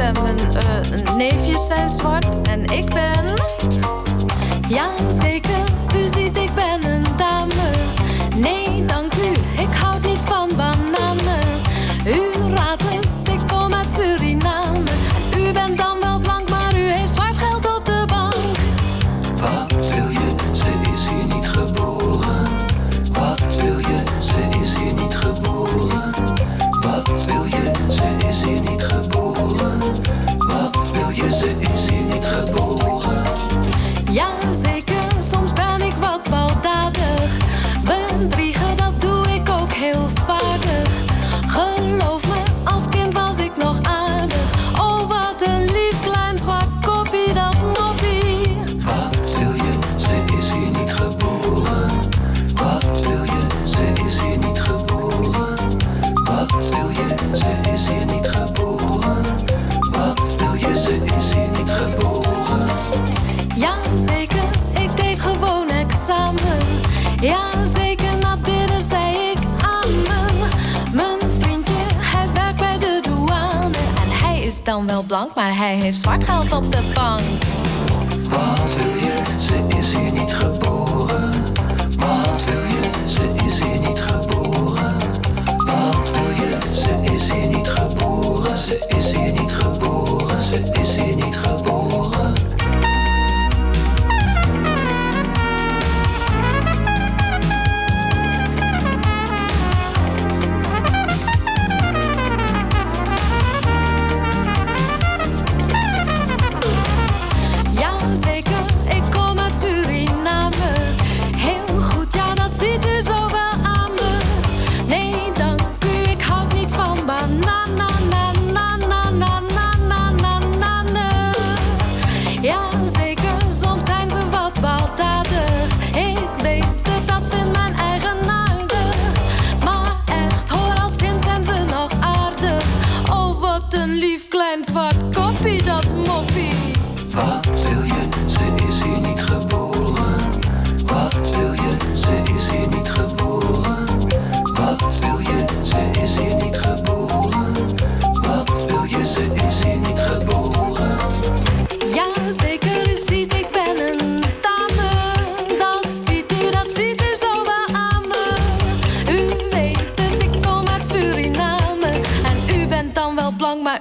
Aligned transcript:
en 0.00 0.12
mijn 0.22 0.38
eh, 0.38 1.16
neefjes 1.16 1.66
zijn 1.66 1.90
zwart. 1.90 2.42
En 2.42 2.64
ik 2.64 2.94
ben... 2.94 3.34
Ja, 4.68 4.90
zeker. 5.10 5.69
wel 74.86 75.02
blank, 75.02 75.34
maar 75.34 75.56
hij 75.56 75.76
heeft 75.76 75.98
zwart 75.98 76.24
geld 76.24 76.52
op 76.52 76.72
de 76.72 76.90
bank. 76.94 77.59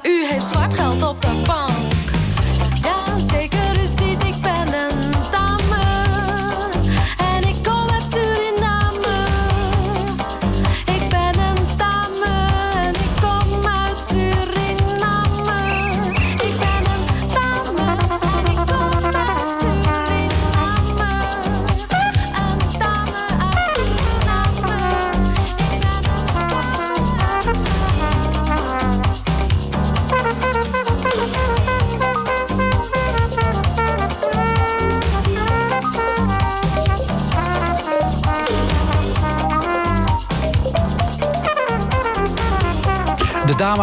u 0.04 0.26
heeft 0.30 0.46
zwart 0.46 0.74
geld 0.74 1.04
op 1.04 1.22
de 1.22 1.44
bank. 1.48 1.69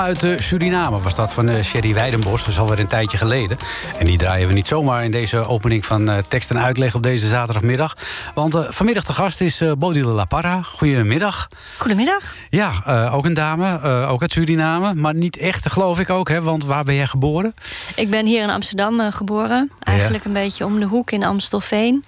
uit 0.07 0.43
Suriname 0.43 1.01
was 1.01 1.15
dat 1.15 1.33
van 1.33 1.49
eh, 1.49 1.63
Sherry 1.63 1.95
Weidenbos. 1.95 2.41
Dat 2.41 2.49
is 2.49 2.59
alweer 2.59 2.79
een 2.79 2.87
tijdje 2.87 3.19
geleden. 3.19 3.59
En 3.99 4.07
die 4.07 4.19
draaien 4.19 4.49
we 4.49 4.55
niet 4.55 4.67
zomaar 4.67 5.05
in 5.05 5.11
deze 5.11 5.37
opening 5.37 5.87
van 5.87 6.11
eh, 6.11 6.19
tekst 6.29 6.51
en 6.51 6.59
uitleg 6.59 6.95
op 6.95 7.03
deze 7.03 7.29
zaterdagmiddag. 7.29 7.97
Want 8.35 8.55
eh, 8.55 8.65
vanmiddag 8.69 9.05
de 9.05 9.13
gast 9.13 9.41
is 9.41 9.63
Bodile 9.79 10.11
La 10.11 10.25
Parra. 10.25 10.63
Goedemiddag. 10.63 11.49
Goedemiddag. 11.77 12.35
Ja, 12.51 12.73
ook 13.13 13.25
een 13.25 13.35
dame, 13.35 13.81
ook 14.07 14.21
uit 14.21 14.33
Suriname. 14.33 14.95
Maar 14.95 15.15
niet 15.15 15.37
echt, 15.37 15.73
geloof 15.73 15.99
ik 15.99 16.11
ook. 16.11 16.29
Hè? 16.29 16.43
Want 16.43 16.65
waar 16.65 16.85
ben 16.85 16.95
jij 16.95 17.07
geboren? 17.07 17.55
Ik 17.97 18.11
ben 18.11 18.27
hier 18.27 18.43
in 18.43 18.51
Amsterdam 18.51 19.13
geboren. 19.13 19.71
Eigenlijk 19.81 20.25
een 20.25 20.33
beetje 20.33 20.65
om 20.65 20.81
de 20.81 20.87
hoek 20.87 21.11
in 21.11 21.25
Amstelveen 21.25 22.05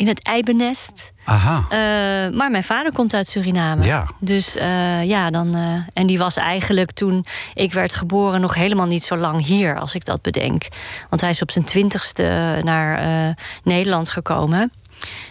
in 0.00 0.08
het 0.08 0.22
eibenest. 0.22 1.12
Aha. 1.24 1.64
Eh, 1.68 2.36
maar 2.36 2.50
mijn 2.50 2.64
vader 2.64 2.92
komt 2.92 3.14
uit 3.14 3.28
Suriname. 3.28 3.82
Ja. 3.82 4.06
Dus 4.20 4.56
eh, 4.56 5.04
ja, 5.04 5.30
dan. 5.30 5.54
Eh, 5.54 5.62
en 5.92 6.06
die 6.06 6.18
was 6.18 6.36
eigenlijk 6.36 6.92
toen 6.92 7.26
ik 7.54 7.72
werd 7.72 7.94
geboren 7.94 8.40
nog 8.40 8.54
helemaal 8.54 8.86
niet 8.86 9.02
zo 9.02 9.16
lang 9.16 9.44
hier, 9.44 9.78
als 9.78 9.94
ik 9.94 10.04
dat 10.04 10.22
bedenk. 10.22 10.68
Want 11.08 11.20
hij 11.20 11.30
is 11.30 11.42
op 11.42 11.50
zijn 11.50 11.64
twintigste 11.64 12.60
naar 12.64 13.36
Nederland 13.62 14.08
gekomen. 14.08 14.72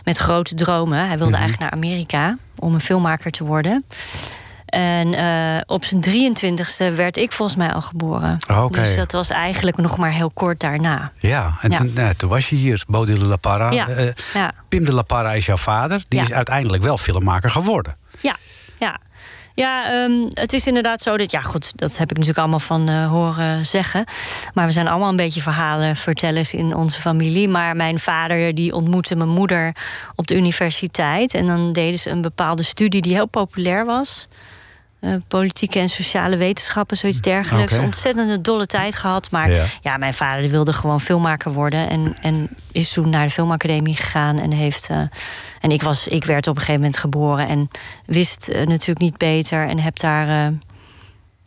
Met 0.04 0.18
grote 0.18 0.56
dromen. 0.56 1.00
Hij 1.00 1.18
wilde 1.18 1.32
mhm. 1.32 1.42
eigenlijk 1.42 1.72
naar 1.72 1.82
Amerika 1.82 2.38
om 2.56 2.74
een 2.74 2.80
filmmaker 2.80 3.32
te 3.32 3.44
worden. 3.44 3.86
En 4.70 5.14
eh, 5.14 5.62
op 5.66 5.84
zijn 5.86 6.04
23ste 6.04 6.96
werd 6.96 7.18
ik 7.18 7.32
volgens 7.32 7.58
mij 7.58 7.74
al 7.74 7.82
geboren. 7.82 8.38
Oké. 8.54 8.80
Dus 8.80 8.96
dat 8.96 9.12
was 9.12 9.30
eigenlijk 9.30 9.78
nog 9.78 9.98
maar 9.98 10.12
heel 10.12 10.32
kort 10.32 10.60
daarna. 10.60 11.12
Ja, 11.20 11.58
en 11.62 11.72
Ja. 11.72 11.78
Toen, 11.78 11.92
nou, 11.94 12.14
toen 12.14 12.30
was 12.30 12.50
je 12.50 12.56
hier, 12.56 12.84
Bodil 12.88 13.20
de 13.20 13.26
La 13.26 13.36
Parra. 13.36 13.72
Ja, 13.72 13.88
Eh, 13.88 14.06
ja. 14.34 14.52
Pim 14.68 14.86
de 14.86 14.94
La 14.94 15.02
Parra 15.02 15.34
is 15.34 15.46
jouw 15.46 15.58
vader. 15.58 16.04
Die 16.08 16.22
is 16.22 16.32
uiteindelijk 16.32 16.84
wel 16.84 16.98
filmmaker 16.98 17.52
geworden. 17.52 17.96
Ja, 18.20 18.36
ja. 18.80 19.00
Ja, 19.56 19.92
ehm, 19.92 20.12
het 20.30 20.54
is 20.54 20.68
inderdaad 20.68 21.02
zo 21.02 21.18
dat... 21.18 21.32
Ja, 21.32 21.40
goed, 21.40 21.72
dat 21.76 21.98
heb 21.98 22.10
ik 22.10 22.18
natuurlijk 22.18 22.38
allemaal 22.40 22.60
van 22.60 22.90
eh, 22.90 23.08
horen 23.10 23.66
zeggen. 23.66 24.06
Maar 24.54 24.66
we 24.66 24.72
zijn 24.72 24.88
allemaal 24.88 25.10
een 25.10 25.16
beetje 25.16 25.42
verhalenvertellers 25.42 26.54
in 26.54 26.76
onze 26.76 27.02
familie. 27.02 27.48
Maar 27.48 27.76
mijn 27.76 28.00
vader 28.00 28.56
die 28.56 28.74
ontmoette 28.74 29.16
mijn 29.16 29.30
moeder 29.30 29.76
op 30.16 30.28
de 30.28 30.36
universiteit. 30.36 31.34
En 31.34 31.48
dan 31.48 31.74
deden 31.74 32.00
ze 32.00 32.10
een 32.10 32.22
bepaalde 32.22 32.64
studie 32.64 33.02
die 33.02 33.14
heel 33.14 33.28
populair 33.28 33.86
was. 33.86 34.28
Eh, 35.00 35.14
politieke 35.28 35.80
en 35.80 35.90
sociale 35.90 36.38
wetenschappen, 36.38 36.98
zoiets 36.98 37.22
dergelijks. 37.22 37.78
Ontzettende 37.78 38.42
dolle 38.42 38.66
tijd 38.66 38.96
gehad. 38.96 39.32
Maar 39.32 39.52
Ja. 39.52 39.66
ja. 39.82 39.98
mijn 39.98 40.14
vader 40.14 40.42
die 40.42 40.52
wilde 40.52 40.74
gewoon 40.74 41.02
filmmaker 41.02 41.54
worden. 41.54 41.90
En, 41.90 42.16
en 42.22 42.50
is 42.72 42.94
toen 42.94 43.10
naar 43.10 43.26
de 43.26 43.32
filmacademie 43.32 43.96
gegaan. 43.96 44.40
En, 44.40 44.52
heeft, 44.52 44.90
eh, 44.90 45.02
en 45.62 45.72
ik, 45.72 45.82
was, 45.82 46.08
ik 46.08 46.26
werd 46.26 46.48
op 46.48 46.54
een 46.56 46.60
gegeven 46.60 46.82
moment 46.82 47.00
geboren. 47.00 47.48
En 47.48 47.70
wist 48.06 48.50
eh, 48.50 48.66
natuurlijk 48.68 49.00
niet 49.00 49.18
beter. 49.18 49.68
En 49.68 49.80
heb 49.80 50.00
daar 50.00 50.54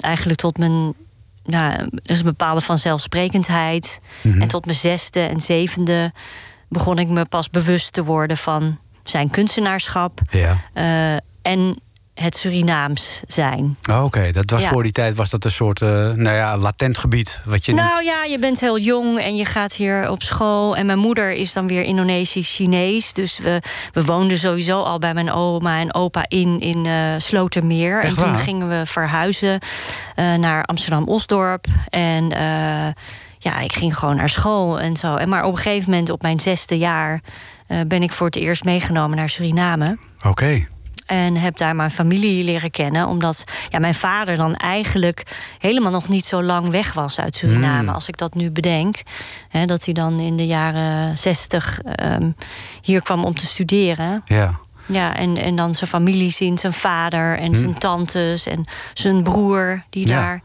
eigenlijk 0.00 0.40
tot 0.40 0.58
mijn... 0.58 0.94
Nou, 1.44 1.90
is 2.02 2.18
een 2.18 2.24
bepaalde 2.24 2.60
vanzelfsprekendheid. 2.60 4.00
En 4.22 4.48
tot 4.48 4.64
mijn 4.64 4.76
zesde 4.76 5.20
en 5.20 5.40
zevende 5.40 6.12
begon 6.68 6.98
ik 6.98 7.08
me 7.08 7.24
pas 7.24 7.50
bewust 7.50 7.92
te 7.92 8.04
worden 8.04 8.36
van 8.36 8.78
zijn 9.04 9.30
kunstenaarschap. 9.30 10.20
Ja. 10.30 10.58
en 11.42 11.76
het 12.22 12.36
Surinaams 12.36 13.20
zijn. 13.26 13.76
Oh, 13.90 14.04
Oké, 14.04 14.30
dat 14.32 14.50
was 14.50 14.62
Ja. 14.62 14.68
voor 14.68 14.82
die 14.82 14.92
tijd 14.92 15.16
was 15.16 15.30
dat 15.30 15.44
een 15.44 15.50
soort 15.50 15.82
eh, 15.82 15.88
nou 16.12 16.36
ja, 16.36 16.56
latent 16.56 16.98
gebied. 16.98 17.40
Wat 17.44 17.64
je 17.64 17.74
Nou 17.74 17.98
niet... 17.98 18.06
ja, 18.06 18.24
je 18.24 18.38
bent 18.38 18.60
heel 18.60 18.78
jong 18.78 19.18
en 19.20 19.36
je 19.36 19.44
gaat 19.44 19.72
hier 19.72 20.10
op 20.10 20.22
school. 20.22 20.76
En 20.76 20.86
mijn 20.86 20.98
moeder 20.98 21.32
is 21.32 21.52
dan 21.52 21.66
weer 21.66 21.82
Indonesisch-Chinees. 21.82 23.12
Dus 23.12 23.38
we, 23.38 23.62
we 23.92 24.04
woonden 24.04 24.38
sowieso 24.38 24.82
al 24.82 24.98
bij 24.98 25.14
mijn 25.14 25.30
oma 25.32 25.78
en 25.80 25.94
opa 25.94 26.24
in, 26.28 26.60
in 26.60 26.86
eh, 26.86 26.94
Slotermeer. 27.18 28.00
Echt 28.02 28.16
en 28.16 28.22
toen 28.22 28.32
waar? 28.32 28.42
gingen 28.42 28.68
we 28.68 28.86
verhuizen 28.86 29.58
eh, 30.14 30.34
naar 30.34 30.64
Amsterdam-Osdorp. 30.64 31.66
En 31.88 32.28
ja, 33.38 33.60
ik 33.60 33.72
ging 33.72 33.98
gewoon 33.98 34.16
naar 34.16 34.28
school 34.28 34.80
en 34.80 34.96
zo. 34.96 35.16
En 35.16 35.28
maar 35.28 35.44
op 35.44 35.52
een 35.52 35.58
gegeven 35.58 35.90
moment, 35.90 36.10
op 36.10 36.22
mijn 36.22 36.40
zesde 36.40 36.78
jaar... 36.78 37.20
ben 37.86 38.02
ik 38.02 38.12
voor 38.12 38.26
het 38.26 38.36
eerst 38.36 38.64
meegenomen 38.64 39.16
naar 39.16 39.28
Suriname. 39.28 39.98
Oké. 40.22 40.66
En 41.06 41.36
heb 41.36 41.56
daar 41.56 41.76
mijn 41.76 41.90
familie 41.90 42.44
leren 42.44 42.70
kennen. 42.70 43.06
Omdat 43.06 43.44
ja, 43.68 43.78
mijn 43.78 43.94
vader 43.94 44.36
dan 44.36 44.54
eigenlijk 44.54 45.22
helemaal 45.58 45.90
nog 45.92 46.08
niet 46.08 46.24
zo 46.24 46.42
lang 46.42 46.68
weg 46.70 46.92
was 46.92 47.20
uit 47.20 47.34
Suriname. 47.34 47.78
Hmm. 47.78 47.88
Als 47.88 48.08
ik 48.08 48.16
dat 48.16 48.34
nu 48.34 48.50
bedenk. 48.50 49.02
Hè, 49.48 49.64
dat 49.64 49.84
hij 49.84 49.94
dan 49.94 50.20
in 50.20 50.36
de 50.36 50.46
jaren 50.46 51.18
zestig 51.18 51.80
ehm, 51.80 52.30
hier 52.82 53.02
kwam 53.02 53.24
om 53.24 53.34
te 53.34 53.46
studeren. 53.46 54.22
Ja. 54.26 54.58
Ja, 54.86 55.16
en, 55.16 55.36
en 55.36 55.56
dan 55.56 55.74
zijn 55.74 55.90
familie 55.90 56.30
zien, 56.30 56.58
zijn 56.58 56.72
vader 56.72 57.38
en 57.38 57.56
zijn 57.56 57.78
tantes 57.78 58.46
en 58.46 58.64
zijn 58.94 59.22
broer 59.22 59.82
die 59.90 60.02
Hmm. 60.04 60.12
Ja. 60.12 60.20
daar 60.20 60.42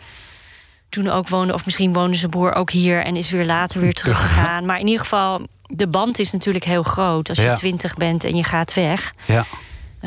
toen 0.89 1.09
ook 1.09 1.29
woonde. 1.29 1.53
Of 1.53 1.65
misschien 1.65 1.93
woonde 1.93 2.17
zijn 2.17 2.31
broer 2.31 2.53
ook 2.53 2.71
hier 2.71 3.03
en 3.03 3.15
is 3.15 3.29
weer 3.29 3.45
later 3.45 3.79
weer 3.79 3.93
teruggegaan. 4.01 4.65
Maar 4.65 4.79
in 4.79 4.85
ieder 4.87 5.01
geval, 5.01 5.41
de 5.67 5.87
band 5.87 6.19
is 6.19 6.31
natuurlijk 6.31 6.65
heel 6.65 6.83
groot. 6.83 7.29
Als 7.29 7.37
je 7.37 7.43
Ja. 7.43 7.53
twintig 7.53 7.95
bent 7.95 8.23
en 8.23 8.35
je 8.35 8.43
gaat 8.43 8.73
weg. 8.73 9.13
Ja. 9.25 9.45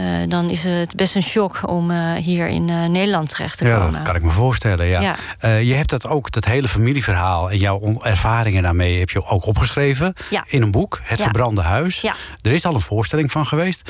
Eh, 0.01 0.29
dan 0.29 0.51
is 0.51 0.65
het 0.65 0.97
best 0.97 1.15
een 1.15 1.23
shock 1.23 1.69
om 1.69 1.91
eh, 1.91 2.13
hier 2.15 2.49
in 2.49 2.69
eh, 2.69 2.85
Nederland 2.87 3.29
terecht 3.29 3.59
te 3.59 3.65
ja, 3.65 3.77
komen. 3.77 3.93
dat 3.93 4.03
kan 4.03 4.15
ik 4.17 4.23
me 4.23 4.31
voorstellen. 4.31 4.87
Ja. 4.87 5.01
Ja. 5.41 5.57
Je 5.57 5.75
hebt 5.75 5.91
dat 5.91 6.07
ook, 6.07 6.31
dat 6.31 6.45
hele 6.45 6.69
familieverhaal 6.69 7.51
en 7.51 7.59
jouw 7.59 8.01
ervaringen 8.03 8.63
daarmee 8.63 8.99
heb 8.99 9.11
je 9.11 9.25
ook 9.25 9.47
opgeschreven 9.47 10.13
Ja. 10.31 10.45
in 10.49 10.63
een 10.63 10.71
boek, 10.71 11.01
Het 11.03 11.19
Ja. 11.19 11.25
Verbrande 11.25 11.61
Huis. 11.63 12.01
Ja. 12.01 12.15
Er 12.43 12.53
is 12.53 12.65
al 12.65 12.75
een 12.75 12.81
voorstelling 12.81 13.33
van 13.33 13.47
geweest. 13.47 13.83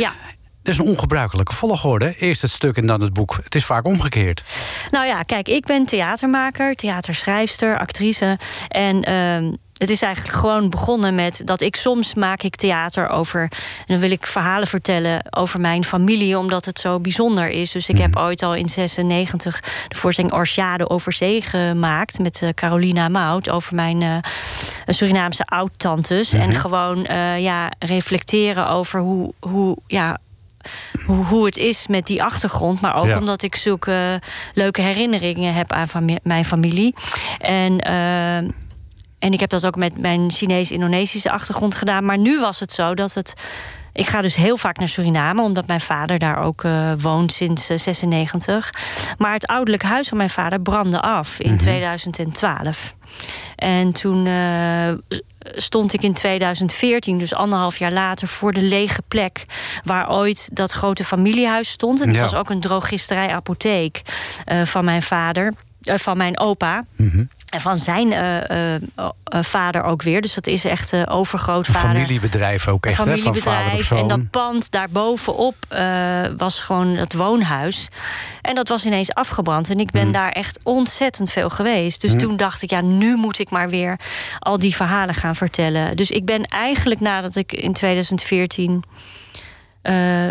Dat 0.62 0.74
is 0.74 0.80
een 0.80 0.86
ongebruikelijke 0.86 1.54
volgorde. 1.54 2.14
Eerst 2.16 2.42
het 2.42 2.50
stuk 2.50 2.76
en 2.76 2.86
dan 2.86 3.00
het 3.00 3.12
boek. 3.12 3.38
Het 3.44 3.54
is 3.54 3.64
vaak 3.64 3.86
omgekeerd. 3.86 4.42
Nou 4.90 5.06
ja, 5.06 5.22
kijk, 5.22 5.48
ik 5.48 5.64
ben 5.64 5.86
theatermaker, 5.86 6.74
theaterschrijfster, 6.74 7.78
actrice. 7.78 8.38
En 8.68 9.02
ehm, 9.02 9.52
het 9.80 9.90
is 9.90 10.02
eigenlijk 10.02 10.36
gewoon 10.36 10.70
begonnen 10.70 11.14
met 11.14 11.42
dat 11.44 11.60
ik 11.60 11.76
soms 11.76 12.14
maak 12.14 12.42
ik 12.42 12.56
theater 12.56 13.08
over. 13.08 13.42
En 13.42 13.86
dan 13.86 13.98
wil 13.98 14.10
ik 14.10 14.26
verhalen 14.26 14.66
vertellen 14.66 15.34
over 15.36 15.60
mijn 15.60 15.84
familie, 15.84 16.38
omdat 16.38 16.64
het 16.64 16.78
zo 16.78 17.00
bijzonder 17.00 17.48
is. 17.48 17.72
Dus 17.72 17.88
ik 17.88 17.98
heb 17.98 18.16
ooit 18.16 18.42
al 18.42 18.54
in 18.54 18.68
96 18.68 19.60
de 19.88 19.96
voorstelling 19.96 20.32
Orchade 20.34 20.88
over 20.88 21.12
zee 21.12 21.42
gemaakt 21.42 22.18
met 22.18 22.42
eh, 22.42 22.48
Carolina 22.48 23.08
Mout 23.08 23.50
over 23.50 23.74
mijn 23.74 24.02
eh, 24.02 24.16
Surinaamse 24.86 25.44
oud-tantes. 25.44 26.32
En 26.32 26.54
gewoon 26.54 27.04
eh, 27.04 27.38
ja, 27.38 27.72
reflecteren 27.78 28.68
over 28.68 29.00
hoe, 29.00 29.32
hoe 29.40 29.76
ja, 29.86 30.18
hoe, 31.06 31.25
hoe 31.25 31.44
het 31.47 31.56
is 31.56 31.87
met 31.87 32.06
die 32.06 32.23
achtergrond. 32.23 32.81
Maar 32.81 32.94
ook 32.94 33.06
Ja. 33.06 33.19
omdat 33.19 33.43
ik 33.43 33.56
zulke 33.56 34.20
leuke 34.55 34.81
herinneringen 34.82 35.55
heb 35.55 35.73
aan 35.73 35.88
fami- 35.88 36.19
mijn 36.23 36.44
familie. 36.44 36.94
En, 37.38 37.79
eh, 37.79 38.37
en 39.19 39.32
ik 39.32 39.41
heb 39.41 39.50
dat 39.50 39.67
ook 39.67 39.76
met 39.76 39.99
mijn 39.99 40.31
Chinees-Indonesische 40.31 41.31
achtergrond 41.31 41.75
gedaan. 41.75 42.05
Maar 42.05 42.19
nu 42.19 42.41
was 42.41 42.61
het 42.61 42.73
zo 42.73 42.94
dat 42.94 43.14
het. 43.14 43.35
Ik 43.92 44.06
ga 44.06 44.20
dus 44.20 44.34
heel 44.34 44.56
vaak 44.56 44.78
naar 44.78 44.88
Suriname, 44.88 45.42
omdat 45.42 45.66
mijn 45.66 45.81
vader 45.81 46.19
daar 46.19 46.40
ook 46.42 46.64
eh, 46.64 46.92
woont 46.98 47.32
sinds 47.32 47.69
eh, 47.69 47.78
96. 47.78 48.70
Maar 49.19 49.32
het 49.32 49.46
ouderlijk 49.46 49.82
huis 49.82 50.08
van 50.08 50.16
mijn 50.16 50.31
vader 50.31 50.60
brandde 50.60 51.00
af 51.00 51.38
in 51.40 51.56
2012. 51.58 52.94
En 53.56 53.92
toen 53.92 54.26
eh, 54.26 54.88
stond 55.38 55.92
ik 55.92 56.02
in 56.02 56.12
2014, 56.12 57.19
dus 57.19 57.34
anderhalf 57.34 57.76
jaar 57.76 57.92
later, 57.92 58.28
voor 58.28 58.52
de 58.52 58.62
lege 58.62 59.02
plek 59.08 59.44
waar 59.84 60.10
ooit 60.10 60.48
dat 60.52 60.72
grote 60.72 61.04
familiehuis 61.04 61.70
stond. 61.70 62.00
En 62.00 62.06
het 62.06 62.16
Ja. 62.16 62.22
was 62.22 62.34
ook 62.34 62.50
een 62.50 62.60
drogisterij-apotheek 62.60 64.02
eh, 64.44 64.62
van 64.64 64.84
mijn 64.84 65.02
vader, 65.02 65.54
eh, 65.82 65.96
van 65.96 66.16
mijn 66.16 66.38
opa. 66.38 66.84
En 67.50 67.61
van 67.61 67.76
zijn 67.76 68.12
eh, 68.12 68.75
eh, 68.75 68.82
eh, 69.25 69.43
vader 69.43 69.82
ook 69.82 70.02
weer. 70.02 70.20
Dus 70.20 70.35
dat 70.35 70.47
is 70.47 70.64
echt 70.64 70.93
uh, 70.93 71.00
Een 71.00 71.08
overgrootvader. 71.08 71.91
familiebedrijf 71.91 72.69
ook 72.69 72.87
echt, 72.87 73.05
hè? 73.05 73.19
Van 73.19 73.37
vader 73.37 73.82
zoon. 73.82 73.99
En 73.99 74.06
dat 74.06 74.31
pand 74.31 74.70
daarbovenop 74.70 75.55
was 76.37 76.61
gewoon 76.61 76.97
het 76.97 77.14
woonhuis. 77.14 77.88
En 78.43 78.55
dat 78.55 78.69
was 78.69 78.87
ineens 78.87 79.14
afgebrand. 79.14 79.70
En 79.70 79.79
ik 79.79 79.91
ben 79.91 80.12
daar 80.12 80.32
echt 80.32 80.58
ontzettend 80.62 81.31
veel 81.31 81.50
geweest. 81.50 82.00
Dus 82.00 82.17
toen 82.17 82.37
dacht 82.37 82.62
ik, 82.62 82.70
ja, 82.70 82.81
nu 82.81 83.17
moet 83.17 83.38
ik 83.38 83.50
maar 83.50 83.69
weer 83.69 84.00
al 84.38 84.58
die 84.58 84.76
verhalen 84.76 85.14
gaan 85.14 85.37
vertellen. 85.37 85.97
Dus 85.97 86.11
ik 86.11 86.25
ben 86.25 86.44
eigenlijk 86.44 87.00
nadat 87.00 87.37
ik 87.37 87.52
in 87.52 87.73
2014 87.73 88.85
eh 89.82 90.26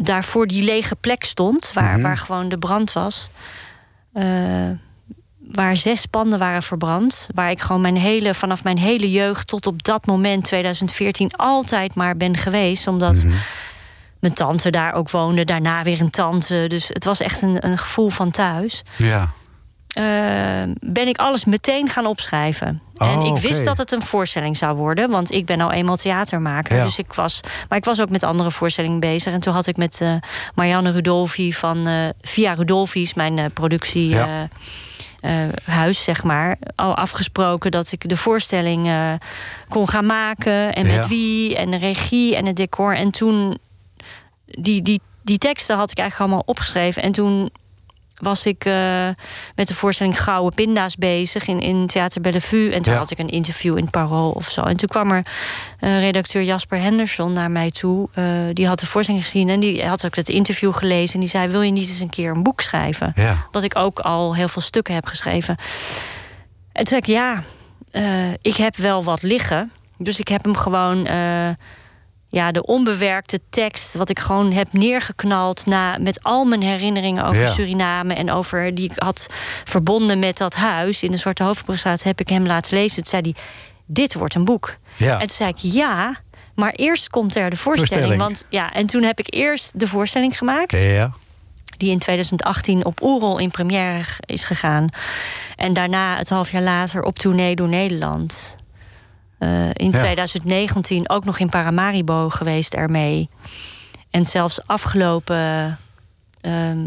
daar 0.00 0.24
voor 0.24 0.46
die 0.46 0.62
lege 0.62 0.96
plek 0.96 1.24
stond, 1.24 1.72
waar, 1.72 2.00
waar 2.00 2.18
gewoon 2.18 2.48
de 2.48 2.58
brand 2.58 2.92
was. 2.92 3.30
Waar 5.52 5.76
zes 5.76 6.06
panden 6.06 6.38
waren 6.38 6.62
verbrand. 6.62 7.28
Waar 7.34 7.50
ik 7.50 7.60
gewoon 7.60 7.80
mijn 7.80 7.96
hele, 7.96 8.34
vanaf 8.34 8.64
mijn 8.64 8.78
hele 8.78 9.10
jeugd 9.10 9.46
tot 9.46 9.66
op 9.66 9.82
dat 9.82 10.06
moment, 10.06 10.44
2014, 10.44 11.32
altijd 11.36 11.94
maar 11.94 12.16
ben 12.16 12.36
geweest. 12.36 12.86
Omdat 12.86 13.26
mijn 14.20 14.34
tante 14.34 14.70
daar 14.70 14.92
ook 14.92 15.10
woonde, 15.10 15.44
daarna 15.44 15.82
weer 15.82 16.00
een 16.00 16.10
tante. 16.10 16.64
Dus 16.68 16.88
het 16.88 17.04
was 17.04 17.20
echt 17.20 17.42
een, 17.42 17.66
een 17.66 17.78
gevoel 17.78 18.08
van 18.08 18.30
thuis. 18.30 18.82
Ja. 18.96 19.32
Eh, 19.88 20.72
ben 20.80 21.08
ik 21.08 21.18
alles 21.18 21.44
meteen 21.44 21.88
gaan 21.88 22.06
opschrijven. 22.06 22.82
Oh, 22.94 23.10
en 23.10 23.20
ik 23.20 23.36
wist 23.36 23.64
dat 23.64 23.78
het 23.78 23.92
een 23.92 24.02
voorstelling 24.02 24.56
zou 24.56 24.76
worden, 24.76 25.10
want 25.10 25.32
ik 25.32 25.46
ben 25.46 25.58
nou 25.58 25.72
eenmaal 25.72 25.96
theatermaker. 25.96 26.76
Ja. 26.76 26.84
Dus 26.84 26.98
ik 26.98 27.12
was, 27.12 27.40
maar 27.68 27.78
ik 27.78 27.84
was 27.84 28.00
ook 28.00 28.10
met 28.10 28.22
andere 28.22 28.50
voorstellingen 28.50 29.00
bezig. 29.00 29.32
En 29.32 29.40
toen 29.40 29.52
had 29.52 29.66
ik 29.66 29.76
met 29.76 30.00
eh, 30.00 30.14
Marianne 30.54 30.90
Rudolfi 30.90 31.52
van 31.52 31.86
eh, 31.86 32.08
Via 32.20 32.52
Rudolfi's, 32.52 33.14
mijn 33.14 33.52
productie. 33.52 34.08
Ja. 34.08 34.48
Eh, 35.20 35.48
huis, 35.64 36.04
zeg 36.04 36.24
maar, 36.24 36.56
al 36.74 36.94
afgesproken 36.96 37.70
dat 37.70 37.92
ik 37.92 38.08
de 38.08 38.16
voorstelling 38.16 38.86
eh, 38.86 39.12
kon 39.68 39.88
gaan 39.88 40.06
maken. 40.06 40.72
En 40.74 40.86
Ja. 40.86 40.96
met 40.96 41.08
wie, 41.08 41.56
en 41.56 41.70
de 41.70 41.76
regie 41.76 42.36
en 42.36 42.46
het 42.46 42.56
decor. 42.56 42.96
En 42.96 43.10
toen, 43.10 43.58
die, 44.44 44.82
die, 44.82 45.00
die 45.22 45.38
teksten 45.38 45.76
had 45.76 45.90
ik 45.90 45.98
eigenlijk 45.98 46.30
allemaal 46.30 46.48
opgeschreven. 46.50 47.02
En 47.02 47.12
toen 47.12 47.50
was 48.20 48.46
ik 48.46 48.64
eh, 48.64 49.08
met 49.54 49.68
de 49.68 49.74
voorstelling 49.74 50.22
Gouden 50.22 50.54
Pinda's 50.54 50.96
bezig 50.96 51.46
in, 51.46 51.60
in 51.60 51.86
Theater 51.86 52.20
Bellevue. 52.20 52.72
En 52.72 52.82
toen 52.82 52.92
Ja. 52.92 52.98
had 52.98 53.10
ik 53.10 53.18
een 53.18 53.28
interview 53.28 53.78
in 53.78 53.90
Parool 53.90 54.30
of 54.30 54.48
zo. 54.50 54.62
En 54.62 54.76
toen 54.76 54.88
kwam 54.88 55.10
er 55.10 55.26
eh, 55.78 56.00
redacteur 56.00 56.42
Jasper 56.42 56.78
Henderson 56.80 57.32
naar 57.32 57.50
mij 57.50 57.70
toe. 57.70 58.08
Eh, 58.14 58.24
die 58.52 58.66
had 58.66 58.78
de 58.80 58.86
voorstelling 58.86 59.24
gezien 59.24 59.48
en 59.48 59.60
die 59.60 59.84
had 59.86 60.06
ook 60.06 60.16
het 60.16 60.28
interview 60.28 60.74
gelezen. 60.74 61.14
En 61.14 61.20
die 61.20 61.28
zei, 61.28 61.48
wil 61.48 61.62
je 61.62 61.72
niet 61.72 61.88
eens 61.88 62.00
een 62.00 62.10
keer 62.10 62.30
een 62.30 62.42
boek 62.42 62.60
schrijven? 62.60 63.12
Ja. 63.14 63.46
Dat 63.50 63.62
ik 63.62 63.76
ook 63.76 63.98
al 64.00 64.34
heel 64.34 64.48
veel 64.48 64.62
stukken 64.62 64.94
heb 64.94 65.06
geschreven. 65.06 65.56
En 66.72 66.84
toen 66.84 66.86
zei 66.86 67.00
ik, 67.00 67.06
ja, 67.06 67.42
ik 68.42 68.56
heb 68.56 68.76
wel 68.76 69.04
wat 69.04 69.22
liggen. 69.22 69.72
Dus 69.98 70.18
ik 70.18 70.28
heb 70.28 70.44
hem 70.44 70.56
gewoon 70.56 71.06
ja, 72.28 72.50
de 72.50 72.62
onbewerkte 72.66 73.40
tekst, 73.50 73.94
wat 73.94 74.10
ik 74.10 74.18
gewoon 74.18 74.52
heb 74.52 74.72
neergeknald 74.72 75.66
na, 75.66 75.96
met 76.00 76.22
al 76.22 76.44
mijn 76.44 76.62
herinneringen 76.62 77.24
over 77.24 77.42
Ja. 77.42 77.48
Suriname 77.50 78.14
en 78.14 78.30
over 78.30 78.74
die 78.74 78.90
ik 78.90 78.98
had 78.98 79.26
verbonden 79.64 80.18
met 80.18 80.36
dat 80.38 80.54
huis 80.54 81.02
in 81.02 81.10
de 81.10 81.16
Zwarte 81.16 81.42
Hoofdbrugstraat, 81.44 82.02
heb 82.02 82.20
ik 82.20 82.28
hem 82.28 82.46
laten 82.46 82.74
lezen. 82.78 82.96
Toen 82.96 83.06
zei 83.06 83.22
hij: 83.22 83.34
Dit 83.86 84.14
wordt 84.14 84.34
een 84.34 84.44
boek. 84.44 84.76
Ja. 84.96 85.12
En 85.12 85.26
toen 85.26 85.36
zei 85.36 85.48
ik 85.50 85.56
ja, 85.58 86.16
maar 86.54 86.70
eerst 86.72 87.10
komt 87.10 87.36
er 87.36 87.50
de 87.50 87.56
voorstelling. 87.56 88.06
Voorstelling. 88.06 88.20
Want 88.22 88.46
ja, 88.48 88.72
en 88.72 88.86
toen 88.86 89.02
heb 89.02 89.18
ik 89.18 89.34
eerst 89.34 89.80
de 89.80 89.88
voorstelling 89.88 90.38
gemaakt 90.38 90.80
Ja. 90.80 91.12
die 91.76 91.90
in 91.90 91.98
2018 91.98 92.84
op 92.84 93.02
Oerol 93.02 93.38
in 93.38 93.50
première 93.50 94.04
is 94.20 94.44
gegaan. 94.44 94.86
En 95.56 95.72
daarna, 95.72 96.16
het 96.16 96.28
half 96.28 96.50
jaar 96.50 96.62
later, 96.62 97.02
op 97.02 97.18
tournee 97.18 97.56
door 97.56 97.68
Nederland. 97.68 98.56
Eh, 99.38 99.68
in 99.72 99.90
Ja. 99.90 99.98
2019 99.98 101.08
ook 101.08 101.24
nog 101.24 101.38
in 101.38 101.48
Paramaribo 101.48 102.28
geweest 102.28 102.74
ermee. 102.74 103.28
En 104.10 104.24
zelfs 104.24 104.66
afgelopen 104.66 105.78
ehm, 106.40 106.86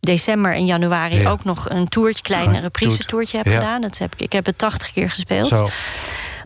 december 0.00 0.54
en 0.54 0.64
januari 0.66 1.20
Ja. 1.20 1.30
ook 1.30 1.44
nog 1.44 1.70
een 1.70 1.88
toertje, 1.88 2.22
klein 2.22 2.60
reprise 2.60 2.96
toert. 2.96 3.08
toertje 3.08 3.36
heb 3.36 3.46
Ja. 3.46 3.52
gedaan. 3.52 3.80
Dat 3.80 3.98
heb 3.98 4.12
ik, 4.12 4.20
ik 4.20 4.32
heb 4.32 4.46
het 4.46 4.58
80 4.58 4.92
keer 4.92 5.10
gespeeld. 5.10 5.46
Zo. 5.46 5.68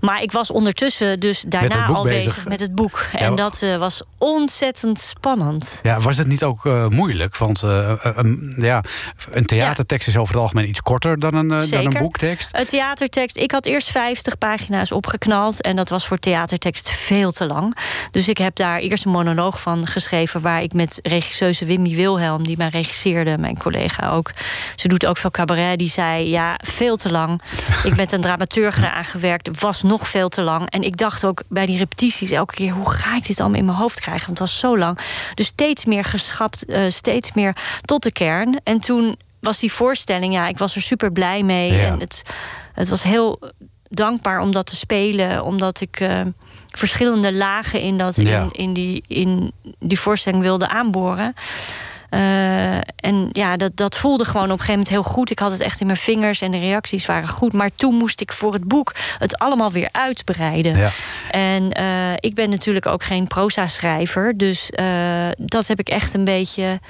Maar 0.03 0.23
ik 0.23 0.33
was 0.33 0.51
ondertussen 0.51 1.21
dus 1.21 1.45
daarna 1.49 1.87
al 1.87 2.03
bezig. 2.03 2.25
bezig. 2.25 2.49
met 2.49 2.61
het 2.61 2.75
boek. 2.75 3.07
Ja. 3.13 3.19
En 3.19 3.35
dat 3.35 3.63
eh, 3.63 3.77
was 3.77 4.03
ontzettend 4.19 5.01
spannend. 5.01 5.81
Ja, 5.83 6.01
was 6.01 6.17
het 6.17 6.27
niet 6.27 6.45
ook 6.45 6.67
eh, 6.67 6.87
moeilijk? 6.87 7.37
Want 7.37 7.63
eh, 7.63 7.93
een- 8.03 8.55
ja, 8.57 8.83
een 9.31 9.47
theatertekst 9.47 10.09
is 10.09 10.17
over 10.17 10.35
het 10.35 10.43
algemeen 10.43 10.69
iets 10.69 10.81
korter 10.81 11.19
dan 11.19 11.35
een, 11.35 11.49
dan 11.49 11.87
een 11.87 11.93
boektekst. 11.93 12.49
Het 12.53 12.69
theatertekst, 12.69 13.37
ik 13.37 13.51
had 13.51 13.67
eerst 13.67 13.91
50 13.91 14.39
pagina's 14.39 14.93
opgeknald. 14.93 15.61
En 15.61 15.77
dat 15.77 15.89
was 15.89 16.07
voor 16.07 16.19
theatertekst 16.19 16.91
veel 16.91 17.33
te 17.33 17.47
lang. 17.47 17.77
Dus 18.11 18.29
ik 18.29 18.39
heb 18.39 18.57
daar 18.57 18.79
eerst 18.79 19.05
een 19.05 19.11
monoloog 19.11 19.61
van 19.61 19.87
geschreven. 19.87 20.41
Waar 20.41 20.63
ik 20.63 20.73
met 20.73 20.99
regisseuse 21.03 21.65
Wimmy 21.65 21.95
Wilhelm, 21.95 22.45
die 22.45 22.57
mij 22.57 22.69
regisseerde, 22.69 23.39
mijn 23.39 23.59
collega 23.59 24.09
ook. 24.11 24.31
Ze 24.77 24.89
doet 24.89 25.07
ook 25.07 25.17
veel 25.17 25.31
cabaret. 25.31 25.79
Die 25.79 25.89
zei: 25.89 26.29
Ja, 26.29 26.59
veel 26.65 26.97
te 26.97 27.11
lang. 27.11 27.43
ik 27.85 27.95
ben 27.95 28.13
een 28.15 28.21
dramaturg 28.21 28.77
eraan 28.79 29.05
gewerkt. 29.05 29.61
Was 29.61 29.83
nog 29.83 29.92
veel 30.01 30.29
te 30.29 30.43
lang. 30.43 30.71
En 30.71 30.83
ik 30.83 30.97
dacht 30.97 31.25
ook 31.25 31.43
bij 31.49 31.67
die 31.67 31.79
repetities 31.79 32.31
elke 32.31 32.55
keer: 32.55 32.73
hoe 32.73 32.91
ga 32.91 33.17
ik 33.17 33.27
dit 33.27 33.41
allemaal 33.41 33.59
in 33.59 33.65
mijn 33.65 33.77
hoofd 33.77 34.01
krijgen? 34.01 34.27
Want 34.27 34.39
het 34.39 34.49
was 34.49 34.59
zo 34.59 34.79
lang. 34.79 34.99
Dus 35.35 35.47
steeds 35.47 35.85
meer 35.85 36.05
geschapt, 36.05 36.65
eh, 36.65 36.83
steeds 36.89 37.33
meer 37.33 37.57
tot 37.81 38.03
de 38.03 38.13
kern. 38.13 38.61
En 38.65 38.81
toen 38.81 39.17
was 39.41 39.59
die 39.59 39.73
voorstelling, 39.73 40.33
ja, 40.33 40.49
ik 40.49 40.59
was 40.59 40.77
er 40.77 40.83
super 40.83 41.13
blij 41.13 41.43
mee. 41.43 41.73
Ja. 41.73 41.87
En 41.87 42.01
het, 42.01 42.23
het 42.73 42.89
was 42.89 43.03
heel 43.03 43.41
dankbaar 43.89 44.41
om 44.41 44.53
dat 44.53 44.67
te 44.67 44.77
spelen, 44.77 45.45
omdat 45.45 45.81
ik 45.81 46.01
eh, 46.01 46.21
verschillende 46.71 47.33
lagen 47.33 47.81
in, 47.81 47.97
dat, 47.99 48.17
Ja. 48.17 48.41
in, 48.41 48.51
in, 48.53 48.73
die, 48.73 49.05
in 49.07 49.53
die 49.79 50.01
voorstelling 50.01 50.43
wilde 50.43 50.69
aanboren. 50.69 51.35
Eh, 52.13 52.77
en 52.77 53.29
ja, 53.31 53.57
dat, 53.57 53.77
dat 53.77 53.97
voelde 53.97 54.25
gewoon 54.25 54.45
op 54.45 54.51
een 54.51 54.59
gegeven 54.59 54.73
moment 54.73 54.89
heel 54.89 55.13
goed. 55.13 55.31
Ik 55.31 55.39
had 55.39 55.53
het 55.53 55.61
echt 55.61 55.81
in 55.81 55.87
mijn 55.87 55.99
vingers 55.99 56.41
en 56.41 56.51
de 56.51 56.59
reacties 56.59 57.07
waren 57.07 57.29
goed. 57.29 57.53
Maar 57.53 57.71
toen 57.77 57.95
moest 57.95 58.21
ik 58.21 58.33
voor 58.33 58.53
het 58.53 58.65
boek 58.65 58.95
het 59.19 59.39
allemaal 59.39 59.73
weer 59.73 59.89
uitbreiden. 59.93 60.77
Ja. 60.77 60.91
En 61.31 61.73
eh, 61.73 62.13
ik 62.17 62.35
ben 62.35 62.51
natuurlijk 62.51 62.87
ook 62.87 63.03
geen 63.03 63.27
proza-schrijver. 63.27 64.37
Dus 64.37 64.71
eh, 64.71 65.29
dat 65.39 65.67
heb 65.67 65.79
ik 65.79 65.89
echt 65.89 66.15
een 66.15 66.25
beetje 66.25 66.81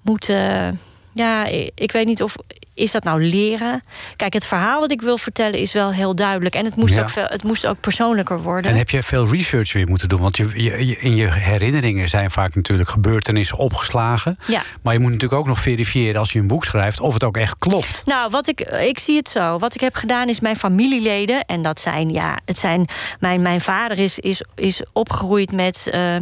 moeten. 0.00 0.80
Ja, 1.12 1.44
ik, 1.44 1.70
ik 1.74 1.92
weet 1.92 2.06
niet 2.06 2.22
of. 2.22 2.36
Is 2.80 2.90
dat 2.90 3.04
nou 3.04 3.24
leren? 3.24 3.82
Kijk, 4.16 4.32
het 4.32 4.46
verhaal 4.46 4.80
wat 4.80 4.90
ik 4.90 5.02
wil 5.02 5.18
vertellen 5.18 5.58
is 5.58 5.72
wel 5.72 5.92
heel 5.92 6.14
duidelijk. 6.14 6.54
En 6.54 6.64
het 6.64 6.76
moest, 6.76 6.94
Ja. 6.94 7.00
ook, 7.02 7.10
veel, 7.10 7.24
het 7.26 7.42
moest 7.44 7.66
ook 7.66 7.80
persoonlijker 7.80 8.40
worden. 8.42 8.70
En 8.70 8.76
heb 8.76 8.90
je 8.90 9.02
veel 9.02 9.28
research 9.28 9.72
weer 9.72 9.86
moeten 9.88 10.08
doen? 10.08 10.20
Want 10.20 10.36
je, 10.36 10.48
je, 10.62 10.86
je- 10.86 10.98
in 10.98 11.16
je 11.16 11.32
herinneringen 11.32 12.08
zijn 12.08 12.30
vaak 12.30 12.54
natuurlijk 12.54 12.88
gebeurtenissen 12.88 13.56
opgeslagen. 13.58 14.38
Ja. 14.46 14.62
Maar 14.82 14.92
je 14.92 14.98
moet 15.00 15.10
natuurlijk 15.12 15.40
ook 15.40 15.46
nog 15.46 15.58
verifiëren 15.60 16.20
als 16.20 16.32
je 16.32 16.38
een 16.38 16.46
boek 16.46 16.64
schrijft 16.64 17.00
of 17.00 17.12
het 17.14 17.24
ook 17.24 17.36
echt 17.36 17.58
klopt. 17.58 18.02
Nou, 18.04 18.30
wat 18.30 18.48
ik, 18.48 18.60
ik 18.60 18.98
zie 18.98 19.16
het 19.16 19.28
zo. 19.28 19.58
Wat 19.58 19.74
ik 19.74 19.80
heb 19.80 19.94
gedaan 19.94 20.28
is 20.28 20.40
mijn 20.40 20.56
familieleden. 20.56 21.44
En 21.44 21.62
dat 21.62 21.80
zijn, 21.80 22.08
ja, 22.10 22.38
het 22.44 22.58
zijn. 22.58 22.88
Mijn, 23.20 23.42
mijn 23.42 23.60
vader 23.60 23.98
is, 23.98 24.18
is, 24.18 24.42
is 24.54 24.82
opgegroeid 24.92 25.52
met. 25.52 25.88
eh, 25.92 26.16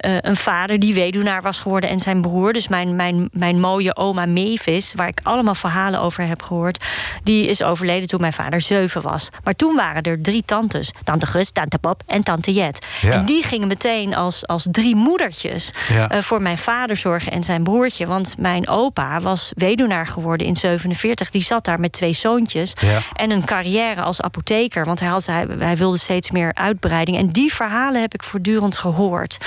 eh, 0.00 0.16
een 0.20 0.36
vader 0.36 0.78
die 0.78 0.94
weduwnaar 0.94 1.42
was 1.42 1.58
geworden 1.58 1.90
en 1.90 2.00
zijn 2.00 2.20
broer. 2.20 2.52
Dus 2.52 2.68
mijn, 2.68 2.94
mijn, 2.94 3.28
mijn 3.32 3.60
mooie 3.60 3.96
oma 3.96 4.26
Mavis, 4.26 4.92
waar 4.96 5.08
ik 5.08 5.20
allemaal 5.22 5.54
verhalen 5.54 6.00
over 6.00 6.26
heb 6.26 6.42
gehoord, 6.42 6.84
die 7.22 7.46
is 7.48 7.62
overleden 7.62 8.08
toen 8.08 8.20
mijn 8.20 8.32
vader 8.32 8.60
zeven 8.60 9.02
was. 9.02 9.28
Maar 9.44 9.54
toen 9.56 9.76
waren 9.76 10.02
er 10.02 10.22
drie 10.22 10.42
tantes: 10.44 10.92
Tante 11.04 11.26
Gus, 11.26 11.50
Tante 11.50 11.78
Pop 11.78 12.02
en 12.06 12.22
Tante 12.22 12.52
Jet. 12.52 12.86
Ja. 13.00 13.12
En 13.12 13.24
die 13.24 13.42
gingen 13.42 13.68
meteen 13.68 14.14
als, 14.14 14.46
als 14.46 14.66
drie 14.70 14.96
moedertjes 14.96 15.72
Ja. 15.88 16.08
eh, 16.08 16.20
voor 16.22 16.42
mijn 16.42 16.58
vader 16.58 16.96
zorgen 16.96 17.32
en 17.32 17.42
zijn 17.42 17.62
broertje. 17.62 18.06
Want 18.06 18.34
mijn 18.38 18.68
opa 18.68 19.20
was 19.20 19.52
weduwnaar 19.54 20.06
geworden 20.06 20.46
in 20.46 20.56
47. 20.56 21.30
Die 21.30 21.42
zat 21.42 21.64
daar 21.64 21.80
met 21.80 21.92
twee 21.92 22.12
zoontjes. 22.12 22.72
Ja. 22.80 22.98
En 23.14 23.30
een 23.30 23.44
carrière 23.44 24.00
als 24.02 24.20
apotheker. 24.22 24.84
Want 24.84 25.00
hij, 25.00 25.08
had, 25.08 25.26
hij, 25.26 25.46
hij 25.58 25.76
wilde 25.76 25.98
steeds 25.98 26.30
meer 26.30 26.54
uitbreiding. 26.54 27.16
En 27.16 27.28
die 27.28 27.54
verhalen 27.54 28.00
heb 28.00 28.14
ik 28.14 28.22
voortdurend 28.22 28.78
gehoord. 28.78 29.38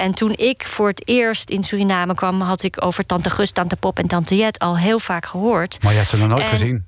En 0.00 0.14
toen 0.14 0.32
ik 0.36 0.64
voor 0.66 0.88
het 0.88 1.08
eerst 1.08 1.50
in 1.50 1.62
Suriname 1.62 2.14
kwam, 2.14 2.40
had 2.40 2.62
ik 2.62 2.84
over 2.84 3.06
Tante 3.06 3.30
Gus, 3.30 3.50
Tante 3.50 3.76
Pop 3.76 3.98
en 3.98 4.06
Tante 4.06 4.36
Jet 4.36 4.58
al 4.58 4.78
heel 4.78 4.98
vaak 4.98 5.26
gehoord. 5.26 5.82
Maar 5.82 5.92
je 5.92 5.98
had 5.98 6.06
ze 6.06 6.16
nog 6.16 6.28
nooit 6.28 6.42
En- 6.44 6.48
gezien. 6.48 6.84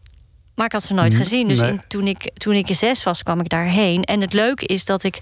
Maar 0.54 0.66
ik 0.66 0.72
had 0.72 0.82
ze 0.82 0.94
nooit 0.94 1.14
gezien. 1.14 1.48
Dus 1.48 1.58
nee. 1.60 1.70
in- 1.70 1.82
toen, 1.88 2.06
ik, 2.06 2.30
toen 2.34 2.54
ik 2.54 2.66
zes 2.74 3.02
was, 3.02 3.22
kwam 3.22 3.40
ik 3.40 3.48
daarheen. 3.48 4.02
En 4.02 4.20
het 4.20 4.32
leuke 4.32 4.66
is 4.66 4.84
dat 4.84 5.02
ik. 5.02 5.18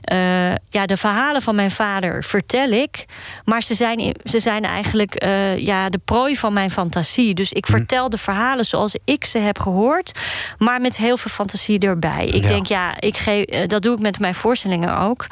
eh, 0.00 0.50
ja, 0.54 0.86
de 0.86 0.96
verhalen 0.96 1.42
van 1.42 1.54
mijn 1.54 1.70
vader 1.70 2.24
vertel 2.24 2.70
ik. 2.70 3.04
Maar 3.44 3.62
ze 3.62 3.74
zijn, 3.74 4.14
ze 4.24 4.40
zijn 4.40 4.64
eigenlijk 4.64 5.14
eh, 5.14 5.58
ja, 5.58 5.88
de 5.88 5.98
prooi 6.04 6.36
van 6.36 6.52
mijn 6.52 6.70
fantasie. 6.70 7.34
Dus 7.34 7.52
ik 7.52 7.66
vertel 7.66 8.08
de 8.10 8.18
verhalen 8.18 8.64
zoals 8.64 8.96
ik 9.04 9.24
ze 9.24 9.38
heb 9.38 9.58
gehoord. 9.58 10.12
Maar 10.58 10.80
met 10.80 10.96
heel 10.96 11.16
veel 11.16 11.30
fantasie 11.30 11.78
erbij. 11.78 12.26
Ik 12.26 12.42
Ja. 12.42 12.48
denk, 12.48 12.66
ja, 12.66 13.00
ik 13.00 13.16
geef, 13.16 13.44
eh, 13.44 13.68
dat 13.68 13.82
doe 13.82 13.94
ik 13.96 14.02
met 14.02 14.18
mijn 14.18 14.34
voorstellingen 14.34 14.98
ook. 14.98 15.26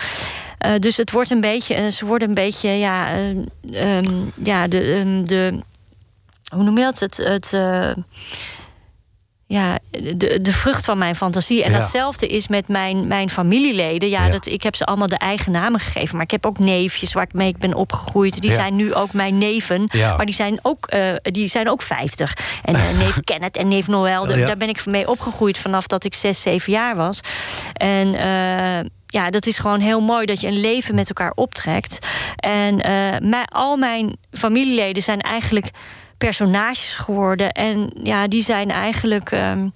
Eh, 0.65 0.79
dus 0.79 0.97
het 0.97 1.11
wordt 1.11 1.31
een 1.31 1.41
beetje, 1.41 1.75
eh, 1.75 1.87
ze 1.91 2.07
worden 2.07 2.29
een 2.29 2.35
beetje, 2.35 2.69
ja, 2.69 3.09
eh, 3.11 3.97
ehm, 3.97 4.15
ja 4.43 4.67
de, 4.69 4.81
ehm, 4.81 5.25
de, 5.25 5.59
hoe 6.55 6.63
noem 6.65 6.79
je 6.79 6.85
dat? 6.85 6.99
Het, 6.99 7.17
het 7.17 7.53
ja, 9.47 9.79
de, 9.91 10.41
de 10.41 10.53
vrucht 10.53 10.85
van 10.85 10.99
mijn 10.99 11.17
fantasie. 11.17 11.65
En 11.65 11.71
Ja. 11.71 11.79
datzelfde 11.79 12.27
is 12.27 12.49
met 12.49 12.69
mijn, 12.69 13.07
mijn 13.07 13.31
familieleden. 13.31 14.09
Ja, 14.09 14.25
Ja. 14.25 14.31
Dat, 14.31 14.47
ik 14.47 14.63
heb 14.63 14.75
ze 14.75 14.85
allemaal 14.85 15.09
de 15.09 15.17
eigen 15.19 15.53
namen 15.53 15.81
gegeven. 15.81 16.15
Maar 16.15 16.25
ik 16.25 16.31
heb 16.31 16.47
ook 16.47 16.59
neefjes 16.59 17.13
waar 17.13 17.23
ik 17.25 17.33
mee 17.33 17.49
ik 17.49 17.59
ben 17.59 17.75
opgegroeid. 17.75 18.41
Die 18.41 18.51
Ja. 18.51 18.57
zijn 18.57 18.77
nu 18.77 18.95
ook 18.95 19.13
mijn 19.13 19.39
neven. 19.39 19.89
Ja. 19.93 20.17
Maar 20.17 20.27
die 20.27 20.35
zijn 20.35 20.59
ook, 20.63 20.89
die 21.23 21.49
zijn 21.49 21.71
ook 21.71 21.83
50. 21.83 22.37
En 22.65 22.97
neef 22.99 23.19
Kenneth 23.25 23.57
en 23.57 23.69
neef 23.69 23.87
Noël, 23.87 24.27
daar 24.27 24.57
ben 24.57 24.69
ik 24.69 24.87
mee 24.87 25.09
opgegroeid 25.09 25.59
vanaf 25.59 25.87
dat 25.87 26.05
ik 26.05 26.15
6, 26.15 26.41
7 26.43 26.73
jaar 26.73 26.97
was. 26.97 27.21
En 27.73 28.15
ja, 29.15 29.31
dat 29.31 29.47
is 29.47 29.59
gewoon 29.59 29.81
heel 29.81 30.01
mooi 30.01 30.27
dat 30.27 30.41
je 30.41 30.47
een 30.47 30.61
leven 30.61 30.95
met 30.95 31.09
elkaar 31.09 31.33
optrekt. 31.35 31.99
En 32.37 32.81
eh, 32.81 32.93
mij, 33.29 33.45
al 33.45 33.77
mijn 33.77 34.17
familieleden 34.33 35.03
zijn 35.03 35.21
eigenlijk 35.21 35.71
personages 36.19 36.95
geworden. 36.97 37.53
En 37.53 37.91
ja, 38.03 38.29
die 38.29 38.43
zijn 38.43 38.71
eigenlijk. 38.71 39.31
ehm, 39.31 39.69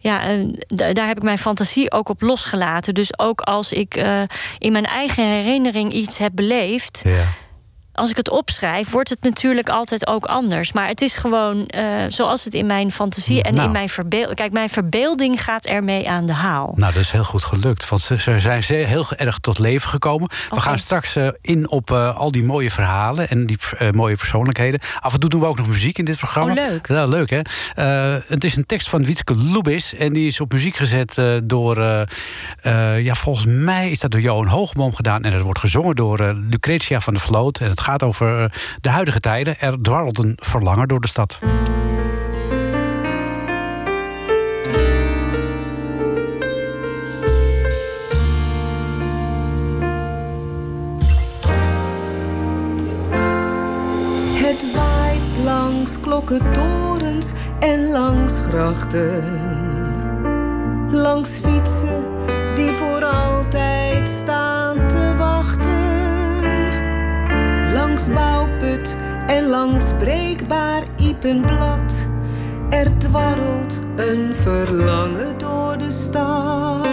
ja, 0.00 0.22
eh, 0.22 0.92
daar 0.92 1.06
heb 1.06 1.16
ik 1.16 1.22
mijn 1.22 1.38
fantasie 1.38 1.92
ook 1.92 2.08
op 2.08 2.20
losgelaten. 2.20 2.94
Dus 2.94 3.18
ook 3.18 3.40
als 3.40 3.72
ik 3.72 3.94
eh, 3.96 4.22
in 4.58 4.72
mijn 4.72 4.86
eigen 4.86 5.24
herinnering 5.24 5.92
iets 5.92 6.18
heb 6.18 6.32
beleefd, 6.34 7.00
Ja. 7.04 7.24
Als 7.98 8.10
ik 8.10 8.16
het 8.16 8.30
opschrijf, 8.30 8.90
wordt 8.90 9.08
het 9.08 9.22
natuurlijk 9.22 9.68
altijd 9.68 10.06
ook 10.06 10.24
anders. 10.24 10.72
Maar 10.72 10.88
het 10.88 11.00
is 11.00 11.16
gewoon 11.16 11.66
eh, 11.66 11.84
zoals 12.08 12.44
het 12.44 12.54
in 12.54 12.66
mijn 12.66 12.90
fantasie 12.90 13.42
en 13.42 13.54
Nou. 13.54 13.66
in 13.66 13.72
mijn 13.72 13.88
verbeelding. 13.88 14.36
Kijk, 14.36 14.52
mijn 14.52 14.68
verbeelding 14.68 15.42
gaat 15.42 15.64
ermee 15.64 16.08
aan 16.10 16.26
de 16.26 16.32
haal. 16.32 16.72
Nou, 16.76 16.92
dat 16.92 17.02
is 17.02 17.10
heel 17.10 17.24
goed 17.24 17.44
gelukt. 17.44 17.88
Want 17.88 18.02
ze, 18.02 18.20
ze 18.20 18.38
zijn 18.38 18.62
zeer, 18.62 18.86
heel 18.86 19.04
erg 19.16 19.38
tot 19.38 19.58
leven 19.58 19.90
gekomen. 19.90 20.28
We 20.50 20.60
gaan 20.60 20.78
straks 20.78 21.16
eh, 21.16 21.28
in 21.40 21.70
op 21.70 21.90
eh, 21.90 22.16
al 22.16 22.30
die 22.30 22.44
mooie 22.44 22.70
verhalen 22.70 23.28
en 23.28 23.46
die 23.46 23.58
mooie 23.92 24.16
persoonlijkheden. 24.16 24.80
Af 25.00 25.12
en 25.12 25.20
toe 25.20 25.30
doen 25.30 25.40
we 25.40 25.46
ook 25.46 25.56
nog 25.58 25.66
muziek 25.66 25.98
in 25.98 26.04
dit 26.04 26.16
programma. 26.16 26.50
Oh, 26.50 26.68
leuk. 26.68 26.88
Ja, 26.88 27.06
leuk 27.06 27.30
hè. 27.30 27.40
Het 28.26 28.44
is 28.44 28.56
een 28.56 28.66
tekst 28.66 28.88
van 28.88 29.04
Wietske 29.04 29.34
Lubis. 29.36 29.94
En 29.94 30.12
die 30.12 30.26
is 30.26 30.40
op 30.40 30.52
muziek 30.52 30.76
gezet 30.76 31.20
door, 31.44 31.80
ja, 33.02 33.14
volgens 33.14 33.46
mij 33.48 33.90
is 33.90 33.98
dat 33.98 34.10
door 34.10 34.20
Johan 34.20 34.46
Hoogboom 34.46 34.94
gedaan. 34.94 35.22
En 35.22 35.32
dat 35.32 35.40
wordt 35.40 35.58
gezongen 35.58 35.96
door 35.96 36.34
Lucretia 36.50 37.00
van 37.00 37.14
der 37.14 37.22
Vloot. 37.22 37.58
En 37.58 37.68
het 37.68 37.80
gaat 37.88 38.02
over 38.02 38.42
eh, 38.42 38.50
de 38.80 38.88
huidige 38.88 39.20
tijden. 39.20 39.58
Er 39.58 39.82
dwarrelt 39.82 40.18
een 40.18 40.32
verlanger 40.36 40.86
door 40.86 41.00
de 41.00 41.08
stad. 41.08 41.38
Het 54.34 54.74
waait 54.74 55.44
langs 55.44 56.00
klokkentorens 56.00 57.32
en 57.60 57.90
langs 57.90 58.38
grachten. 58.48 59.24
Langs 60.90 61.30
fietsen 61.30 62.04
die 62.54 62.70
voor 62.70 63.04
altijd 63.04 64.08
langs 68.06 68.94
en 69.26 69.48
langs 69.48 69.84
breekbaar 69.98 70.82
Iepenblad. 70.96 72.06
Er 72.68 72.98
dwarrelt 72.98 73.80
een 73.96 74.34
verlangen 74.34 75.38
door 75.38 75.78
de 75.78 75.90
stad. 75.90 76.86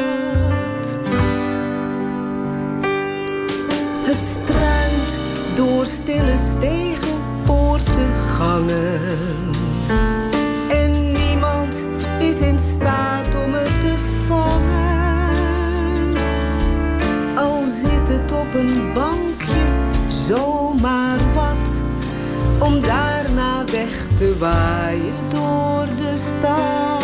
Het 4.05 4.21
struint 4.21 5.19
door 5.55 5.85
stille 5.85 6.37
stegen, 6.37 7.21
poorten, 7.45 8.13
gangen. 8.37 8.99
En 10.69 11.11
niemand 11.11 11.83
is 12.19 12.39
in 12.39 12.59
staat 12.59 13.35
om 13.45 13.53
het 13.53 13.81
te 13.81 13.93
vangen. 14.27 16.15
Al 17.35 17.63
zit 17.63 18.09
het 18.09 18.31
op 18.31 18.53
een 18.53 18.93
waaien 24.37 25.29
door 25.29 25.85
de 25.97 26.13
stad. 26.15 27.03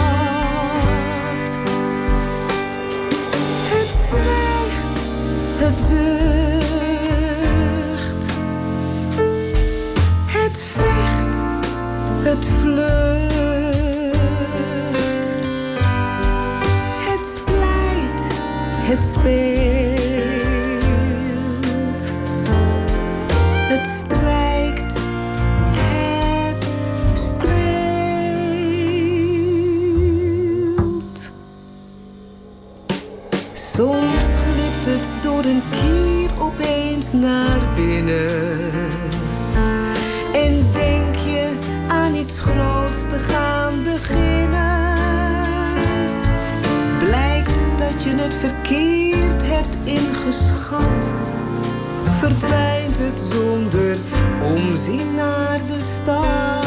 Het 3.74 3.94
zwijgt, 4.08 4.98
het 5.56 5.78
zucht. 5.78 6.00
Het 10.26 10.64
vecht, 10.74 11.44
het 12.24 12.46
vlucht. 12.62 13.02
Het 17.00 17.24
splijt, 17.36 18.28
het 18.82 19.04
speelt. 19.04 19.71
Opeens 36.62 37.12
naar 37.12 37.60
binnen. 37.76 38.70
En 40.34 40.66
denk 40.74 41.16
je 41.16 41.50
aan 41.88 42.16
iets 42.16 42.40
groots 42.40 43.02
te 43.10 43.18
gaan 43.18 43.84
beginnen. 43.84 44.90
Blijkt 47.00 47.60
dat 47.78 48.04
je 48.04 48.16
het 48.16 48.36
verkeerd 48.36 49.44
hebt 49.46 49.76
ingeschat. 49.84 51.14
Verdwijnt 52.20 52.98
het 52.98 53.20
zonder 53.20 53.98
omzien 54.42 55.16
naar 55.16 55.60
de 55.68 55.80
stad. 55.80 56.61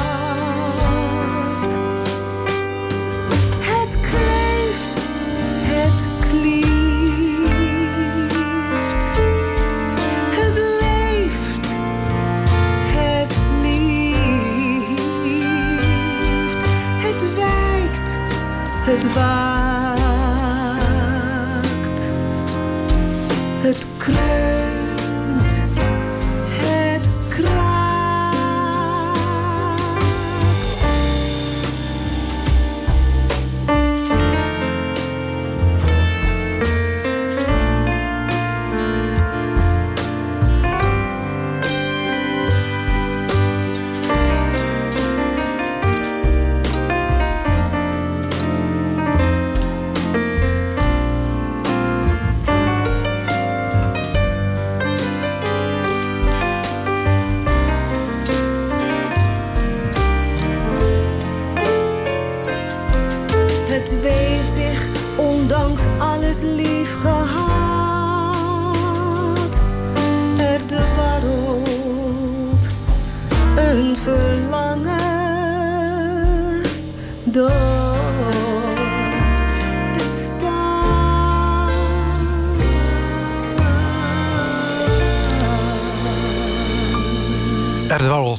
Het 19.14 19.53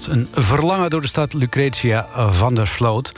een 0.08 0.28
verlangen 0.34 0.90
door 0.90 1.02
de 1.02 1.08
stad 1.08 1.34
Lucretia 1.34 2.08
van 2.32 2.56
der 2.56 2.68
Vloot. 2.68 3.12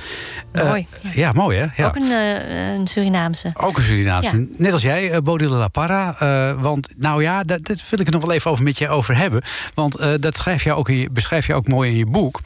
Eh, 0.51 0.67
Mooi, 0.67 0.87
ja. 1.13 1.31
mooi 1.31 1.57
hè? 1.57 1.65
Ja. 1.75 1.87
Ook 1.87 1.95
een, 1.95 2.11
eh, 2.11 2.73
een 2.73 2.87
Surinaamse. 2.87 3.51
Ook 3.53 3.77
een 3.77 3.83
Surinaamse. 3.83 4.37
Ja. 4.37 4.45
Net 4.57 4.73
als 4.73 4.81
jij, 4.81 5.11
uh, 5.11 5.17
Bodil 5.17 5.49
La 5.49 5.67
Parra. 5.67 6.15
want 6.59 6.89
nou 6.97 7.23
ja, 7.23 7.43
dat, 7.43 7.65
dat 7.65 7.89
wil 7.89 7.99
ik 7.99 8.05
er 8.07 8.13
nog 8.13 8.25
wel 8.25 8.35
even 8.35 8.51
over 8.51 8.63
met 8.63 8.77
je 8.77 8.89
over 8.89 9.15
hebben. 9.15 9.41
Want 9.73 10.21
dat 10.21 10.35
schrijf 10.35 10.63
je 10.63 10.73
ook 10.73 10.89
in 10.89 10.95
je, 10.97 11.09
beschrijf 11.11 11.47
je 11.47 11.53
ook 11.53 11.67
mooi 11.67 11.91
in 11.91 11.97
je 11.97 12.05
boek. 12.05 12.39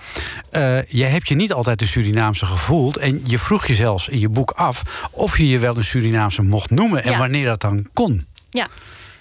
Je 0.88 1.04
hebt 1.04 1.28
je 1.28 1.36
niet 1.36 1.54
altijd 1.54 1.82
een 1.82 1.88
Surinaamse 1.88 2.46
gevoeld. 2.46 2.98
En 2.98 3.22
je 3.24 3.38
vroeg 3.38 3.66
je 3.68 3.74
zelfs 3.74 4.08
in 4.08 4.20
je 4.20 4.30
boek 4.30 4.52
af 4.52 5.08
of 5.12 5.38
je 5.38 5.48
je 5.48 5.60
wel 5.60 5.78
een 5.78 5.84
Surinaamse 5.84 6.42
mocht 6.42 6.70
noemen. 6.70 7.04
En 7.04 7.12
Ja. 7.12 7.18
wanneer 7.18 7.46
dat 7.46 7.62
dan 7.62 7.88
kon. 7.94 8.26
Ja. 8.50 8.66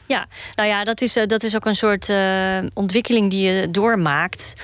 Ja, 0.07 0.27
nou 0.55 0.69
ja, 0.69 0.85
dat 0.85 1.01
is, 1.01 1.13
dat 1.27 1.43
is 1.43 1.57
ook 1.57 1.67
een 1.67 1.75
soort 1.75 2.11
ontwikkeling 2.75 3.31
die 3.31 3.51
je 3.51 3.71
doormaakt. 3.71 4.55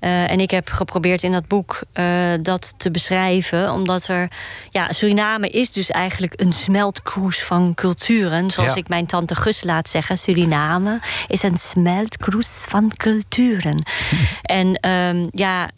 Eh, 0.00 0.30
en 0.30 0.40
ik 0.40 0.50
heb 0.50 0.68
geprobeerd 0.70 1.22
in 1.22 1.32
dat 1.32 1.46
boek 1.46 1.80
eh, 1.92 2.32
dat 2.42 2.74
te 2.76 2.90
beschrijven. 2.90 3.72
Omdat 3.72 4.08
er. 4.08 4.30
Ja, 4.70 4.92
Suriname 4.92 5.48
is 5.48 5.72
dus 5.72 5.90
eigenlijk 5.90 6.32
een 6.36 6.52
smeltkroes 6.52 7.42
van 7.42 7.74
culturen. 7.74 8.50
Zoals 8.50 8.72
Ja. 8.72 8.78
ik 8.78 8.88
mijn 8.88 9.06
tante 9.06 9.34
Gus 9.34 9.64
laat 9.64 9.88
zeggen. 9.88 10.18
Suriname 10.18 11.00
is 11.28 11.42
een 11.42 11.56
smeltkroes 11.56 12.64
van 12.68 12.92
culturen. 12.96 13.82
en 14.42 14.74
ehm, 14.74 15.26
ja. 15.30 15.70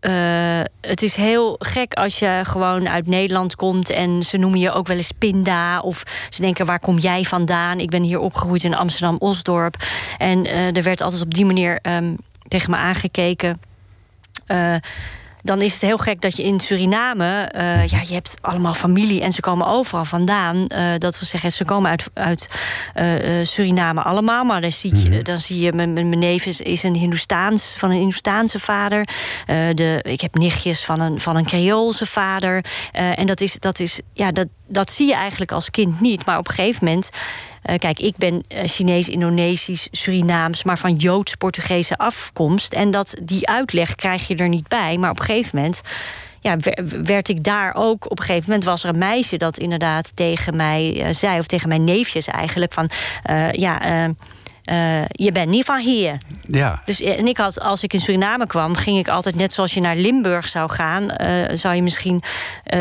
eh, 0.00 0.60
het 0.80 1.02
is 1.02 1.16
heel 1.16 1.56
gek 1.58 1.94
als 1.94 2.18
je 2.18 2.40
gewoon 2.42 2.88
uit 2.88 3.06
Nederland 3.06 3.54
komt 3.56 3.90
en 3.90 4.22
ze 4.22 4.36
noemen 4.36 4.58
je 4.58 4.72
ook 4.72 4.86
wel 4.86 4.96
eens 4.96 5.12
Pinda. 5.18 5.80
Of 5.80 6.02
ze 6.30 6.40
denken: 6.40 6.66
waar 6.66 6.80
kom 6.80 6.98
jij 6.98 7.22
vandaan? 7.22 7.80
Ik 7.80 7.90
ben 7.90 8.02
hier 8.02 8.18
opgegroeid 8.20 8.64
in 8.64 8.74
Amsterdam-Osdorp. 8.74 9.74
En 10.18 10.46
er 10.74 10.82
werd 10.82 11.00
altijd 11.00 11.22
op 11.22 11.34
die 11.34 11.44
manier 11.44 11.78
ehm, 11.82 12.14
tegen 12.54 12.70
me 12.70 12.76
aangekeken. 12.76 13.60
Eh, 14.46 14.74
dan 15.42 15.62
is 15.62 15.72
het 15.72 15.82
heel 15.82 15.96
gek 15.96 16.20
dat 16.20 16.36
je 16.36 16.42
in 16.42 16.60
Suriname, 16.60 17.42
eh, 17.42 17.86
ja, 17.86 18.00
je 18.06 18.14
hebt 18.14 18.34
allemaal 18.40 18.72
familie 18.72 19.22
en 19.22 19.32
ze 19.32 19.40
komen 19.40 19.66
overal 19.66 20.04
vandaan. 20.04 20.66
Eh, 20.66 20.92
dat 20.98 21.18
wil 21.18 21.28
zeggen, 21.28 21.52
ze 21.52 21.64
komen 21.64 21.90
uit, 21.90 22.10
uit 22.14 22.48
Suriname 23.48 24.02
allemaal, 24.02 24.44
maar 24.44 24.60
dan 24.60 24.72
zie 24.72 25.10
je, 25.10 25.22
dan 25.22 25.38
zie 25.38 25.60
je 25.60 25.72
mijn, 25.72 25.92
mijn 25.92 26.18
neef 26.18 26.46
is, 26.46 26.60
is 26.60 26.82
een 26.82 26.94
Hindoestaans 26.94 27.74
van 27.76 27.90
een 27.90 27.96
Hindoestaanse 27.96 28.58
vader. 28.58 29.08
De, 29.74 30.00
ik 30.02 30.20
heb 30.20 30.34
nichtjes 30.34 30.84
van 30.84 31.00
een, 31.00 31.20
van 31.20 31.36
een 31.36 31.44
Creoolse 31.46 32.06
vader. 32.06 32.64
En 32.92 33.26
dat 33.26 33.40
is, 33.40 33.58
dat 33.58 33.78
is, 33.78 34.00
ja, 34.12 34.30
dat, 34.30 34.46
dat 34.66 34.90
zie 34.90 35.06
je 35.06 35.14
eigenlijk 35.14 35.52
als 35.52 35.70
kind 35.70 36.00
niet. 36.00 36.24
Maar 36.26 36.38
op 36.38 36.48
een 36.48 36.54
gegeven 36.54 36.84
moment. 36.84 37.10
Eh, 37.64 37.78
kijk, 37.78 37.98
ik 37.98 38.16
ben 38.16 38.44
eh, 38.48 38.68
Chinees, 38.68 39.08
Indonesisch, 39.08 39.88
Surinaams, 39.90 40.62
maar 40.62 40.78
van 40.78 40.94
Joods-Portugese 40.96 41.96
afkomst. 41.96 42.72
En 42.72 42.90
dat, 42.90 43.16
die 43.22 43.48
uitleg 43.48 43.94
krijg 43.94 44.28
je 44.28 44.36
er 44.36 44.48
niet 44.48 44.68
bij. 44.68 44.98
Maar 44.98 45.10
op 45.10 45.18
een 45.18 45.24
gegeven 45.24 45.58
moment 45.58 45.80
ja, 46.40 46.56
wer- 46.56 47.04
werd 47.04 47.28
ik 47.28 47.44
daar 47.44 47.74
ook. 47.74 48.10
Op 48.10 48.18
een 48.18 48.24
gegeven 48.24 48.44
moment 48.48 48.64
was 48.64 48.84
er 48.84 48.88
een 48.90 48.98
meisje 48.98 49.36
dat 49.36 49.58
inderdaad 49.58 50.16
tegen 50.16 50.56
mij 50.56 51.02
eh, 51.02 51.14
zei, 51.14 51.38
of 51.38 51.46
tegen 51.46 51.68
mijn 51.68 51.84
neefjes 51.84 52.26
eigenlijk, 52.26 52.72
van 52.72 52.90
ja. 53.52 53.80
Eh, 54.64 55.04
je 55.08 55.32
bent 55.32 55.48
niet 55.48 55.64
van 55.64 55.78
hier. 55.80 56.16
Ja. 56.46 56.82
Dus, 56.84 57.00
eh, 57.02 57.18
en 57.18 57.26
ik 57.26 57.36
had, 57.36 57.60
als 57.60 57.82
ik 57.82 57.92
in 57.92 58.00
Suriname 58.00 58.46
kwam, 58.46 58.74
ging 58.74 58.98
ik 58.98 59.08
altijd 59.08 59.34
net 59.34 59.52
zoals 59.52 59.74
je 59.74 59.80
naar 59.80 59.96
Limburg 59.96 60.48
zou 60.48 60.70
gaan. 60.70 61.10
eh, 61.10 61.56
zou 61.56 61.74
je 61.74 61.82
misschien 61.82 62.22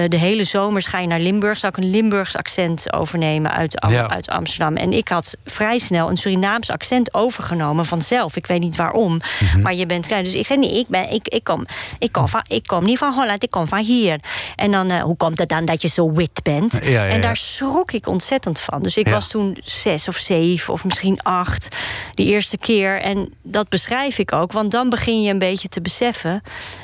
de 0.08 0.18
hele 0.18 0.44
zomers 0.44 0.86
ga 0.86 1.00
je 1.00 1.08
naar 1.08 1.20
Limburg. 1.20 1.58
Zou 1.58 1.74
ik 1.78 1.84
een 1.84 1.90
Limburgs 1.90 2.38
accent 2.38 2.94
overnemen 2.94 3.52
uit, 3.52 3.80
Am- 3.80 3.92
Ja. 3.92 4.10
uit 4.10 4.30
Amsterdam. 4.30 4.76
En 4.76 4.94
ik 4.94 5.08
had 5.08 5.38
vrij 5.46 5.78
snel 5.78 6.10
een 6.10 6.18
Surinaams 6.18 6.70
accent 6.72 7.14
overgenomen 7.14 7.86
vanzelf. 7.86 8.36
Ik 8.36 8.48
weet 8.48 8.60
niet 8.60 8.76
waarom. 8.76 9.20
Mhm. 9.40 9.62
Maar 9.62 9.74
je 9.74 9.86
bent. 9.86 10.10
Dus 10.10 10.34
ik 10.34 10.46
zei 10.46 10.60
nee, 10.60 10.80
ik, 10.80 10.88
ben, 10.88 11.10
ik, 11.12 11.28
ik, 11.28 11.44
kom, 11.44 11.66
ik, 12.00 12.12
kom 12.12 12.28
van, 12.28 12.42
ik 12.48 12.64
kom 12.68 12.84
niet 12.84 12.98
van 12.98 13.14
Holland, 13.14 13.44
ik 13.44 13.52
kom 13.52 13.68
van 13.68 13.80
hier. 13.80 14.20
En 14.56 14.72
dan, 14.72 15.00
hoe 15.00 15.18
komt 15.18 15.40
het 15.40 15.50
dan 15.50 15.66
dat 15.66 15.82
je 15.82 15.88
zo 15.88 16.12
wit 16.12 16.40
bent? 16.44 16.80
Ja. 16.84 17.08
En 17.08 17.22
daar 17.22 17.38
schrok 17.38 17.92
ik 17.92 18.08
ontzettend 18.08 18.60
van. 18.60 18.82
Dus 18.82 18.98
ik 18.98 19.08
was 19.08 19.28
toen 19.28 19.58
zes 19.64 20.08
of 20.08 20.16
zeven 20.16 20.74
of 20.74 20.84
misschien 20.84 21.22
acht 21.22 21.73
die 22.14 22.28
eerste 22.28 22.58
keer. 22.58 23.02
En 23.02 23.34
dat 23.42 23.70
beschrijf 23.70 24.18
ik 24.18 24.32
ook, 24.32 24.52
want 24.52 24.72
dan 24.72 24.90
begin 24.90 25.22
je 25.22 25.32
een 25.32 25.40
beetje 25.40 25.68
te 25.68 25.82
beseffen... 25.82 26.42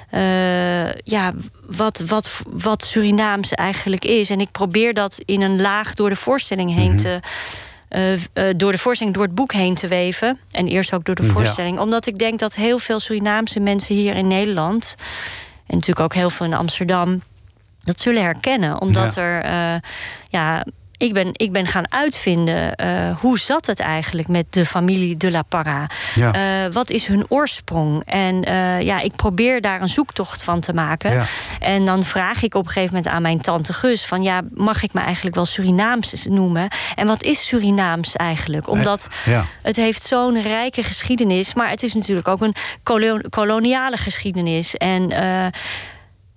eh, 0.09 0.91
ja, 0.93 1.33
wat, 1.67 2.03
wat, 2.07 2.41
wat 2.47 2.83
Surinaams 2.83 3.53
eigenlijk 3.53 4.05
is. 4.05 4.29
En 4.29 4.39
ik 4.39 4.51
probeer 4.51 4.93
dat 4.93 5.21
in 5.25 5.41
een 5.41 5.61
laag 5.61 5.93
door 5.93 6.09
de 6.09 6.15
voorstelling 6.15 6.73
heen 6.73 6.97
te... 6.97 7.19
eh, 7.89 8.13
eh, 8.13 8.19
door 8.57 8.71
de 8.71 8.77
voorstelling, 8.77 9.15
door 9.15 9.25
het 9.25 9.35
boek 9.35 9.53
heen 9.53 9.75
te 9.75 9.87
weven. 9.87 10.39
En 10.51 10.67
eerst 10.67 10.93
ook 10.93 11.03
door 11.05 11.15
de 11.15 11.23
Ja. 11.23 11.29
voorstelling. 11.29 11.79
Omdat 11.79 12.05
ik 12.07 12.17
denk 12.17 12.39
dat 12.39 12.55
heel 12.55 12.79
veel 12.79 12.99
Surinaamse 12.99 13.59
mensen 13.59 13.95
hier 13.95 14.15
in 14.15 14.27
Nederland... 14.27 14.95
en 15.67 15.75
natuurlijk 15.75 15.99
ook 15.99 16.13
heel 16.13 16.29
veel 16.29 16.45
in 16.45 16.53
Amsterdam... 16.53 17.21
dat 17.79 17.99
zullen 17.99 18.21
herkennen. 18.21 18.81
Omdat 18.81 19.15
Ja. 19.15 19.21
er... 19.21 19.81
ja, 20.29 20.65
ik 20.99 21.13
ben, 21.13 21.29
ik 21.31 21.51
ben 21.51 21.65
gaan 21.67 21.91
uitvinden 21.91 22.75
eh, 22.75 23.17
hoe 23.19 23.39
zat 23.39 23.65
het 23.65 23.79
eigenlijk 23.79 24.27
met 24.27 24.45
de 24.49 24.65
familie 24.65 25.17
de 25.17 25.31
la 25.31 25.41
Parra. 25.41 25.87
Ja. 26.15 26.33
Eh, 26.33 26.73
wat 26.73 26.89
is 26.89 27.07
hun 27.07 27.25
oorsprong? 27.29 28.01
En 28.05 28.43
eh, 28.43 28.81
ja, 28.81 28.99
ik 28.99 29.15
probeer 29.15 29.61
daar 29.61 29.81
een 29.81 29.87
zoektocht 29.89 30.43
van 30.43 30.59
te 30.59 30.73
maken. 30.73 31.11
Ja. 31.13 31.25
En 31.59 31.85
dan 31.85 32.03
vraag 32.03 32.43
ik 32.43 32.55
op 32.55 32.65
een 32.65 32.71
gegeven 32.71 32.95
moment 32.95 33.13
aan 33.13 33.21
mijn 33.21 33.41
tante 33.41 33.73
Gus: 33.73 34.05
van 34.05 34.23
ja, 34.23 34.41
mag 34.53 34.83
ik 34.83 34.93
me 34.93 34.99
eigenlijk 35.01 35.35
wel 35.35 35.45
Surinaams 35.45 36.25
noemen? 36.29 36.67
En 36.95 37.07
wat 37.07 37.23
is 37.23 37.47
Surinaams 37.47 38.15
eigenlijk? 38.15 38.67
Omdat 38.69 39.07
Ja. 39.25 39.45
het 39.61 39.75
heeft 39.75 40.03
zo'n 40.03 40.41
rijke 40.41 40.83
geschiedenis, 40.83 41.53
maar 41.53 41.69
het 41.69 41.83
is 41.83 41.93
natuurlijk 41.93 42.27
ook 42.27 42.41
een 42.41 42.55
kolo- 42.83 43.21
koloniale 43.29 43.97
geschiedenis. 43.97 44.75
En 44.75 45.11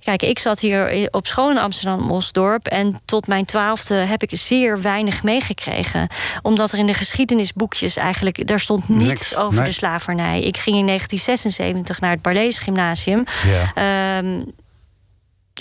Kijk, 0.05 0.23
ik 0.23 0.39
zat 0.39 0.61
hier 0.61 1.09
op 1.11 1.27
school 1.27 1.51
in 1.51 1.59
Amsterdam-Osdorp... 1.59 2.67
en 2.67 3.01
tot 3.05 3.27
mijn 3.27 3.45
twaalfde 3.45 3.95
heb 3.95 4.23
ik 4.23 4.31
zeer 4.33 4.83
weinig 4.83 5.23
meegekregen. 5.23 6.09
Omdat 6.43 6.73
er 6.73 6.79
in 6.79 6.87
de 6.87 6.95
geschiedenisboekjes 6.95 7.97
eigenlijk... 7.97 8.47
daar 8.47 8.61
stond 8.61 8.89
niets 8.89 9.05
Niks, 9.05 9.37
over 9.37 9.61
nee. 9.61 9.69
de 9.69 9.75
slavernij. 9.75 10.41
Ik 10.41 10.57
ging 10.57 10.77
in 10.77 10.87
1976 10.87 12.01
naar 12.01 12.11
het 12.11 12.23
Barlees 12.23 12.59
Gymnasium. 12.59 13.25
Ja. 13.47 13.73
Ehm, 13.75 14.41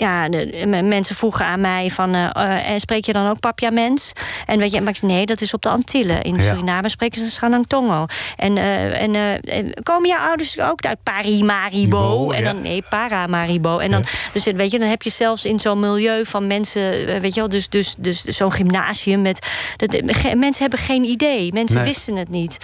ja, 0.02 0.28
de, 0.28 0.82
mensen 0.84 1.16
vroegen 1.16 1.44
aan 1.46 1.60
mij 1.60 1.90
van... 1.90 2.14
eh, 2.14 2.30
eh, 2.34 2.68
en 2.70 2.80
spreek 2.80 3.04
je 3.04 3.12
dan 3.12 3.28
ook 3.28 3.40
Papiaments? 3.40 4.12
En 4.46 4.58
weet 4.58 4.72
je, 4.72 4.80
maar 4.80 4.88
ik 4.90 4.96
zei, 4.96 5.12
nee, 5.12 5.26
dat 5.26 5.40
is 5.40 5.54
op 5.54 5.62
de 5.62 5.68
Antillen. 5.68 6.22
In 6.22 6.34
Ja. 6.34 6.40
Suriname 6.42 6.88
spreken 6.88 7.18
ze 7.24 7.30
Sanangtongo. 7.30 8.06
En, 8.36 8.56
eh, 8.58 9.02
en 9.02 9.14
eh, 9.14 9.58
en 9.58 9.74
komen 9.82 10.08
jouw 10.08 10.18
ouders 10.26 10.60
ook 10.60 10.86
uit 10.86 11.02
Parimaribo? 11.02 12.24
Bo, 12.26 12.30
En 12.30 12.42
ja. 12.42 12.52
dan, 12.52 12.62
nee, 12.62 12.82
Paramaribo. 12.88 13.78
En 13.78 13.90
dan, 13.90 14.04
dus 14.32 14.44
weet 14.44 14.70
je, 14.70 14.78
dan 14.78 14.88
heb 14.88 15.02
je 15.02 15.10
zelfs 15.10 15.44
in 15.44 15.60
zo'n 15.60 15.80
milieu 15.80 16.24
van 16.24 16.46
mensen... 16.46 17.06
weet 17.20 17.34
je 17.34 17.40
wel, 17.40 17.48
dus, 17.48 17.68
dus, 17.68 17.94
dus 17.98 18.22
zo'n 18.24 18.52
gymnasium 18.52 19.22
met... 19.22 19.46
Dat, 19.76 20.02
mensen 20.36 20.60
hebben 20.62 20.78
geen 20.78 21.04
idee. 21.04 21.52
Mensen 21.52 21.76
Nee. 21.76 21.84
wisten 21.84 22.16
het 22.16 22.28
niet. 22.28 22.56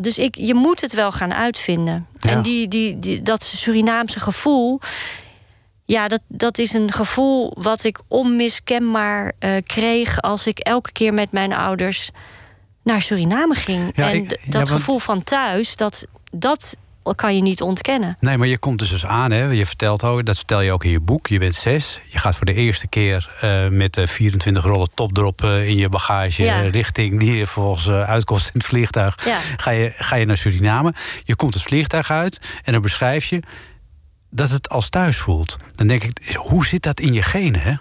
Dus 0.00 0.18
ik, 0.18 0.36
je 0.36 0.54
moet 0.54 0.80
het 0.80 0.92
wel 0.94 1.12
gaan 1.12 1.34
uitvinden. 1.34 2.06
Ja. 2.18 2.30
En 2.30 2.42
die, 2.42 2.68
die, 2.68 2.98
die, 2.98 3.22
dat 3.22 3.42
Surinaamse 3.42 4.20
gevoel... 4.20 4.80
Ja, 5.86 6.08
dat, 6.08 6.20
dat 6.28 6.58
is 6.58 6.72
een 6.72 6.92
gevoel 6.92 7.52
wat 7.58 7.84
ik 7.84 7.98
onmiskenbaar 8.08 9.32
eh, 9.38 9.50
kreeg 9.66 10.20
als 10.20 10.46
ik 10.46 10.58
elke 10.58 10.92
keer 10.92 11.14
met 11.14 11.32
mijn 11.32 11.52
ouders 11.52 12.10
naar 12.82 13.02
Suriname 13.02 13.54
ging. 13.54 13.90
Ja, 13.94 14.10
en 14.10 14.14
ik- 14.16 14.28
d- 14.28 14.38
ja, 14.44 14.50
dat 14.50 14.68
gevoel 14.68 14.98
van 14.98 15.22
thuis, 15.22 15.76
dat, 15.76 16.06
dat 16.32 16.76
kan 17.16 17.34
je 17.36 17.42
niet 17.42 17.62
ontkennen. 17.62 18.16
Nee, 18.20 18.38
maar 18.38 18.46
je 18.48 18.58
komt 18.58 18.78
dus, 18.78 18.88
dus 18.88 19.06
aan, 19.06 19.30
hè? 19.30 19.44
je 19.44 19.66
vertelt 19.66 20.04
ook, 20.04 20.24
dat 20.24 20.36
vertel 20.36 20.60
je 20.60 20.72
ook 20.72 20.84
in 20.84 20.90
je 20.90 21.00
boek. 21.00 21.26
Je 21.26 21.38
bent 21.38 21.54
zes, 21.54 22.00
je 22.08 22.18
gaat 22.18 22.36
voor 22.36 22.46
de 22.46 22.54
eerste 22.54 22.86
keer 22.86 23.30
eh, 23.40 23.68
met 23.68 23.96
eh, 23.96 24.06
24 24.06 24.64
rollen 24.64 24.88
topdrop 24.94 25.44
eh, 25.44 25.68
in 25.68 25.76
je 25.76 25.88
bagage... 25.88 26.42
Richting 26.70 27.20
die 27.20 27.32
je 27.36 27.44
vervolgens 27.46 27.86
eh, 27.86 28.02
uitkomt 28.02 28.40
in 28.44 28.50
het 28.52 28.64
vliegtuig. 28.66 29.14
Ga, 29.56 29.70
je, 29.70 29.92
ga 29.96 30.16
je 30.16 30.26
naar 30.26 30.36
Suriname, 30.36 30.94
je 31.24 31.36
komt 31.36 31.54
het 31.54 31.62
vliegtuig 31.62 32.10
uit... 32.10 32.40
en 32.62 32.72
dan 32.72 32.82
beschrijf 32.82 33.24
je 33.24 33.40
dat 34.34 34.50
het 34.50 34.68
als 34.68 34.88
thuis 34.88 35.16
voelt. 35.16 35.56
Dan 35.74 35.86
denk 35.86 36.04
ik, 36.04 36.34
hoe 36.34 36.66
zit 36.66 36.82
dat 36.82 37.00
in 37.00 37.12
je 37.12 37.22
genen, 37.22 37.60
hè? 37.60 37.74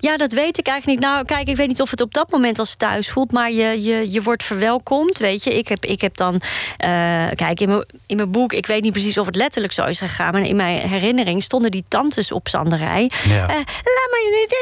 Ja, 0.00 0.16
dat 0.16 0.32
weet 0.32 0.58
ik 0.58 0.66
eigenlijk 0.66 1.00
niet. 1.00 1.10
Nou, 1.10 1.24
kijk, 1.24 1.48
ik 1.48 1.56
weet 1.56 1.68
niet 1.68 1.80
of 1.80 1.90
het 1.90 2.00
op 2.00 2.14
dat 2.14 2.30
moment 2.30 2.58
als 2.58 2.74
thuis 2.74 3.10
voelt, 3.10 3.32
maar 3.32 3.50
je, 3.50 3.82
je, 3.82 4.10
je 4.12 4.22
wordt 4.22 4.42
verwelkomd. 4.42 5.18
Weet 5.18 5.44
je, 5.44 5.58
ik 5.58 5.68
heb, 5.68 5.84
ik 5.84 6.00
heb 6.00 6.16
dan, 6.16 6.40
eh, 6.76 7.26
kijk, 7.34 7.60
in 7.60 7.68
mijn, 7.68 7.84
in 8.06 8.16
mijn 8.16 8.30
boek, 8.30 8.52
ik 8.52 8.66
weet 8.66 8.82
niet 8.82 8.92
precies 8.92 9.18
of 9.18 9.26
het 9.26 9.36
letterlijk 9.36 9.72
zo 9.72 9.84
is 9.84 9.98
gegaan, 9.98 10.32
maar 10.32 10.42
in 10.42 10.56
mijn 10.56 10.88
herinnering 10.88 11.42
stonden 11.42 11.70
die 11.70 11.84
tantes 11.88 12.32
op 12.32 12.48
Zanderij. 12.48 13.10
Ja. 13.24 13.48
Eh, 13.48 13.56
laat 13.56 14.08
maar, 14.10 14.18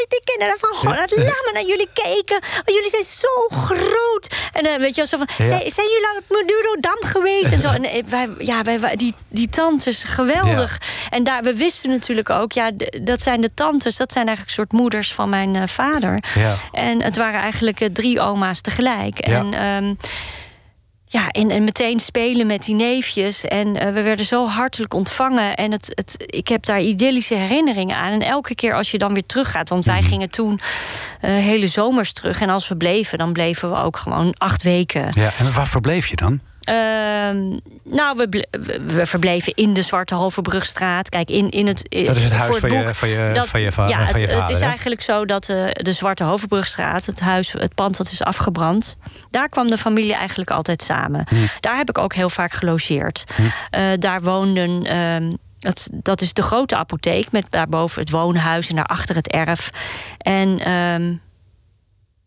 de 0.08 0.20
kinderen 0.24 0.58
van 0.60 0.90
laat 0.90 1.16
maar 1.16 1.52
naar 1.52 1.66
jullie 1.66 1.88
kijken. 1.92 2.38
Jullie 2.64 2.90
zijn 2.90 3.04
zo 3.04 3.56
groot. 3.56 4.34
En 4.52 4.64
dan 4.64 4.78
weet 4.80 4.96
je 4.96 5.06
zo 5.06 5.16
van, 5.16 5.28
Ja. 5.38 5.44
zijn, 5.44 5.70
zijn 5.70 5.86
jullie 5.86 6.06
aan 6.08 6.16
het 6.16 6.28
Madurodam 6.28 7.10
geweest? 7.10 7.52
En 7.52 7.58
zo. 7.58 7.68
En 7.68 7.84
eh, 7.84 8.02
wij, 8.06 8.28
ja, 8.38 8.62
wij, 8.62 8.96
die, 8.96 9.14
die 9.28 9.48
tantes, 9.48 10.04
geweldig. 10.04 10.80
En 11.10 11.24
daar, 11.24 11.42
we 11.42 11.54
wisten 11.54 11.90
natuurlijk 11.90 12.30
ook, 12.30 12.52
ja, 12.52 12.70
dat 13.02 13.22
zijn 13.22 13.40
de 13.40 13.50
tantes, 13.54 13.96
dat 13.96 14.12
zijn 14.12 14.26
eigenlijk 14.26 14.56
soort 14.56 14.72
moeders 14.72 15.12
van 15.12 15.27
mijn 15.28 15.56
eh, 15.56 15.62
vader. 15.66 16.22
Ja. 16.34 16.54
En 16.72 17.02
het 17.02 17.16
waren 17.16 17.40
eigenlijk 17.40 17.80
eh, 17.80 17.88
drie 17.88 18.20
oma's 18.20 18.60
tegelijk. 18.60 19.26
Ja. 19.26 19.38
En, 19.38 19.54
ehm, 19.54 19.94
ja, 21.04 21.28
en, 21.28 21.50
en 21.50 21.64
meteen 21.64 22.00
spelen 22.00 22.46
met 22.46 22.64
die 22.64 22.74
neefjes. 22.74 23.44
En 23.44 23.76
eh, 23.76 23.92
we 23.92 24.02
werden 24.02 24.26
zo 24.26 24.46
hartelijk 24.46 24.94
ontvangen. 24.94 25.56
En 25.56 25.72
het, 25.72 25.92
het, 25.94 26.14
ik 26.26 26.48
heb 26.48 26.66
daar 26.66 26.80
idyllische 26.80 27.34
herinneringen 27.34 27.96
aan. 27.96 28.12
En 28.12 28.22
elke 28.22 28.54
keer 28.54 28.74
als 28.74 28.90
je 28.90 28.98
dan 28.98 29.14
weer 29.14 29.26
teruggaat... 29.26 29.68
want 29.68 29.84
wij 29.84 30.02
gingen 30.02 30.30
toen 30.30 30.60
hele 31.20 31.66
zomers 31.66 32.12
terug. 32.12 32.40
En 32.40 32.48
als 32.48 32.68
we 32.68 32.76
bleven, 32.76 33.18
dan 33.18 33.32
bleven 33.32 33.70
we 33.70 33.76
ook 33.76 33.96
gewoon 33.96 34.34
acht 34.38 34.62
weken. 34.62 35.10
Ja, 35.14 35.30
en 35.38 35.52
waar 35.52 35.68
verbleef 35.68 36.06
je 36.06 36.16
dan? 36.16 36.40
Ehm, 36.68 37.58
nou, 37.84 38.16
we, 38.16 38.46
we- 38.86 39.06
verbleven 39.06 39.52
in 39.54 39.72
de 39.72 39.82
Zwarte 39.82 40.14
Hovenbrugstraat. 40.14 41.08
Kijk, 41.08 41.30
in, 41.30 41.48
in 41.48 41.66
het. 41.66 41.76
Dat 41.90 42.16
is 42.16 42.24
het 42.24 42.32
huis 42.32 42.56
van 42.56 42.72
je- 42.72 42.94
van 42.94 43.08
je- 43.08 43.42
van 43.46 43.60
je 43.60 43.72
va- 43.72 43.88
ja, 43.88 43.96
van 43.96 44.06
het, 44.06 44.18
je 44.18 44.22
het 44.26 44.32
vader, 44.34 44.50
is 44.54 44.60
hè? 44.60 44.66
eigenlijk 44.66 45.00
zo 45.02 45.24
dat 45.24 45.48
eh, 45.48 45.64
de 45.72 45.92
Zwarte 45.92 46.24
Hovenbrugstraat, 46.24 47.06
het 47.06 47.20
huis, 47.20 47.52
het 47.52 47.74
pand 47.74 47.96
dat 47.96 48.10
is 48.10 48.22
afgebrand, 48.22 48.96
daar 49.30 49.48
kwam 49.48 49.70
de 49.70 49.76
familie 49.76 50.14
eigenlijk 50.14 50.50
altijd 50.50 50.82
samen. 50.82 51.24
Hm. 51.28 51.34
Daar 51.60 51.76
heb 51.76 51.88
ik 51.88 51.98
ook 51.98 52.14
heel 52.14 52.30
vaak 52.30 52.52
gelogeerd. 52.52 53.24
Eh, 53.70 53.82
daar 53.98 54.22
woonden. 54.22 54.84
ehm, 54.84 55.32
dat, 55.58 55.88
dat 55.92 56.20
is 56.20 56.32
de 56.32 56.42
grote 56.42 56.76
apotheek 56.76 57.32
met 57.32 57.50
daarboven 57.50 58.00
het 58.00 58.10
woonhuis 58.10 58.68
en 58.68 58.74
daarachter 58.76 59.14
het 59.16 59.28
erf. 59.30 59.70
En 60.18 60.58
ehm, 60.58 61.14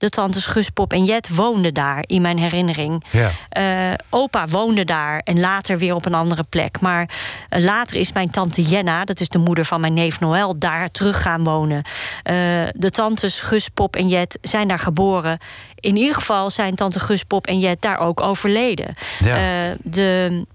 de 0.02 0.10
tantes 0.10 0.46
Gus, 0.46 0.70
Pop 0.70 0.94
en 0.94 1.04
Jet 1.04 1.36
woonden 1.36 1.74
daar 1.74 2.04
in 2.06 2.22
mijn 2.22 2.38
herinnering. 2.38 3.04
Ja. 3.10 3.32
Eh, 3.50 3.98
opa 4.10 4.48
woonde 4.48 4.86
daar 4.86 5.22
en 5.24 5.40
later 5.40 5.78
weer 5.78 5.96
op 5.96 6.06
een 6.06 6.14
andere 6.14 6.44
plek. 6.50 6.80
Maar 6.80 7.10
eh, 7.50 7.64
later 7.64 7.96
is 7.96 8.12
mijn 8.12 8.30
tante 8.30 8.62
Jenna, 8.62 9.06
dat 9.06 9.20
is 9.20 9.30
de 9.30 9.38
moeder 9.38 9.66
van 9.66 9.82
mijn 9.82 9.94
neef 9.94 10.20
Noël, 10.20 10.58
daar 10.60 10.90
terug 10.90 11.22
gaan 11.22 11.44
wonen. 11.44 11.84
Eh, 12.24 12.36
de 12.74 12.90
tantes 12.90 13.40
Gus, 13.40 13.70
Pop 13.70 13.96
en 13.96 14.08
Jet 14.08 14.38
zijn 14.42 14.68
daar 14.68 14.80
geboren. 14.80 15.38
In 15.80 15.98
ieder 15.98 16.16
geval 16.16 16.50
zijn 16.50 16.76
tante 16.76 17.00
Gus, 17.00 17.24
Pop 17.24 17.48
en 17.48 17.60
Jet 17.60 17.82
daar 17.82 18.00
ook 18.00 18.22
overleden. 18.22 18.94
Ja. 19.20 19.76
De, 19.84 20.46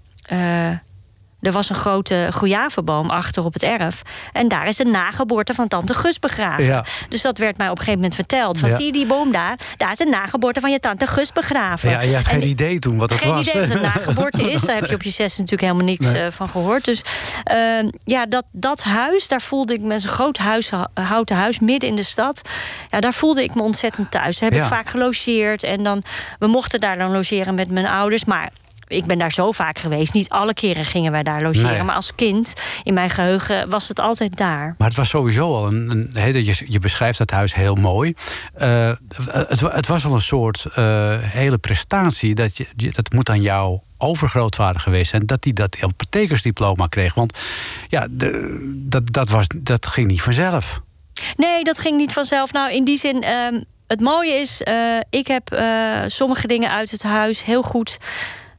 er 1.41 1.51
was 1.51 1.69
een 1.69 1.75
grote 1.75 2.29
goejavenboom 2.33 3.09
achter 3.09 3.43
op 3.45 3.53
het 3.53 3.63
erf. 3.63 4.01
En 4.33 4.47
daar 4.47 4.67
is 4.67 4.75
de 4.75 4.85
nageboorte 4.85 5.53
van 5.53 5.67
tante 5.67 5.93
Gus 5.93 6.19
begraven. 6.19 6.63
Ja. 6.63 6.85
Dus 7.09 7.21
dat 7.21 7.37
werd 7.37 7.57
mij 7.57 7.65
op 7.67 7.71
een 7.71 7.77
gegeven 7.77 7.99
moment 7.99 8.15
verteld. 8.15 8.59
Van, 8.59 8.69
Ja. 8.69 8.75
zie 8.75 8.85
je 8.85 8.91
die 8.91 9.05
boom 9.05 9.31
daar? 9.31 9.59
Daar 9.77 9.91
is 9.91 9.97
de 9.97 10.05
nageboorte 10.05 10.59
van 10.59 10.71
je 10.71 10.79
tante 10.79 11.07
Gus 11.07 11.31
begraven. 11.31 11.89
Ja, 11.89 12.01
je 12.01 12.15
had 12.15 12.25
geen 12.25 12.41
En- 12.41 12.47
idee 12.47 12.79
toen 12.79 12.97
wat 12.97 13.09
het 13.09 13.19
geen 13.19 13.31
was. 13.33 13.47
idee 13.47 13.61
wat 13.61 13.69
een 13.69 13.81
nageboorte 13.81 14.51
is. 14.51 14.61
Daar 14.61 14.75
heb 14.75 14.85
je 14.85 14.95
op 14.95 15.03
je 15.03 15.09
zes 15.09 15.31
natuurlijk 15.37 15.61
helemaal 15.61 15.85
niks 15.85 16.11
Nee. 16.11 16.21
eh, 16.23 16.31
van 16.31 16.49
gehoord. 16.49 16.85
Dus 16.85 17.01
eh, 17.43 17.57
ja, 18.03 18.25
dat, 18.25 18.43
dat 18.51 18.83
huis, 18.83 19.27
daar 19.27 19.41
voelde 19.41 19.73
ik 19.73 19.81
me... 19.81 19.93
een 19.93 20.01
groot 20.01 20.37
huis, 20.37 20.69
houten 20.93 21.35
huis 21.35 21.59
midden 21.59 21.89
in 21.89 21.95
de 21.95 22.03
stad. 22.03 22.41
Ja, 22.89 22.99
daar 22.99 23.13
voelde 23.13 23.43
ik 23.43 23.55
me 23.55 23.61
ontzettend 23.61 24.11
thuis. 24.11 24.39
Daar 24.39 24.49
heb 24.49 24.57
Ja. 24.59 24.63
ik 24.65 24.69
vaak 24.73 24.89
gelogeerd. 24.89 25.63
En 25.63 25.83
dan, 25.83 26.03
we 26.39 26.47
mochten 26.47 26.79
daar 26.79 26.97
dan 26.97 27.11
logeren 27.11 27.55
met 27.55 27.69
mijn 27.71 27.87
ouders. 27.87 28.25
Maar 28.25 28.49
ik 28.87 29.05
ben 29.05 29.17
daar 29.17 29.31
zo 29.31 29.51
vaak 29.51 29.79
geweest. 29.79 30.13
Niet 30.13 30.29
alle 30.29 30.53
keren 30.53 30.85
gingen 30.85 31.11
wij 31.11 31.23
daar 31.23 31.41
logeren. 31.41 31.71
Nee. 31.71 31.83
Maar 31.83 31.95
als 31.95 32.15
kind, 32.15 32.53
in 32.83 32.93
mijn 32.93 33.09
geheugen, 33.09 33.69
was 33.69 33.87
het 33.87 33.99
altijd 33.99 34.37
daar. 34.37 34.75
Maar 34.77 34.87
het 34.87 34.97
was 34.97 35.09
sowieso 35.09 35.55
al 35.55 35.67
een. 35.67 36.11
een 36.13 36.45
je, 36.45 36.65
je 36.67 36.79
beschrijft 36.79 37.17
dat 37.17 37.31
huis 37.31 37.55
heel 37.55 37.75
mooi. 37.75 38.13
Eh, 38.53 38.91
het, 39.31 39.59
het 39.59 39.87
was 39.87 40.05
al 40.05 40.13
een 40.13 40.21
soort 40.21 40.65
eh, 40.73 41.17
hele 41.19 41.57
prestatie. 41.57 42.35
Dat, 42.35 42.57
je, 42.57 42.67
dat 42.75 43.13
moet 43.13 43.29
aan 43.29 43.41
jouw 43.41 43.83
overgrootvader 43.97 44.81
geweest 44.81 45.09
zijn. 45.09 45.25
Dat 45.25 45.43
hij 45.43 45.53
dat 45.53 45.77
apothekersdiploma 45.81 46.87
kreeg. 46.87 47.13
Want 47.13 47.37
ja, 47.89 48.07
de, 48.11 48.57
dat, 48.89 49.13
dat, 49.13 49.29
was, 49.29 49.47
dat 49.57 49.87
ging 49.87 50.07
niet 50.07 50.21
vanzelf. 50.21 50.81
Nee, 51.35 51.63
dat 51.63 51.79
ging 51.79 51.97
niet 51.97 52.13
vanzelf. 52.13 52.51
Nou, 52.51 52.73
in 52.73 52.83
die 52.83 52.97
zin, 52.97 53.23
ehm, 53.23 53.61
het 53.87 53.99
mooie 53.99 54.33
is, 54.33 54.63
eh, 54.63 54.99
ik 55.09 55.27
heb 55.27 55.61
sommige 56.05 56.47
dingen 56.47 56.71
uit 56.71 56.91
het 56.91 57.03
huis 57.03 57.43
heel 57.43 57.61
goed. 57.61 57.97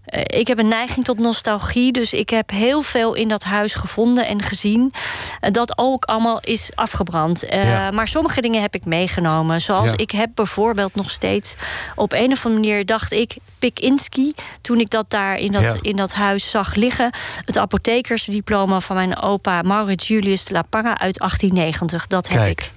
Eh, 0.08 0.38
ik 0.40 0.46
heb 0.46 0.58
een 0.58 0.68
neiging 0.68 1.04
tot 1.04 1.18
nostalgie, 1.18 1.92
dus 1.92 2.12
ik 2.12 2.30
heb 2.30 2.50
heel 2.50 2.82
veel 2.82 3.14
in 3.14 3.28
dat 3.28 3.44
huis 3.44 3.74
gevonden 3.74 4.26
en 4.26 4.42
gezien. 4.42 4.92
eh, 5.40 5.50
dat 5.50 5.78
ook 5.78 6.04
allemaal 6.04 6.40
is 6.40 6.70
afgebrand. 6.74 7.42
Eh, 7.44 7.68
Ja. 7.68 7.90
Maar 7.90 8.08
sommige 8.08 8.40
dingen 8.40 8.60
heb 8.62 8.74
ik 8.74 8.84
meegenomen. 8.84 9.60
Zoals 9.60 9.90
Ja. 9.90 9.96
ik 9.96 10.10
heb 10.10 10.30
bijvoorbeeld 10.34 10.94
nog 10.94 11.10
steeds 11.10 11.54
op 11.94 12.12
een 12.12 12.32
of 12.32 12.44
andere 12.46 12.62
manier 12.66 12.86
dacht 12.86 13.12
ik 13.12 13.36
Pikinski 13.58 14.34
toen 14.60 14.78
ik 14.80 14.90
dat 14.90 15.04
daar 15.10 15.36
in 15.36 15.52
dat, 15.52 15.62
Ja. 15.62 15.76
in 15.80 15.96
dat 15.96 16.12
huis 16.14 16.50
zag 16.50 16.74
liggen. 16.74 17.10
Het 17.44 17.58
apothekersdiploma 17.58 18.80
van 18.80 18.96
mijn 18.96 19.18
opa 19.18 19.62
Maurits 19.62 20.08
Julius 20.08 20.44
de 20.44 20.52
la 20.52 20.64
uit 20.98 21.18
1890. 21.18 22.06
Dat 22.06 22.28
heb 22.28 22.38
Kijk. 22.38 22.60
ik. 22.60 22.70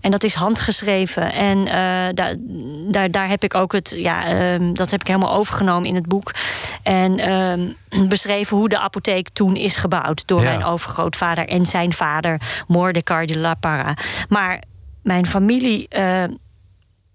En 0.00 0.10
dat 0.10 0.22
is 0.24 0.34
handgeschreven. 0.34 1.32
En 1.32 1.66
eh, 1.66 1.74
daar, 2.14 2.34
daar, 2.90 3.10
daar 3.10 3.28
heb 3.28 3.44
ik 3.44 3.54
ook 3.54 3.72
het, 3.72 3.94
ja, 3.96 4.26
ehm, 4.26 4.72
dat 4.72 4.90
heb 4.90 5.00
ik 5.00 5.06
helemaal 5.06 5.32
overgenomen 5.34 5.88
in 5.88 5.94
het 5.94 6.06
boek. 6.06 6.30
En 6.82 7.18
ehm, 7.18 7.60
beschreven 8.08 8.56
hoe 8.56 8.68
de 8.68 8.78
apotheek 8.78 9.28
toen 9.28 9.56
is 9.56 9.76
gebouwd 9.76 10.26
door 10.26 10.42
Ja. 10.42 10.50
mijn 10.50 10.64
overgrootvader 10.64 11.48
en 11.48 11.66
zijn 11.66 11.92
vader, 11.92 12.40
Mordecai 12.66 13.26
de 13.26 13.38
la 13.38 13.54
Parra. 13.54 13.94
Maar 14.28 14.62
mijn 15.02 15.26
familie 15.26 15.88
eh, 15.88 16.24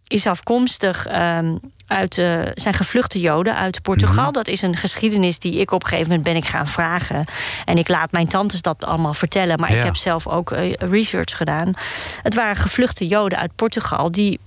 is 0.07 0.27
afkomstig 0.27 1.05
ehm, 1.07 1.55
uit, 1.87 2.17
eh, 2.17 2.39
zijn 2.53 2.73
gevluchte 2.73 3.19
Joden 3.19 3.55
uit 3.55 3.81
Portugal. 3.81 4.23
Mhm. 4.23 4.33
Dat 4.33 4.47
is 4.47 4.61
een 4.61 4.75
geschiedenis 4.75 5.39
die 5.39 5.53
ik 5.59 5.71
op 5.71 5.83
een 5.83 5.89
gegeven 5.89 6.07
moment 6.09 6.27
ben 6.27 6.35
ik 6.35 6.45
gaan 6.45 6.67
vragen. 6.67 7.25
En 7.65 7.77
ik 7.77 7.89
laat 7.89 8.11
mijn 8.11 8.27
tantes 8.27 8.61
dat 8.61 8.85
allemaal 8.85 9.13
vertellen. 9.13 9.59
Maar 9.59 9.71
Ja. 9.71 9.77
ik 9.77 9.83
heb 9.83 9.95
zelf 9.95 10.27
ook 10.27 10.51
eh, 10.51 10.73
research 10.73 11.37
gedaan. 11.37 11.73
Het 12.23 12.35
waren 12.35 12.55
gevluchte 12.55 13.07
Joden 13.07 13.37
uit 13.37 13.55
Portugal 13.55 14.11
die 14.11 14.39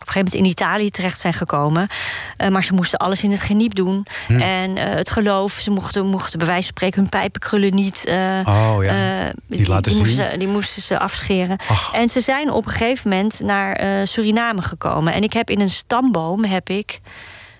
op 0.00 0.06
een 0.06 0.12
gegeven 0.12 0.38
moment 0.38 0.58
in 0.58 0.66
Italië 0.66 0.90
terecht 0.90 1.18
zijn 1.20 1.32
gekomen. 1.32 1.88
Eh, 2.36 2.48
maar 2.48 2.64
ze 2.64 2.72
moesten 2.74 2.98
alles 2.98 3.22
in 3.24 3.30
het 3.30 3.40
geniep 3.40 3.74
doen. 3.74 4.06
Hm. 4.26 4.40
En 4.40 4.76
eh, 4.76 4.94
het 4.94 5.10
geloof, 5.10 5.52
ze 5.52 5.70
mochten, 5.70 6.06
mochten 6.06 6.38
bij 6.38 6.48
wijze 6.48 6.62
van 6.62 6.72
spreken 6.76 7.00
hun 7.00 7.08
pijpenkrullen 7.08 7.74
niet. 7.74 8.04
eh, 8.06 8.40
Oh 8.44 8.76
ja. 8.84 9.32
Niet 9.46 9.68
laten 9.68 9.92
zien. 9.92 10.00
moesten, 10.00 10.38
die 10.38 10.48
moesten 10.48 10.82
ze 10.82 10.98
afscheren. 10.98 11.56
Ach. 11.68 11.92
En 11.94 12.08
ze 12.08 12.20
zijn 12.20 12.50
op 12.50 12.64
een 12.66 12.72
gegeven 12.72 13.10
moment 13.10 13.40
naar 13.40 14.06
Suriname 14.06 14.62
gekomen. 14.62 15.12
En 15.12 15.22
ik 15.22 15.32
heb 15.32 15.50
in 15.50 15.60
een 15.60 15.68
stamboom 15.68 16.44
heb 16.44 16.68
ik, 16.70 17.00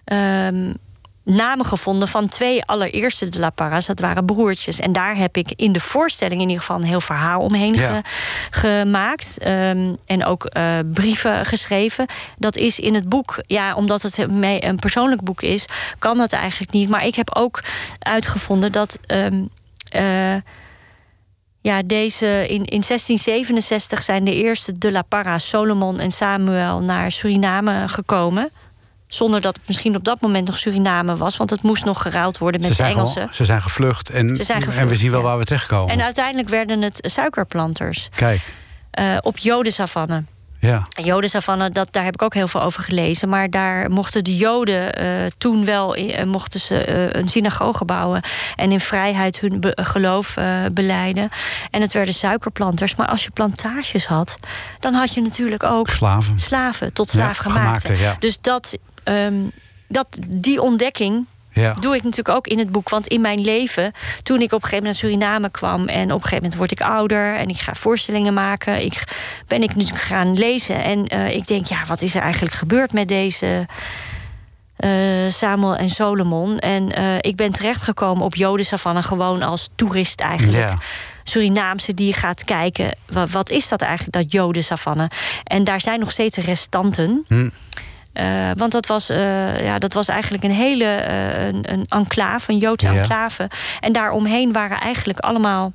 ehm, 0.05 0.73
namen 1.29 1.67
gevonden 1.67 2.09
van 2.09 2.29
twee 2.29 2.65
allereerste 2.65 3.29
de 3.29 3.39
La 3.39 3.51
Parra's. 3.51 3.87
Dat 3.87 4.01
waren 4.01 4.25
broertjes. 4.25 4.81
En 4.81 4.93
daar 4.93 5.17
heb 5.17 5.37
ik 5.37 5.53
in 5.57 5.73
de 5.73 5.81
voorstelling 5.81 6.41
in 6.41 6.49
ieder 6.49 6.61
geval 6.65 6.77
een 6.77 6.85
heel 6.89 7.01
verhaal 7.01 7.41
omheen 7.41 7.75
Ja. 7.75 8.01
ge- 8.51 8.61
gemaakt. 8.61 9.39
Ehm, 9.39 9.95
en 10.07 10.25
ook 10.25 10.45
eh, 10.45 10.79
brieven 10.93 11.47
geschreven. 11.47 12.07
Dat 12.39 12.57
is 12.57 12.81
in 12.81 12.95
het 12.95 13.09
boek, 13.09 13.39
ja, 13.47 13.75
omdat 13.75 14.03
het 14.03 14.19
een 14.19 14.77
persoonlijk 14.81 15.23
boek 15.23 15.43
is, 15.43 15.67
kan 15.99 16.19
dat 16.19 16.33
eigenlijk 16.33 16.73
niet. 16.73 16.89
Maar 16.89 17.07
ik 17.07 17.15
heb 17.15 17.35
ook 17.37 17.63
uitgevonden 17.99 18.73
dat. 18.73 18.99
ehm, 19.07 19.45
eh, 19.89 20.35
ja, 21.61 21.83
deze 21.83 22.27
in, 22.49 22.65
in 22.65 22.83
1667 22.83 24.03
zijn 24.03 24.25
de 24.25 24.35
eerste 24.35 24.79
de 24.79 24.93
la 24.93 25.03
Parra, 25.03 25.39
Solomon 25.39 26.01
en 26.01 26.11
Samuel, 26.11 26.81
naar 26.81 27.13
Suriname 27.13 27.89
gekomen. 27.89 28.51
Zonder 29.17 29.41
dat 29.41 29.57
het 29.57 29.67
misschien 29.67 29.97
op 29.97 30.05
dat 30.05 30.21
moment 30.21 30.47
nog 30.47 30.57
Suriname 30.57 31.17
was, 31.17 31.37
want 31.37 31.51
het 31.51 31.63
moest 31.63 31.85
nog 31.85 32.03
geruild 32.03 32.39
worden 32.39 32.61
met 32.61 32.77
de 32.77 32.83
Engelsen. 32.83 33.29
ze 33.33 33.45
zijn 33.45 33.63
gevlucht 33.63 34.11
en, 34.11 34.37
zijn 34.37 34.61
en 34.63 34.67
we 34.67 34.73
gevlucht, 34.73 35.01
zien 35.01 35.11
wel 35.11 35.21
ja. 35.21 35.27
waar 35.27 35.39
we 35.39 35.45
terechtkomen. 35.45 35.95
En 35.95 36.03
uiteindelijk 36.03 36.49
werden 36.49 36.83
het 36.83 36.99
suikerplanters 37.13 38.09
Kijk, 38.15 38.41
eh, 38.91 39.17
op 39.21 39.39
Jodensavanne. 39.39 40.25
ja. 40.61 40.87
En 40.97 41.05
Jodensavanne, 41.05 41.71
dat, 41.71 41.89
daar 41.93 42.05
heb 42.05 42.15
ik 42.15 42.23
ook 42.23 42.35
heel 42.35 42.49
veel 42.49 42.63
over 42.63 42.83
gelezen. 42.83 43.29
Maar 43.29 43.51
daar 43.51 43.91
mochten 43.91 44.25
de 44.25 44.37
Joden 44.37 44.95
eh, 44.95 45.31
toen 45.39 45.65
wel 45.65 45.95
eh, 45.95 46.25
mochten 46.25 46.61
ze, 46.61 47.15
een 47.17 47.29
synagoge 47.29 47.85
bouwen. 47.85 48.23
En 48.57 48.73
in 48.73 48.81
vrijheid 48.81 49.41
hun 49.41 49.61
be- 49.61 49.79
geloof 49.83 50.35
beleiden. 50.73 51.29
En 51.71 51.81
het 51.81 51.93
werden 51.93 52.15
suikerplanters. 52.15 52.95
Maar 52.95 53.09
als 53.09 53.25
je 53.25 53.31
plantages 53.31 54.07
had, 54.07 54.37
dan 54.81 54.95
had 54.95 55.15
je 55.15 55.21
natuurlijk 55.23 55.63
ook 55.63 55.89
Slaven. 55.89 56.39
slaven 56.39 56.93
tot 56.93 57.13
Ja, 57.13 57.19
slaafgemaakte. 57.19 57.87
gemaakte, 57.87 58.03
ja. 58.05 58.17
Dus 58.19 58.41
dat, 58.41 58.79
ehm, 59.07 59.35
dat, 59.89 60.19
die 60.27 60.63
ontdekking 60.63 61.27
Ja. 61.53 61.75
doe 61.81 61.95
ik 61.95 62.03
natuurlijk 62.03 62.37
ook 62.37 62.47
in 62.47 62.59
het 62.59 62.71
boek. 62.73 62.89
Want 62.89 63.07
in 63.07 63.21
mijn 63.21 63.41
leven, 63.41 63.93
toen 64.23 64.41
ik 64.41 64.53
op 64.53 64.63
een 64.63 64.69
gegeven 64.69 64.85
moment 64.85 65.03
naar 65.03 65.11
Suriname 65.11 65.51
kwam... 65.51 65.89
en 65.89 66.05
op 66.05 66.11
een 66.11 66.29
gegeven 66.29 66.37
moment 66.37 66.55
word 66.57 66.71
ik 66.71 66.81
ouder 66.81 67.37
en 67.37 67.49
ik 67.49 67.59
ga 67.59 67.75
voorstellingen 67.75 68.35
maken... 68.35 68.85
Ik, 68.85 69.05
ben 69.47 69.63
ik 69.63 69.75
nu 69.75 69.85
gaan 69.85 70.33
lezen 70.39 70.83
en 70.85 71.07
eh, 71.07 71.35
ik 71.35 71.47
denk, 71.47 71.67
ja, 71.67 71.85
wat 71.87 72.03
is 72.03 72.15
er 72.15 72.23
eigenlijk 72.23 72.55
gebeurd 72.55 72.93
met 72.93 73.09
deze... 73.09 73.67
eh, 74.77 74.91
Samuel 75.29 75.77
en 75.77 75.89
Solomon. 75.89 76.59
En 76.59 76.93
eh, 76.93 77.17
ik 77.21 77.37
ben 77.37 77.53
terechtgekomen 77.53 78.25
op 78.25 78.35
Jodensavanne 78.35 79.03
gewoon 79.03 79.43
als 79.43 79.69
toerist 79.75 80.21
eigenlijk. 80.21 80.69
Ja. 80.69 80.77
Surinaamse 81.25 81.95
die 81.95 82.13
gaat 82.13 82.45
kijken, 82.45 82.97
wat, 83.11 83.31
wat 83.31 83.51
is 83.51 83.69
dat 83.69 83.81
eigenlijk, 83.81 84.13
dat 84.13 84.33
Jodensavanne? 84.33 85.11
En 85.45 85.65
daar 85.65 85.81
zijn 85.81 86.01
nog 86.01 86.11
steeds 86.11 86.37
restanten. 86.37 87.25
Hm. 87.29 87.49
Eh, 88.17 88.51
want 88.57 88.73
dat 88.73 88.87
was, 88.87 89.09
eh, 89.09 89.65
ja, 89.65 89.79
dat 89.79 89.93
was 89.93 90.09
eigenlijk 90.09 90.45
een 90.45 90.51
hele 90.51 90.85
eh, 90.85 91.47
een, 91.47 91.73
een 91.73 91.85
enclave, 91.89 92.53
een 92.53 92.59
Joodse 92.59 92.93
Ja. 92.93 93.01
enclave. 93.01 93.51
En 93.81 93.93
daaromheen 93.93 94.53
waren 94.53 94.81
eigenlijk 94.81 95.19
allemaal 95.19 95.73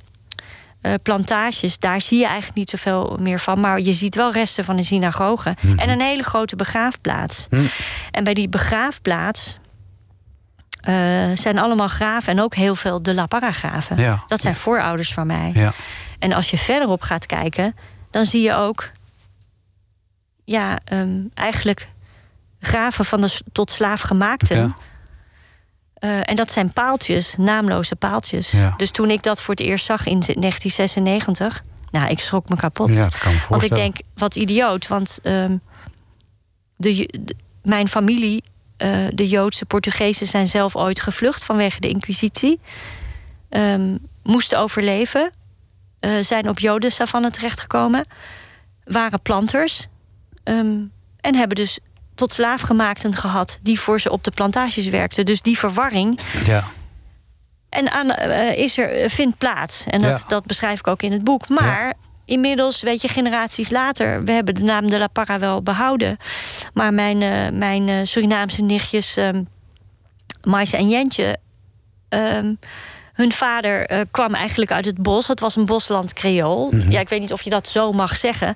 plantages. 1.02 1.78
Daar 1.78 2.00
zie 2.00 2.18
je 2.18 2.24
eigenlijk 2.24 2.56
niet 2.56 2.70
zoveel 2.70 3.18
meer 3.20 3.40
van. 3.40 3.60
Maar 3.60 3.80
je 3.80 3.92
ziet 3.92 4.14
wel 4.14 4.32
resten 4.32 4.64
van 4.64 4.78
een 4.78 4.84
synagoge. 4.84 5.56
En 5.76 5.88
een 5.88 6.00
hele 6.00 6.22
grote 6.22 6.56
begraafplaats. 6.56 7.46
Hm. 7.50 7.64
En 8.10 8.24
bij 8.24 8.34
die 8.34 8.48
begraafplaats 8.48 9.58
zijn 11.34 11.58
allemaal 11.58 11.88
graven. 11.88 12.32
En 12.32 12.40
ook 12.40 12.54
heel 12.54 12.74
veel 12.74 13.02
de 13.02 13.14
La. 13.14 13.26
Ja. 13.96 14.24
Dat 14.26 14.40
zijn 14.40 14.56
voorouders 14.56 15.12
van 15.12 15.26
mij. 15.26 15.50
Ja. 15.54 15.72
En 16.18 16.32
als 16.32 16.50
je 16.50 16.58
verderop 16.58 17.02
gaat 17.02 17.26
kijken, 17.26 17.76
dan 18.10 18.26
zie 18.26 18.42
je 18.42 18.54
ook, 18.54 18.90
ja, 20.44 20.78
ehm, 20.84 21.20
eigenlijk 21.34 21.88
graven 22.64 23.04
van 23.04 23.20
de 23.20 23.40
tot 23.52 23.70
slaafgemaakten. 23.70 24.58
Ja. 24.58 24.76
Eh, 25.94 26.20
en 26.30 26.36
dat 26.36 26.50
zijn 26.50 26.72
paaltjes, 26.72 27.34
naamloze 27.38 27.96
paaltjes. 27.96 28.50
Ja. 28.50 28.74
Dus 28.76 28.90
toen 28.90 29.10
ik 29.10 29.22
dat 29.22 29.42
voor 29.42 29.54
het 29.54 29.62
eerst 29.62 29.84
zag 29.84 30.06
in 30.06 30.18
1996, 30.20 31.62
nou, 31.90 32.08
ik 32.10 32.20
schrok 32.20 32.48
me 32.48 32.56
kapot. 32.56 32.94
Ja, 32.94 33.04
dat 33.04 33.18
kan 33.18 33.32
me 33.32 33.40
want 33.48 33.62
ik 33.62 33.74
denk, 33.74 33.96
wat 34.14 34.36
idioot, 34.36 34.86
want 34.88 35.18
ehm, 35.22 35.56
de, 36.76 36.94
de- 37.24 37.36
mijn 37.62 37.88
familie, 37.88 38.42
eh, 38.76 38.90
de 39.14 39.28
Joodse 39.28 39.64
Portugezen, 39.66 40.26
zijn 40.26 40.48
zelf 40.48 40.76
ooit 40.76 41.00
gevlucht 41.00 41.44
vanwege 41.44 41.80
de 41.80 41.88
Inquisitie. 41.88 42.60
Ehm, 43.48 43.96
moesten 44.22 44.58
overleven, 44.58 45.30
eh, 46.00 46.10
zijn 46.20 46.48
op 46.48 46.58
Jodensavanne 46.58 47.30
terechtgekomen, 47.30 48.06
waren 48.84 49.22
planters 49.22 49.86
ehm, 50.44 50.80
en 51.20 51.34
hebben 51.34 51.56
dus 51.56 51.78
tot 52.14 52.32
slaafgemaakten 52.32 53.14
gehad 53.16 53.58
die 53.62 53.80
voor 53.80 54.00
ze 54.00 54.10
op 54.10 54.24
de 54.24 54.30
plantages 54.30 54.86
werkten. 54.88 55.24
Dus 55.24 55.40
die 55.40 55.58
verwarring 55.58 56.20
Ja. 56.44 56.64
en 57.68 57.90
aan, 57.92 58.10
eh, 58.10 58.58
is 58.58 58.78
er, 58.78 58.92
eh, 58.92 59.08
vindt 59.08 59.38
plaats. 59.38 59.84
En 59.86 60.00
dat, 60.00 60.20
Ja. 60.20 60.28
dat 60.28 60.46
beschrijf 60.46 60.78
ik 60.78 60.86
ook 60.86 61.02
in 61.02 61.12
het 61.12 61.24
boek. 61.24 61.48
Maar 61.48 61.94
inmiddels, 62.24 62.82
weet 62.82 63.00
je, 63.02 63.08
generaties 63.08 63.70
later... 63.70 64.24
we 64.24 64.32
hebben 64.32 64.54
de 64.54 64.62
naam 64.62 64.90
de 64.90 64.98
La 64.98 65.06
Parra 65.06 65.38
wel 65.38 65.62
behouden. 65.62 66.16
Maar 66.74 66.94
mijn, 66.94 67.22
eh, 67.22 67.50
mijn 67.52 68.06
Surinaamse 68.06 68.62
nichtjes... 68.62 69.18
Maisje 70.42 70.76
en 70.76 70.88
Jentje... 70.88 71.36
ehm, 72.08 72.54
hun 73.12 73.32
vader 73.32 74.06
kwam 74.10 74.34
eigenlijk 74.34 74.72
uit 74.72 74.84
het 74.84 74.96
bos. 75.02 75.26
Het 75.28 75.40
was 75.40 75.56
een 75.56 75.64
bosland 75.64 76.12
creool. 76.12 76.70
Mhm. 76.70 76.90
Ja, 76.90 77.00
ik 77.00 77.08
weet 77.08 77.20
niet 77.20 77.32
of 77.32 77.42
je 77.42 77.50
dat 77.50 77.68
zo 77.68 77.92
mag 77.92 78.16
zeggen. 78.16 78.54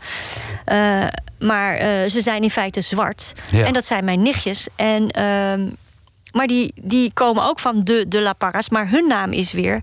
Maar 1.38 1.75
eh, 1.75 2.09
ze 2.11 2.20
zijn 2.20 2.42
in 2.42 2.51
feite 2.51 2.81
zwart. 2.81 3.33
Ja. 3.51 3.64
En 3.64 3.72
dat 3.72 3.85
zijn 3.85 4.05
mijn 4.05 4.22
nichtjes. 4.22 4.66
En, 4.77 5.09
ehm, 5.11 5.68
maar 6.33 6.46
die, 6.46 6.72
die 6.83 7.12
komen 7.12 7.42
ook 7.44 7.59
van 7.59 7.85
de, 7.85 8.05
de 8.09 8.20
La 8.20 8.33
Parras. 8.33 8.68
Maar 8.68 8.88
hun 8.88 9.07
naam 9.09 9.33
is 9.33 9.53
weer 9.53 9.81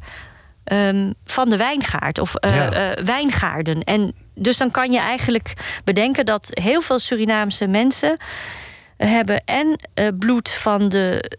ehm, 0.63 1.12
van 1.26 1.50
de 1.50 1.58
wijngaard. 1.58 2.20
Of 2.20 2.36
eh, 2.36 2.56
Ja. 2.56 2.72
eh, 2.72 3.04
wijngaarden. 3.06 3.84
En 3.84 4.13
dus 4.36 4.58
dan 4.58 4.72
kan 4.72 4.92
je 4.92 5.00
eigenlijk 5.00 5.54
bedenken 5.84 6.26
dat 6.26 6.50
heel 6.52 6.82
veel 6.82 7.00
Surinaamse 7.00 7.68
mensen 7.68 8.18
hebben 8.98 9.44
en 9.46 9.80
bloed 10.20 10.50
van 10.50 10.89
de 10.89 11.32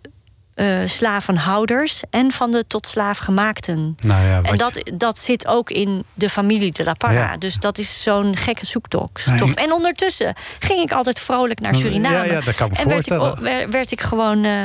eh, 0.54 0.78
slavenhouders 0.86 2.02
en 2.10 2.32
van 2.32 2.50
de 2.50 2.66
tot 2.66 2.86
slaaf 2.86 3.18
gemaakten. 3.18 3.96
Nou 4.02 4.24
ja, 4.24 4.40
En 4.42 4.56
dat, 4.56 4.90
dat 4.94 5.18
zit 5.18 5.46
ook 5.46 5.70
in 5.70 6.04
de 6.14 6.28
familie 6.28 6.72
de 6.72 6.84
La 6.84 6.94
Parra. 6.94 7.14
Ja. 7.14 7.36
Dus 7.36 7.54
dat 7.56 7.78
is 7.78 8.02
zo'n 8.02 8.36
gekke 8.36 8.66
zoektocht. 8.66 9.26
Nee, 9.26 9.54
En 9.54 9.72
ondertussen 9.72 10.34
ging 10.58 10.80
ik 10.80 10.92
altijd 10.92 11.20
vrolijk 11.20 11.60
naar 11.60 11.74
Suriname. 11.74 12.26
Ja, 12.32 12.40
dat 12.40 12.54
kan 12.54 12.68
me 12.70 12.76
en 12.76 12.88
werd 12.88 13.10
ik, 13.10 13.70
werd, 13.70 13.90
ik 13.90 14.00
gewoon... 14.00 14.44
eh, 14.44 14.64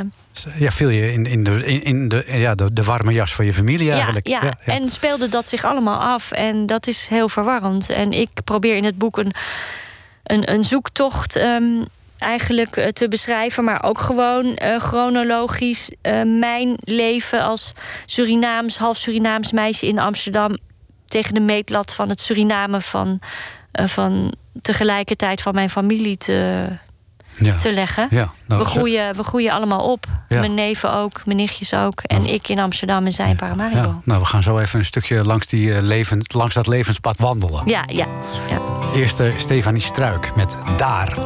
Ja, 0.58 0.72
viel 0.72 0.90
je 0.90 1.12
in, 1.12 1.26
in, 1.26 1.44
de, 1.44 1.66
in, 1.66 1.84
in 1.84 2.08
de, 2.08 2.24
ja, 2.28 2.56
de, 2.56 2.74
de 2.74 2.84
warme 2.84 3.12
jas 3.12 3.34
van 3.34 3.46
je 3.46 3.54
familie 3.54 3.92
eigenlijk. 3.92 4.28
Ja, 4.28 4.42
ja. 4.44 4.58
en 4.74 4.90
speelde 4.90 5.30
dat 5.30 5.48
zich 5.48 5.64
allemaal 5.66 6.00
af. 6.00 6.32
En 6.32 6.66
dat 6.66 6.88
is 6.88 7.08
heel 7.08 7.30
verwarrend. 7.30 7.90
En 7.90 8.12
ik 8.12 8.30
probeer 8.44 8.76
in 8.76 8.84
het 8.84 8.98
boek 8.98 9.18
een, 9.18 9.34
een, 10.24 10.52
een 10.54 10.64
zoektocht 10.64 11.36
ehm, 11.36 11.82
eigenlijk 12.20 12.78
eh, 12.78 12.88
te 12.88 13.08
beschrijven... 13.08 13.64
maar 13.64 13.84
ook 13.84 14.00
gewoon 14.00 14.56
eh, 14.56 14.80
chronologisch 14.80 15.92
eh, 16.02 16.14
mijn 16.24 16.74
leven 16.80 17.44
als 17.44 17.74
Surinaams... 18.06 18.78
half 18.78 18.98
Surinaams 18.98 19.52
meisje 19.52 19.88
in 19.88 20.00
Amsterdam... 20.00 20.58
tegen 21.08 21.34
de 21.34 21.40
meetlat 21.40 21.94
van 21.94 22.10
het 22.10 22.20
Suriname 22.20 22.82
van, 22.82 23.20
van 23.72 24.34
tegelijkertijd 24.62 25.42
van 25.42 25.54
mijn 25.54 25.70
familie 25.70 26.18
te, 26.18 26.68
ja. 27.38 27.58
te 27.58 27.74
leggen. 27.74 28.08
Ja, 28.10 28.32
nou, 28.46 28.64
we, 28.64 28.68
groeien, 28.68 29.16
we 29.16 29.24
groeien 29.24 29.52
allemaal 29.52 29.92
op. 29.92 30.06
Ja. 30.28 30.40
Mijn 30.40 30.54
neven 30.54 30.94
ook, 30.94 31.26
mijn 31.26 31.38
nichtjes 31.38 31.74
ook. 31.74 32.02
En 32.02 32.26
ik 32.26 32.48
in 32.48 32.60
Amsterdam 32.60 33.06
en 33.06 33.12
zij 33.12 33.30
in 33.30 33.36
Paramaribo. 33.36 34.02
Nou, 34.04 34.20
we 34.20 34.26
gaan 34.26 34.44
zo 34.44 34.60
even 34.60 34.80
een 34.80 34.86
stukje 34.86 35.24
langs, 35.24 35.48
die, 35.48 35.82
leven, 35.82 36.20
langs 36.34 36.54
dat 36.54 36.68
levenspad 36.68 37.18
wandelen. 37.18 37.62
Ja, 37.66 37.84
ja, 37.88 38.08
ja. 38.50 38.62
Eerst 38.96 39.22
Stefanie 39.38 39.82
Struik 39.82 40.36
met 40.36 40.58
Daar. 40.78 41.18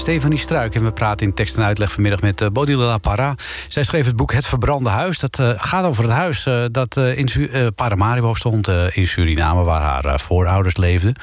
Stefanie 0.00 0.38
Struik. 0.38 0.74
En 0.74 0.84
we 0.84 0.92
praten 0.92 1.26
in 1.26 1.34
tekst 1.34 1.56
en 1.56 1.62
uitleg 1.64 1.92
vanmiddag 1.92 2.20
met 2.20 2.40
eh 2.40 2.48
Bodil 2.48 2.78
La 2.78 2.98
Parra. 2.98 3.34
Zij 3.68 3.82
schreef 3.82 4.06
het 4.06 4.16
boek 4.16 4.32
Het 4.32 4.46
Verbrande 4.46 4.90
Huis. 4.90 5.18
Dat 5.18 5.38
eh, 5.38 5.50
gaat 5.56 5.84
over 5.84 6.02
het 6.04 6.12
huis 6.12 6.46
eh, 6.46 6.64
dat 6.72 6.96
in 6.96 7.28
Paramaribo 7.74 8.34
stond 8.34 8.68
in 8.68 9.06
Suriname... 9.06 9.62
waar 9.62 9.80
haar 10.04 10.20
voorouders 10.20 10.76
leefden. 10.76 11.14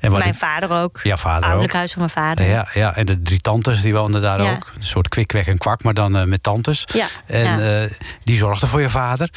En 0.00 0.12
Mijn 0.12 0.32
de- 0.32 0.38
vader 0.38 0.70
ook. 0.72 1.00
Ja, 1.02 1.16
vader 1.16 1.42
Ouderlijk 1.42 1.70
ook. 1.72 1.76
huis 1.78 1.92
van 1.92 2.00
mijn 2.00 2.12
vader. 2.12 2.46
Ja, 2.46 2.68
ja, 2.74 2.96
en 2.96 3.06
de 3.06 3.22
drie 3.22 3.40
tantes 3.40 3.82
die 3.82 3.94
woonden 3.94 4.22
daar 4.22 4.42
Ja. 4.42 4.50
ook. 4.52 4.70
Een 4.76 4.84
soort 4.84 5.08
kwik, 5.08 5.32
en 5.32 5.58
kwak, 5.58 5.82
maar 5.82 5.94
dan 5.94 6.28
met 6.28 6.42
tantes. 6.42 6.84
Ja, 6.94 7.06
En 7.26 7.60
ja. 7.62 7.88
die 8.24 8.36
zorgden 8.36 8.68
voor 8.68 8.80
je 8.80 8.90
vader. 8.90 9.30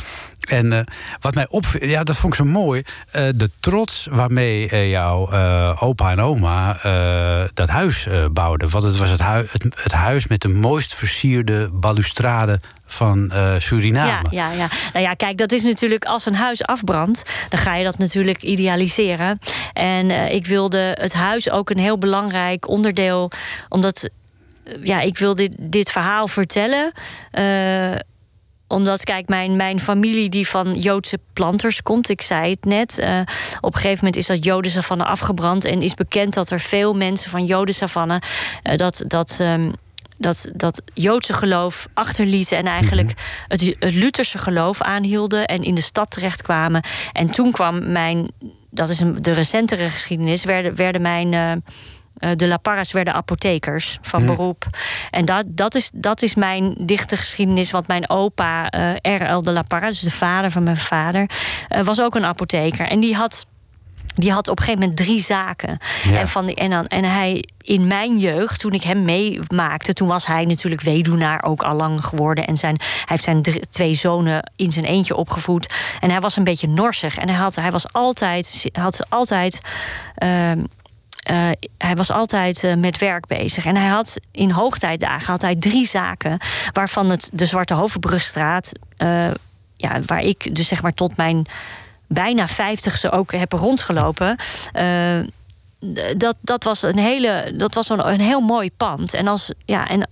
En 0.44 0.86
wat 1.20 1.36
mij 1.36 1.48
opviel, 1.50 1.88
ja, 1.88 2.04
dat 2.04 2.18
vond 2.18 2.34
ik 2.34 2.40
zo 2.40 2.46
mooi. 2.46 2.84
de 3.12 3.50
trots 3.60 4.08
waarmee 4.12 4.90
jouw 4.90 5.32
opa 5.80 6.12
en 6.12 6.20
oma 6.22 6.78
dat 7.54 7.70
huis 7.70 8.08
bouwden. 8.32 8.70
Het 8.84 8.98
was 8.98 9.10
het, 9.10 9.22
hui- 9.22 9.48
het, 9.52 9.64
het 9.84 9.92
huis 9.92 10.28
met 10.28 10.42
de 10.42 10.50
mooist 10.50 10.96
versierde 10.96 11.70
balustrade 11.74 12.60
van 12.86 13.32
eh, 13.32 13.54
Suriname. 13.58 14.28
Ja, 14.30 14.52
ja, 14.52 14.52
ja. 14.52 14.68
Nou 14.94 15.06
ja, 15.06 15.14
kijk, 15.14 15.38
dat 15.38 15.52
is 15.52 15.64
natuurlijk 15.64 16.06
als 16.06 16.26
een 16.26 16.36
huis 16.36 16.64
afbrandt, 16.64 17.24
dan 17.50 17.60
ga 17.60 17.76
je 17.76 17.84
dat 17.84 17.98
natuurlijk 17.98 18.42
idealiseren. 18.42 19.40
En 19.74 20.10
eh, 20.10 20.34
ik 20.34 20.46
wilde 20.46 20.98
het 21.00 21.14
huis 21.14 21.50
ook 21.50 21.70
een 21.70 21.78
heel 21.78 21.98
belangrijk 21.98 22.68
onderdeel, 22.68 23.32
omdat 23.70 24.10
eh, 24.64 24.74
ja, 24.84 25.00
ik 25.00 25.18
wil 25.18 25.36
dit, 25.36 25.56
dit 25.60 25.92
verhaal 25.92 26.28
vertellen. 26.28 26.92
Omdat, 28.74 29.04
kijk, 29.04 29.28
mijn, 29.28 29.56
mijn 29.56 29.80
familie 29.80 30.30
die 30.30 30.48
van 30.48 30.74
Joodse 30.74 31.20
planters 31.34 31.82
komt, 31.82 32.10
ik 32.10 32.22
zei 32.22 32.52
het 32.52 32.66
net. 32.66 33.00
eh, 33.00 33.20
op 33.62 33.74
een 33.74 33.82
gegeven 33.82 33.98
moment 33.98 34.16
is 34.16 34.28
dat 34.28 34.44
Jodensavanne 34.44 35.04
afgebrand. 35.04 35.66
En 35.66 35.82
is 35.82 35.94
bekend 35.94 36.34
dat 36.34 36.50
er 36.50 36.60
veel 36.60 36.94
mensen 36.94 37.30
van 37.30 37.46
Jodensavanne. 37.46 38.22
eh 38.64 38.78
dat. 38.78 39.04
dat 39.08 39.38
ehm, 39.40 39.70
dat, 40.18 40.50
dat 40.56 40.82
Joodse 40.94 41.34
geloof 41.34 41.88
achterlieten 41.94 42.58
en 42.58 42.66
eigenlijk 42.66 43.14
het, 43.48 43.76
het 43.80 43.94
Lutherse 43.94 44.38
geloof 44.38 44.82
aanhielden 44.82 45.46
en 45.46 45.64
in 45.64 45.76
de 45.76 45.82
stad 45.82 46.12
terechtkwamen. 46.12 46.84
En 47.12 47.30
toen 47.30 47.52
kwam 47.52 47.92
mijn, 47.92 48.32
dat 48.70 48.90
is 48.90 49.00
een, 49.00 49.22
de 49.22 49.32
recentere 49.32 49.90
geschiedenis, 49.90 50.44
werden, 50.44 50.76
werden 50.76 51.02
mijn. 51.02 51.34
eh, 51.34 51.52
de 52.14 52.48
La 52.48 52.58
Parras 52.58 52.92
werden 52.92 53.14
apothekers 53.14 53.98
van 54.02 54.22
Mm. 54.22 54.28
beroep. 54.28 54.66
En 55.12 55.26
dat, 55.26 55.46
dat, 55.48 55.76
is, 55.76 55.90
dat 55.94 56.22
is 56.22 56.36
mijn 56.36 56.76
dichte 56.80 57.18
geschiedenis. 57.18 57.72
Want 57.72 57.88
mijn 57.88 58.10
opa, 58.10 58.70
eh 58.70 59.16
R.L. 59.18 59.42
de 59.42 59.52
La 59.52 59.62
Parra, 59.62 59.88
dus 59.88 60.00
de 60.00 60.12
vader 60.12 60.52
van 60.52 60.64
mijn 60.64 60.78
vader, 60.78 61.30
eh, 61.68 61.84
was 61.84 62.02
ook 62.02 62.16
een 62.16 62.26
apotheker. 62.26 62.88
En 62.88 63.00
die 63.00 63.16
had 63.16 63.46
die 64.16 64.32
had 64.32 64.48
op 64.48 64.60
een 64.60 64.64
gegeven 64.64 64.82
moment 64.88 65.06
drie 65.06 65.22
zaken. 65.22 65.78
Ja. 66.04 66.20
En, 66.20 66.28
van 66.28 66.46
die, 66.46 66.56
en, 66.56 66.70
dan, 66.70 66.86
en 66.86 67.04
hij 67.04 67.44
in 67.62 67.88
mijn 67.88 68.18
jeugd, 68.18 68.60
toen 68.60 68.72
ik 68.72 68.84
hem 68.84 69.04
meemaakte, 69.04 69.94
toen 69.94 70.08
was 70.08 70.26
hij 70.26 70.46
natuurlijk 70.46 70.82
weduwnaar 70.82 71.44
ook 71.44 71.62
al 71.64 71.76
lang 71.76 72.06
geworden. 72.06 72.48
En 72.48 72.58
zijn, 72.58 72.76
hij 72.80 73.06
heeft 73.06 73.24
zijn 73.24 73.42
drie- 73.42 73.70
twee 73.70 73.94
zonen 73.94 74.52
in 74.56 74.72
zijn 74.72 74.86
eentje 74.86 75.16
opgevoed. 75.16 75.74
En 76.00 76.10
hij 76.10 76.20
was 76.20 76.38
een 76.38 76.44
beetje 76.44 76.68
norsig. 76.68 77.18
En 77.18 77.28
hij, 77.30 77.38
had, 77.38 77.56
hij 77.56 77.72
was 77.72 77.94
altijd. 77.94 78.66
Had 78.72 79.06
altijd 79.10 79.62
ehm, 80.16 80.64
eh, 81.24 81.50
hij 81.78 81.96
was 81.96 82.12
altijd 82.12 82.64
eh, 82.64 82.76
met 82.76 82.98
werk 82.98 83.28
bezig. 83.28 83.66
En 83.66 83.76
hij 83.76 83.88
had 83.88 84.20
in 84.32 84.52
hoogtijdagen 84.52 85.32
had 85.32 85.42
hij 85.42 85.56
drie 85.56 85.88
zaken. 85.88 86.38
Waarvan 86.72 87.10
het 87.10 87.30
de 87.34 87.46
Zwarte 87.46 87.74
Hovenbrugstraat. 87.74 88.72
eh, 88.98 89.32
ja, 89.76 90.02
waar 90.06 90.22
ik 90.22 90.56
dus 90.56 90.68
zeg 90.68 90.82
maar 90.82 90.94
tot 90.94 91.18
mijn 91.18 91.46
bijna 92.08 92.48
vijftigste 92.48 93.12
ook 93.12 93.32
heb 93.32 93.52
rondgelopen. 93.52 94.38
dat, 96.18 96.36
dat 96.42 96.64
was 96.64 96.82
een 96.82 96.98
hele. 96.98 97.54
Dat 97.58 97.74
was 97.74 97.90
een 97.90 98.20
heel 98.20 98.42
mooi 98.42 98.72
pand. 98.72 99.14
En 99.14 99.28
als. 99.28 99.54
Ja, 99.66 99.88
en. 99.90 100.10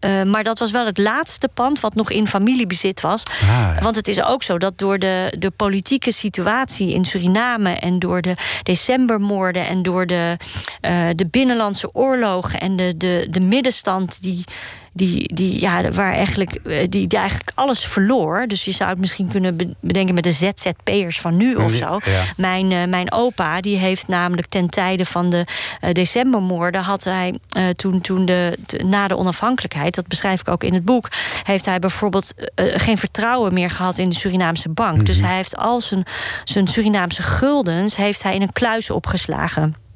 Eh, 0.00 0.22
maar 0.22 0.44
dat 0.44 0.58
was 0.58 0.70
wel 0.70 0.86
het 0.86 0.98
laatste 0.98 1.48
pand 1.54 1.80
wat 1.80 1.94
nog 1.94 2.10
in 2.10 2.26
familiebezit 2.26 3.00
was. 3.00 3.22
Ah, 3.24 3.48
ja. 3.48 3.76
Want 3.80 3.96
het 3.96 4.08
is 4.08 4.22
ook 4.22 4.42
zo 4.42 4.58
dat 4.58 4.78
door 4.78 4.98
de, 4.98 5.34
de 5.38 5.50
politieke 5.50 6.12
situatie 6.12 6.92
in 6.92 7.04
Suriname 7.04 7.70
en 7.70 7.98
door 7.98 8.22
de 8.22 8.34
decembermoorden 8.62 9.66
en 9.66 9.82
door 9.82 10.06
de, 10.06 10.36
eh, 10.80 11.08
de 11.14 11.26
binnenlandse 11.26 11.94
oorlogen 11.94 12.60
en 12.60 12.76
de, 12.76 12.96
de, 12.96 13.26
de 13.30 13.40
middenstand 13.40 14.22
die. 14.22 14.44
Die, 14.92 15.34
die, 15.34 15.60
ja, 15.60 15.90
waar 15.90 16.12
eigenlijk, 16.12 16.54
eh, 16.54 16.86
die, 16.88 17.06
die 17.06 17.18
eigenlijk 17.18 17.50
alles 17.54 17.84
verloor. 17.84 18.46
Dus 18.46 18.64
je 18.64 18.72
zou 18.72 18.90
het 18.90 18.98
misschien 18.98 19.28
kunnen 19.28 19.56
be- 19.56 19.74
bedenken 19.80 20.14
met 20.14 20.24
de 20.24 20.32
ZZP'ers 20.32 21.20
van 21.20 21.36
nu 21.36 21.54
of 21.54 21.72
zo. 21.72 22.00
Ja. 22.04 22.22
Mijn, 22.36 22.72
eh, 22.72 22.84
mijn 22.84 23.12
opa, 23.12 23.60
die 23.60 23.76
heeft 23.76 24.08
namelijk 24.08 24.46
ten 24.46 24.68
tijde 24.70 25.04
van 25.04 25.30
de 25.30 25.46
eh, 25.80 25.92
decembermoorden... 25.92 26.82
had 26.82 27.04
hij 27.04 27.38
toen, 27.76 28.00
toen 28.00 28.24
de, 28.24 28.58
na 28.84 29.08
de 29.08 29.16
onafhankelijkheid... 29.16 29.94
dat 29.94 30.06
beschrijf 30.06 30.40
ik 30.40 30.48
ook 30.48 30.64
in 30.64 30.74
het 30.74 30.84
boek... 30.84 31.08
heeft 31.42 31.64
hij 31.64 31.78
bijvoorbeeld 31.78 32.32
geen 32.54 32.98
vertrouwen 32.98 33.52
meer 33.54 33.70
gehad 33.70 33.98
in 33.98 34.08
de 34.08 34.14
Surinaamse 34.14 34.68
bank. 34.68 35.06
Dus 35.06 35.20
hij 35.20 35.36
heeft 35.36 35.56
al 35.56 35.80
zijn, 35.80 36.04
zijn 36.44 36.66
Surinaamse 36.66 37.22
guldens... 37.22 37.96
heeft 37.96 38.22
hij 38.22 38.34
in 38.34 38.42
een 38.42 38.52
kluis 38.52 38.90
opgeslagen. 38.90 39.87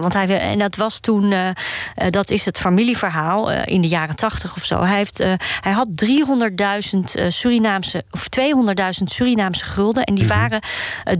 Want 0.00 0.12
hij, 0.12 0.40
en 0.40 0.58
dat 0.58 0.76
was 0.76 1.00
toen, 1.00 1.32
eh, 1.32 1.48
eh, 1.48 1.54
dat 2.10 2.30
is 2.30 2.44
het 2.44 2.58
familieverhaal 2.58 3.50
eh, 3.50 3.74
in 3.74 3.80
de 3.80 3.88
jaren 3.88 4.16
tachtig 4.16 4.56
of 4.56 4.64
zo. 4.64 4.82
Hij, 4.82 4.96
heeft, 4.96 5.18
hij 5.60 5.72
had 5.72 5.88
300.000 5.94 7.14
eh, 7.14 7.24
Surinaamse, 7.28 8.04
of 8.10 8.26
200.000 8.28 9.04
Surinaamse 9.04 9.64
gulden. 9.64 10.04
En 10.04 10.14
die 10.14 10.26
waren 10.26 10.60
eh, 11.04 11.14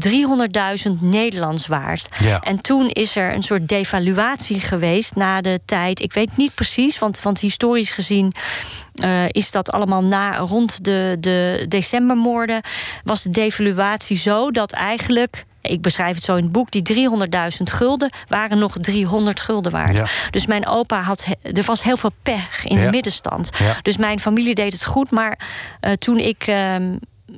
300.000 0.87 1.01
Nederlands 1.01 1.67
waard. 1.67 2.09
Ja. 2.21 2.41
En 2.41 2.63
toen 2.63 2.89
is 2.89 3.17
er 3.17 3.35
een 3.35 3.43
soort 3.43 3.69
devaluatie 3.69 4.61
geweest 4.61 5.15
na 5.15 5.41
de 5.41 5.61
tijd. 5.65 6.01
Ik 6.01 6.13
weet 6.13 6.37
niet 6.37 6.55
precies, 6.55 6.99
want, 6.99 7.23
want 7.23 7.41
historisch 7.41 7.91
gezien. 7.91 8.33
is 9.29 9.51
dat 9.51 9.71
allemaal 9.71 10.05
na 10.05 10.37
rond 10.37 10.85
de, 10.85 11.17
de 11.21 11.65
decembermoorden? 11.69 12.61
Was 13.05 13.23
de 13.23 13.31
devaluatie 13.31 14.17
zo 14.17 14.51
dat 14.51 14.73
eigenlijk. 14.73 15.45
Ik 15.69 15.83
beschrijf 15.83 16.15
het 16.15 16.25
zo 16.25 16.37
in 16.37 16.43
het 16.43 16.53
boek. 16.53 16.71
Die 16.71 17.09
300.000 17.59 17.63
gulden 17.63 18.11
waren 18.29 18.59
nog 18.59 18.77
300 18.81 19.41
gulden 19.41 19.73
waard. 19.73 19.95
Ja. 19.97 20.07
Dus 20.31 20.47
mijn 20.47 20.67
opa 20.67 21.01
had. 21.01 21.27
Er 21.43 21.65
was 21.65 21.83
heel 21.83 21.97
veel 21.97 22.13
pech 22.23 22.65
in 22.65 22.77
Ja. 22.79 22.85
de 22.85 22.91
middenstand. 22.91 23.51
Ja. 23.59 23.77
Dus 23.83 23.97
mijn 23.97 24.21
familie 24.21 24.55
deed 24.55 24.73
het 24.73 24.85
goed. 24.85 25.11
Maar 25.11 25.39
eh, 25.81 25.93
toen 25.93 26.19
ik. 26.19 26.53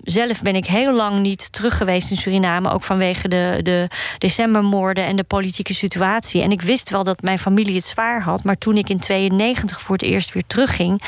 Zelf 0.05 0.43
ben 0.43 0.55
ik 0.55 0.67
heel 0.67 0.95
lang 0.95 1.21
niet 1.21 1.53
terug 1.53 1.77
geweest 1.77 2.11
in 2.11 2.17
Suriname. 2.17 2.71
Ook 2.71 2.83
vanwege 2.83 3.29
de, 3.29 3.61
de 3.63 3.89
decembermoorden 4.19 5.05
en 5.05 5.17
de 5.17 5.25
politieke 5.25 5.75
situatie. 5.75 6.43
En 6.43 6.51
ik 6.51 6.63
wist 6.63 6.91
wel 6.91 7.05
dat 7.05 7.23
mijn 7.23 7.39
familie 7.39 7.75
het 7.75 7.85
zwaar 7.85 8.23
had. 8.23 8.45
Maar 8.45 8.59
toen 8.59 8.77
ik 8.77 8.89
in 8.89 8.99
92 8.99 9.81
voor 9.81 9.97
het 9.97 10.05
eerst 10.05 10.33
weer 10.33 10.43
terugging... 10.47 11.03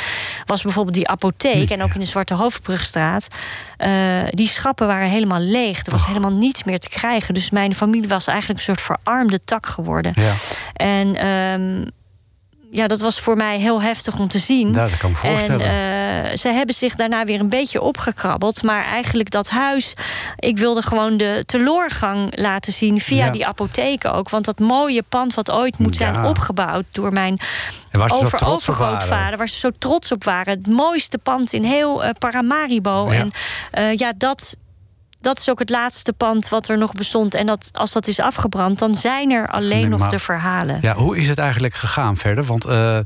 was 0.47 0.63
bijvoorbeeld 0.63 0.95
die 0.95 1.09
apotheek 1.09 1.71
en 1.71 1.83
ook 1.83 1.95
in 1.95 2.01
de 2.01 2.07
Zwarte 2.07 2.35
Hoofdbrugstraat... 2.35 3.29
eh, 3.77 4.23
die 4.31 4.49
schappen 4.49 4.87
waren 4.87 5.09
helemaal 5.09 5.41
leeg. 5.41 5.87
Er 5.87 5.93
was 5.93 6.07
helemaal 6.07 6.33
niets 6.33 6.65
meer 6.65 6.79
te 6.79 6.89
krijgen. 6.89 7.35
Dus 7.35 7.51
mijn 7.51 7.75
familie 7.75 8.09
was 8.09 8.27
eigenlijk 8.27 8.59
een 8.59 8.65
soort 8.65 8.81
verarmde 8.81 9.41
tak 9.45 9.67
geworden. 9.67 10.13
Ja. 10.15 10.33
En 10.73 11.17
ehm, 11.17 11.85
ja, 12.75 12.87
dat 12.87 13.01
was 13.01 13.21
voor 13.21 13.37
mij 13.37 13.59
heel 13.59 13.83
heftig 13.83 14.19
om 14.19 14.29
te 14.29 14.39
zien. 14.39 14.73
Ja, 14.73 14.87
dat 14.87 14.97
kan 14.97 15.11
ik 15.11 15.23
me 15.23 15.29
voorstellen. 15.29 15.67
En 15.67 16.31
eh, 16.31 16.37
ze 16.37 16.49
hebben 16.49 16.75
zich 16.75 16.95
daarna 16.95 17.25
weer 17.25 17.41
een 17.41 17.49
beetje 17.49 17.81
opgekrabbeld. 17.81 18.63
Maar 18.63 18.85
eigenlijk 18.85 19.31
dat 19.31 19.51
huis... 19.51 19.95
Ik 20.37 20.59
wilde 20.59 20.83
gewoon 20.83 21.17
de 21.17 21.43
teleurgang 21.47 22.39
laten 22.39 22.73
zien 22.73 23.01
via 23.01 23.25
Ja. 23.25 23.31
die 23.31 23.47
apotheken 23.47 24.13
ook. 24.13 24.31
Want 24.31 24.45
dat 24.45 24.59
mooie 24.59 25.03
pand 25.09 25.35
wat 25.35 25.51
ooit 25.51 25.79
moet 25.79 25.97
zijn 25.97 26.15
Ja. 26.15 26.29
opgebouwd... 26.29 26.85
door 26.93 27.13
mijn 27.13 27.41
over 27.93 28.47
overgrootvader, 28.47 29.39
waar 29.39 29.49
ze 29.49 29.59
zo 29.59 29.71
trots 29.79 30.13
op 30.13 30.25
waren. 30.25 30.55
Het 30.57 30.67
mooiste 30.67 31.19
pand 31.19 31.53
in 31.53 31.65
heel 31.65 32.05
eh, 32.05 32.11
Paramaribo. 32.19 33.09
En 33.09 33.31
eh, 33.71 33.97
ja, 33.97 34.13
dat, 34.17 34.57
dat 35.23 35.39
is 35.39 35.51
ook 35.51 35.59
het 35.59 35.71
laatste 35.71 36.13
pand 36.13 36.49
wat 36.49 36.69
er 36.69 36.79
nog 36.79 36.93
bestond. 36.93 37.35
En 37.35 37.47
dat, 37.47 37.69
als 37.73 37.93
dat 37.93 38.07
is 38.07 38.21
afgebrand, 38.21 38.79
dan 38.79 38.95
zijn 38.95 39.31
er 39.31 39.49
alleen 39.49 39.81
Nee, 39.81 39.89
nog 39.89 39.99
maar- 40.01 40.09
de 40.09 40.19
verhalen. 40.19 40.79
Ja, 40.83 40.95
hoe 40.95 41.19
is 41.19 41.29
het 41.29 41.39
eigenlijk 41.39 41.75
gegaan 41.75 42.17
verder? 42.17 42.45
Want 42.45 42.65
eh, 42.65 42.99
eh, 42.99 43.05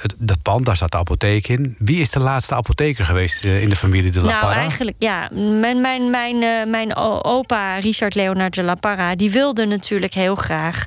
het- 0.00 0.14
dat 0.18 0.42
pand, 0.42 0.66
daar 0.66 0.76
zat 0.76 0.90
de 0.90 0.96
apotheek 0.96 1.48
in. 1.48 1.74
Wie 1.78 2.00
is 2.00 2.10
de 2.10 2.20
laatste 2.20 2.54
apotheker 2.54 3.04
geweest 3.04 3.44
eh, 3.44 3.62
in 3.62 3.68
de 3.68 3.76
familie 3.76 4.10
de 4.10 4.20
La 4.20 4.26
Nou, 4.28 4.40
Parra? 4.40 4.56
eigenlijk, 4.56 4.96
ja. 4.98 5.28
Mijn, 5.60 5.80
mijn, 5.80 6.10
mijn, 6.10 6.70
mijn 6.70 6.96
opa, 7.24 7.74
Richard 7.74 8.14
Leonard 8.14 8.54
de 8.54 8.62
La 8.62 8.74
Parra... 8.74 9.14
die 9.14 9.30
wilde 9.30 9.64
natuurlijk 9.66 10.14
heel 10.14 10.34
graag 10.34 10.84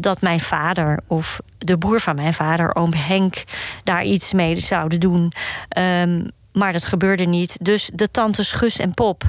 dat 0.00 0.20
mijn 0.20 0.40
vader... 0.40 1.00
of 1.06 1.38
de 1.58 1.78
broer 1.78 2.00
van 2.00 2.14
mijn 2.14 2.34
vader, 2.34 2.74
oom 2.74 2.92
Henk... 2.94 3.42
daar 3.84 4.04
iets 4.04 4.32
mee 4.32 4.60
zouden 4.60 5.00
doen. 5.00 5.32
Ehm, 5.68 6.24
maar 6.52 6.72
dat 6.72 6.84
gebeurde 6.84 7.24
niet. 7.24 7.58
Dus 7.62 7.90
de 7.94 8.10
tantes 8.10 8.52
Gus 8.52 8.78
en 8.78 8.94
Pop, 8.94 9.24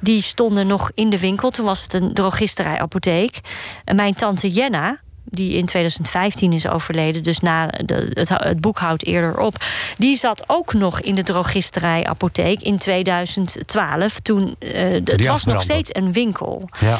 die 0.00 0.22
stonden 0.22 0.66
nog 0.66 0.90
in 0.94 1.10
de 1.10 1.18
winkel. 1.18 1.50
Toen 1.50 1.64
was 1.64 1.82
het 1.82 1.92
een 1.92 2.14
drogisterij-apotheek. 2.14 3.40
En 3.84 3.96
mijn 3.96 4.14
tante 4.14 4.50
Jenna, 4.50 5.00
die 5.24 5.56
in 5.56 5.66
2015 5.66 6.52
is 6.52 6.68
overleden, 6.68 7.22
dus 7.22 7.40
na 7.40 7.66
de, 7.66 8.10
het, 8.12 8.28
het 8.28 8.60
boek 8.60 8.78
houdt 8.78 9.06
eerder 9.06 9.38
op. 9.38 9.56
Die 9.98 10.16
zat 10.16 10.44
ook 10.46 10.74
nog 10.74 11.00
in 11.00 11.14
de 11.14 11.22
drogisterij-apotheek 11.22 12.62
in 12.62 12.78
2012. 12.78 14.20
Toen 14.20 14.56
eh, 14.58 14.92
het 15.04 15.26
was 15.26 15.44
nog 15.44 15.62
steeds 15.62 15.90
een 15.92 16.12
winkel. 16.12 16.68
Ja. 16.80 16.98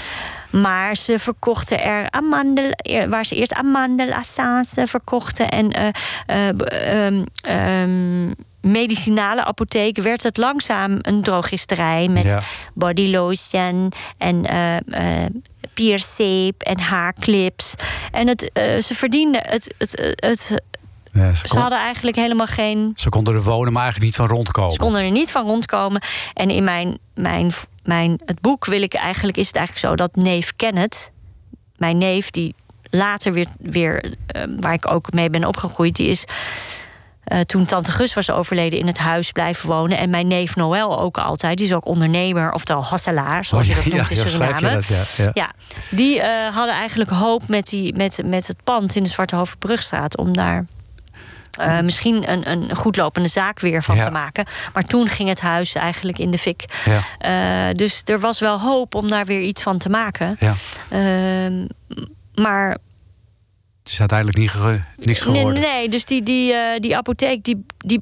Maar 0.51 0.97
ze 0.97 1.19
verkochten 1.19 1.83
er 1.83 2.11
amandel, 2.11 2.71
waar 3.09 3.27
ze 3.27 3.35
eerst 3.35 3.55
amandelassance 3.55 4.87
verkochten 4.87 5.49
en 5.49 5.95
ehm, 6.27 7.25
medicinale 8.63 9.45
apotheek 9.45 9.97
werd 9.97 10.23
het 10.23 10.37
langzaam 10.37 10.99
een 11.03 11.23
drogisterij 11.23 12.09
met 12.09 12.23
Ja. 12.23 12.43
body 12.75 13.11
lotion 13.11 13.93
en 14.19 14.47
eh, 14.47 15.27
pierceep 15.75 16.63
en 16.63 16.81
haarclips. 16.81 17.75
En 18.13 18.29
het, 18.29 18.51
eh, 18.53 18.79
ze 18.79 18.95
verdienden 18.95 19.43
het, 19.47 19.75
het, 19.79 20.15
het, 20.17 20.63
Ja, 21.13 21.35
ze, 21.35 21.49
ze 21.49 21.59
hadden 21.59 21.79
eigenlijk 21.79 22.17
helemaal 22.17 22.47
geen 22.47 22.93
ze 22.97 23.09
konden 23.09 23.35
er 23.35 23.43
wonen, 23.43 23.73
maar 23.73 23.83
eigenlijk 23.83 24.13
niet 24.13 24.29
van 24.29 24.37
rondkomen. 24.37 24.73
ze 24.73 24.79
konden 24.79 25.03
er 25.03 25.11
niet 25.11 25.31
van 25.31 25.47
rondkomen. 25.47 26.03
En 26.35 26.51
in 26.51 26.65
mijn, 26.65 26.99
mijn, 27.15 27.53
mijn, 27.85 28.21
het 28.25 28.41
boek 28.41 28.65
wil 28.65 28.83
ik 28.83 28.95
eigenlijk, 28.95 29.37
is 29.37 29.47
het 29.47 29.57
eigenlijk 29.57 29.87
zo 29.87 29.97
dat 29.97 30.17
neef 30.25 30.53
Kenneth, 30.57 31.11
mijn 31.77 31.99
neef, 31.99 32.31
die 32.31 32.55
later 32.91 33.33
weer, 33.33 33.47
weer 33.61 34.15
waar 34.61 34.73
ik 34.73 34.91
ook 34.91 35.13
mee 35.13 35.31
ben 35.31 35.45
opgegroeid, 35.45 35.97
die 35.97 36.09
is 36.09 36.25
eh, 37.25 37.41
toen 37.41 37.65
tante 37.65 37.91
Gus 37.93 38.15
was 38.15 38.31
overleden 38.31 38.79
in 38.79 38.87
het 38.87 38.99
huis 38.99 39.33
blijven 39.33 39.69
wonen. 39.69 39.99
En 39.99 40.11
mijn 40.11 40.27
neef 40.27 40.57
Noël 40.57 40.99
ook 40.99 41.19
altijd. 41.19 41.57
Die 41.59 41.67
is 41.67 41.73
ook 41.73 41.87
ondernemer, 41.87 42.53
oftewel 42.53 42.85
hasselaar, 42.85 43.45
zoals 43.45 43.67
je 43.67 43.75
dat 43.75 43.85
noemt 43.85 44.11
in 44.11 44.17
ja, 44.17 44.23
je 44.23 44.29
Suriname. 44.29 44.61
dat, 44.75 44.87
ja, 44.87 45.03
ja. 45.25 45.31
Ja, 45.35 45.53
die 45.91 46.21
eh, 46.21 46.55
hadden 46.55 46.75
eigenlijk 46.75 47.11
hoop 47.11 47.49
met, 47.49 47.67
die, 47.67 47.95
met, 47.97 48.21
met 48.25 48.47
het 48.47 48.57
pand 48.65 48.97
in 48.97 49.03
de 49.03 49.09
Zwarte 49.09 49.37
Hoofdbrugstraat 49.37 50.17
om 50.17 50.37
daar 50.37 50.65
eh, 51.53 51.81
misschien 51.81 52.31
een, 52.31 52.51
een 52.51 52.77
goedlopende 52.77 53.29
zaak 53.29 53.61
weer 53.61 53.83
van 53.83 53.97
Ja. 53.97 54.05
te 54.05 54.11
maken. 54.11 54.47
Maar 54.73 54.85
toen 54.85 55.09
ging 55.09 55.29
het 55.29 55.41
huis 55.41 55.75
eigenlijk 55.75 56.19
in 56.19 56.31
de 56.31 56.39
fik. 56.39 56.65
Ja. 57.19 57.73
Dus 57.73 58.03
er 58.05 58.21
was 58.21 58.39
wel 58.39 58.61
hoop 58.61 58.95
om 58.95 59.09
daar 59.11 59.25
weer 59.25 59.41
iets 59.41 59.63
van 59.63 59.79
te 59.79 59.89
maken. 59.89 60.37
Ja. 60.39 60.53
Ehm, 60.89 61.67
maar 62.35 62.79
is 63.93 63.99
uiteindelijk 64.01 64.39
niet 64.39 64.51
ge- 64.51 64.81
niks 64.97 65.25
nee, 65.25 65.35
geworden. 65.37 65.63
nee, 65.63 65.89
dus 65.89 66.05
die, 66.05 66.23
die, 66.23 66.53
eh, 66.53 66.81
die 66.81 66.97
apotheek 66.97 67.45
die, 67.45 67.65
die, 67.79 68.01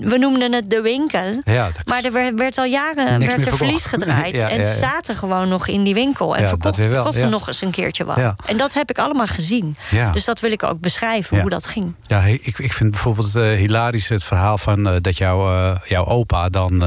we 0.00 0.18
noemden 0.18 0.52
het 0.52 0.70
de 0.70 0.80
winkel. 0.80 1.40
Ja, 1.44 1.70
dat- 1.70 1.86
Maar 1.86 2.04
er 2.04 2.12
werd, 2.12 2.38
werd 2.38 2.58
al 2.58 2.64
jaren 2.64 3.18
werd 3.18 3.46
er 3.46 3.56
verlies 3.56 3.84
gedraaid. 3.84 4.36
Ja, 4.42 4.48
en 4.48 4.56
ja, 4.56 4.62
ze 4.62 4.78
zaten 4.78 5.16
gewoon 5.16 5.48
nog 5.48 5.66
in 5.68 5.84
die 5.84 5.94
winkel. 5.94 6.36
En 6.36 6.48
verkochten 6.48 7.30
nog 7.30 7.46
eens 7.46 7.60
een 7.62 7.70
keertje 7.70 8.04
wat. 8.04 8.16
En 8.46 8.56
dat 8.56 8.74
heb 8.74 8.90
ik 8.90 8.98
allemaal 8.98 9.26
gezien. 9.26 9.76
Dus 10.12 10.24
dat 10.24 10.40
wil 10.40 10.52
ik 10.52 10.62
ook 10.62 10.80
beschrijven, 10.80 11.40
hoe 11.40 11.50
dat 11.50 11.66
ging. 11.66 11.94
Ja, 12.06 12.20
ik, 12.20 12.58
ik 12.58 12.72
vind 12.72 12.90
bijvoorbeeld 12.90 13.36
eh, 13.36 13.42
hilarisch 13.42 14.08
het 14.08 14.24
verhaal 14.24 14.58
van 14.58 14.88
eh, 14.88 14.96
dat 15.00 15.18
jouw, 15.18 15.76
jouw 15.84 16.04
opa 16.06 16.48
dan. 16.48 16.82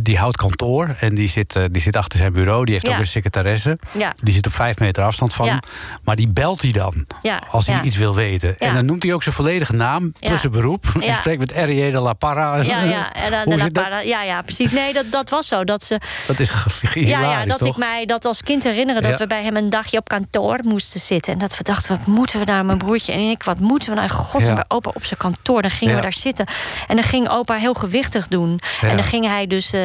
die 0.00 0.18
houdt 0.18 0.36
kantoor 0.36 0.94
en 0.98 1.14
die 1.14 1.28
zit, 1.28 1.58
die 1.70 1.82
zit 1.82 1.96
achter 1.96 2.18
zijn 2.18 2.32
bureau. 2.32 2.64
Die 2.64 2.74
heeft 2.74 2.88
ook 2.88 2.98
een 2.98 3.06
secretaresse. 3.06 3.78
Ja. 3.92 4.14
Die 4.20 4.34
zit 4.34 4.46
op 4.46 4.52
vijf 4.54 4.78
meter 4.78 5.04
afstand 5.04 5.34
van 5.34 5.48
hem. 5.48 5.58
Maar 6.04 6.16
die 6.16 6.28
belt 6.28 6.62
hij 6.62 6.72
dan 6.72 7.06
Ja, 7.22 7.31
als 7.50 7.66
hij 7.66 7.76
ja. 7.76 7.82
iets 7.82 7.96
wil 7.96 8.14
weten. 8.14 8.58
En 8.58 8.74
dan 8.74 8.84
noemt 8.84 9.02
hij 9.02 9.12
ook 9.12 9.22
zijn 9.22 9.34
volledige 9.34 9.72
naam 9.72 10.12
plus 10.20 10.40
zijn 10.40 10.52
beroep. 10.52 10.84
En 11.00 11.14
spreekt 11.14 11.38
met 11.38 11.52
R.J. 11.52 11.90
de 11.90 12.00
la 12.00 12.12
Parra. 12.12 12.56
Ja, 12.56 13.10
de? 13.44 13.70
Para- 13.72 14.00
ja, 14.00 14.22
ja, 14.22 14.42
precies. 14.42 14.70
Nee, 14.70 14.92
dat, 14.92 15.04
dat 15.10 15.30
was 15.30 15.48
zo. 15.48 15.64
Dat 15.64 15.84
ze, 15.84 16.00
Dat 16.26 16.40
is 16.40 16.50
hilarisch, 16.92 17.08
ja, 17.08 17.20
ja, 17.20 17.44
dat 17.44 17.58
toch? 17.58 17.68
ik 17.68 17.76
mij 17.76 18.04
dat 18.06 18.24
als 18.24 18.42
kind 18.42 18.62
herinneren 18.62 19.02
dat 19.02 19.18
we 19.18 19.26
bij 19.26 19.42
hem 19.42 19.56
een 19.56 19.70
dagje 19.70 19.98
op 19.98 20.08
kantoor 20.08 20.58
moesten 20.62 21.00
zitten. 21.00 21.32
En 21.32 21.38
dat 21.38 21.56
we 21.56 21.64
dachten, 21.64 21.96
wat 21.96 22.06
moeten 22.06 22.38
we 22.38 22.44
daar, 22.44 22.64
mijn 22.64 22.78
broertje 22.78 23.12
en 23.12 23.20
ik, 23.30 23.42
wat 23.42 23.60
moeten 23.60 23.88
we 23.88 23.94
nou 23.94 24.10
Ja. 24.38 24.54
bij 24.54 24.64
opa 24.68 24.90
op 24.94 25.04
zijn 25.04 25.20
kantoor? 25.20 25.62
Dan 25.62 25.70
gingen 25.70 25.94
we 25.94 26.00
daar 26.00 26.16
zitten. 26.16 26.46
En 26.88 26.96
dan 26.96 27.04
ging 27.04 27.28
opa 27.28 27.54
heel 27.54 27.74
gewichtig 27.74 28.28
doen. 28.28 28.60
En 28.80 28.96
dan 28.96 29.04
ging 29.04 29.26
hij 29.26 29.46
dus 29.46 29.72
eh, 29.72 29.80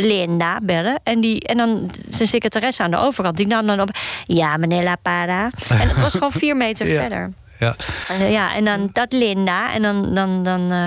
Linda 0.00 0.60
bellen. 0.62 1.00
En, 1.02 1.20
die, 1.20 1.40
en 1.46 1.56
dan 1.56 1.90
zijn 2.08 2.28
secretaresse 2.28 2.82
aan 2.82 2.90
de 2.90 2.96
overkant, 2.96 3.36
die 3.36 3.46
nam 3.46 3.66
dan 3.66 3.80
op. 3.80 3.90
Ja, 4.24 4.56
meneer 4.56 4.82
La 4.82 4.96
Para. 5.02 5.50
En 5.68 5.88
het 5.88 6.00
was 6.00 6.12
gewoon 6.12 6.32
vier 6.32 6.56
meter 6.56 6.77
Ja. 6.86 7.00
verder. 7.00 7.32
Ja. 7.58 7.74
En, 8.08 8.20
eh, 8.20 8.32
ja, 8.32 8.54
en 8.54 8.64
dan 8.64 8.90
dat 8.92 9.12
Linda. 9.12 9.72
En 9.72 9.82
dan, 9.82 10.14
dan, 10.14 10.42
dan, 10.42 10.70
eh, 10.72 10.86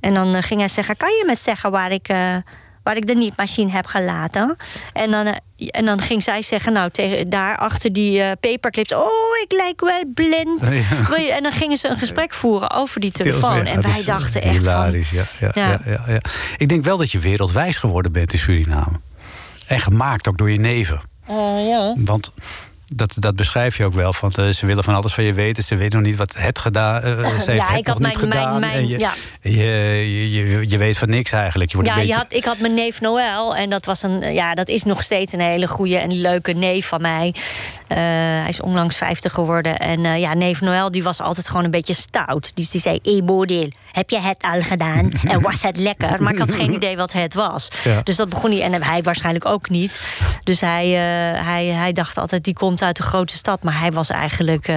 en 0.00 0.14
dan 0.14 0.34
eh, 0.34 0.42
ging 0.42 0.60
hij 0.60 0.68
zeggen: 0.68 0.96
Kan 0.96 1.08
je 1.08 1.24
me 1.26 1.36
zeggen 1.36 1.70
waar 1.70 1.90
ik, 1.92 2.08
eh, 2.08 2.34
waar 2.82 2.96
ik 2.96 3.06
de 3.06 3.14
niet-machine 3.14 3.70
heb 3.70 3.86
gelaten? 3.86 4.56
En 4.92 5.10
dan, 5.10 5.34
en 5.56 5.84
dan 5.84 6.00
ging 6.00 6.22
zij 6.22 6.42
zeggen: 6.42 6.72
Nou, 6.72 6.90
tegen, 6.90 7.30
daar 7.30 7.56
achter 7.56 7.92
die 7.92 8.36
paperclips. 8.36 8.92
Oh, 8.94 9.06
ik 9.44 9.52
lijk 9.52 9.80
wel 9.80 10.02
blind. 10.14 10.60
Ja. 10.68 11.06
Wil 11.08 11.20
je- 11.20 11.32
En 11.32 11.42
dan 11.42 11.52
gingen 11.52 11.76
ze 11.76 11.88
een 11.88 11.98
gesprek 11.98 12.34
voeren 12.34 12.70
over 12.70 13.00
die 13.00 13.10
telefoon. 13.12 13.56
Ja, 13.56 13.64
en 13.64 13.82
wij 13.82 14.02
dachten 14.04 14.42
echt 14.42 14.58
hilarisch, 14.58 15.08
van. 15.08 15.18
ja, 15.48 15.52
ja, 15.54 15.62
Ja. 15.62 15.68
ja. 15.84 15.92
Ja, 16.06 16.12
ja. 16.12 16.20
Ik 16.56 16.68
denk 16.68 16.82
wel 16.84 16.96
dat 16.96 17.10
je 17.12 17.18
wereldwijs 17.18 17.78
geworden 17.78 18.12
bent 18.12 18.32
in 18.32 18.38
Suriname. 18.38 19.00
En 19.66 19.80
gemaakt 19.80 20.28
ook 20.28 20.38
door 20.38 20.50
je 20.50 20.58
neven. 20.60 21.00
eh, 21.26 21.68
ja. 21.68 21.94
Want 21.96 22.32
dat, 22.94 23.14
dat 23.18 23.36
beschrijf 23.36 23.76
je 23.76 23.84
ook 23.84 23.94
wel. 23.94 24.12
Van, 24.12 24.30
eh, 24.32 24.48
ze 24.48 24.66
willen 24.66 24.84
van 24.84 24.94
alles 24.94 25.14
van 25.14 25.24
je 25.24 25.32
weten. 25.32 25.62
Ze 25.64 25.76
weten 25.76 25.98
nog 25.98 26.08
niet 26.08 26.16
wat 26.18 26.34
het 26.38 26.58
gedaan 26.58 27.02
eh, 27.02 27.10
Ze 27.40 27.50
heeft 27.50 27.66
Ja, 27.68 27.76
ik 27.76 27.86
nog 27.86 27.98
had 27.98 27.98
niet 28.20 28.28
mijn- 28.28 28.60
mijn- 28.60 28.86
je, 28.88 28.98
ja. 28.98 29.12
je, 29.42 29.52
je, 30.30 30.68
je, 30.68 30.78
weet 30.78 30.98
van 30.98 31.08
niks 31.10 31.32
eigenlijk. 31.32 31.70
Je 31.70 31.76
wordt 31.76 31.92
Ja, 31.92 31.98
een 32.00 32.06
je 32.06 32.14
had, 32.14 32.26
ik 32.28 32.44
had 32.44 32.58
mijn 32.58 32.74
neef 32.74 33.00
Noël. 33.00 33.56
En 33.56 33.70
dat, 33.70 33.84
was 33.84 34.02
een, 34.02 34.32
ja, 34.32 34.54
dat 34.54 34.68
is 34.68 34.82
nog 34.82 35.02
steeds 35.02 35.32
een 35.32 35.40
hele 35.40 35.66
goede 35.68 35.98
en 35.98 36.20
leuke 36.20 36.52
neef 36.52 36.86
van 36.86 37.00
mij. 37.00 37.34
Eh, 37.86 37.96
hij 37.96 38.48
is 38.48 38.60
onlangs 38.60 38.96
50 38.96 39.32
geworden. 39.32 39.78
En 39.78 40.04
eh, 40.04 40.18
ja, 40.18 40.34
neef 40.34 40.60
Noël 40.60 40.90
die 40.90 41.02
was 41.02 41.20
altijd 41.20 41.48
gewoon 41.48 41.64
een 41.64 41.70
beetje 41.70 41.94
stout. 41.94 42.50
Dus 42.54 42.70
die 42.70 42.80
zei, 42.80 42.98
hey 43.02 43.24
Bodil, 43.24 43.68
heb 43.92 44.10
je 44.10 44.20
het 44.20 44.36
al 44.42 44.60
gedaan? 44.60 45.08
En 45.28 45.40
was 45.40 45.62
het 45.62 45.76
lekker? 45.76 46.22
Maar 46.22 46.32
ik 46.32 46.38
had 46.38 46.54
geen 46.54 46.72
idee 46.72 46.96
wat 46.96 47.12
het 47.12 47.34
was. 47.34 47.68
Ja. 47.84 48.00
Dus 48.02 48.16
dat 48.16 48.28
begon 48.28 48.50
hij. 48.50 48.62
En 48.62 48.82
hij 48.82 49.02
waarschijnlijk 49.02 49.44
ook 49.46 49.68
niet. 49.68 50.00
Dus 50.44 50.60
hij, 50.60 50.84
eh, 50.84 51.44
hij, 51.46 51.66
hij 51.66 51.92
dacht 51.92 52.18
altijd, 52.18 52.44
die 52.44 52.54
komt 52.54 52.77
uit 52.82 52.96
de 52.96 53.02
grote 53.02 53.34
stad. 53.34 53.62
Maar 53.62 53.78
hij 53.80 53.92
was 53.92 54.10
eigenlijk... 54.10 54.68
eh, 54.68 54.76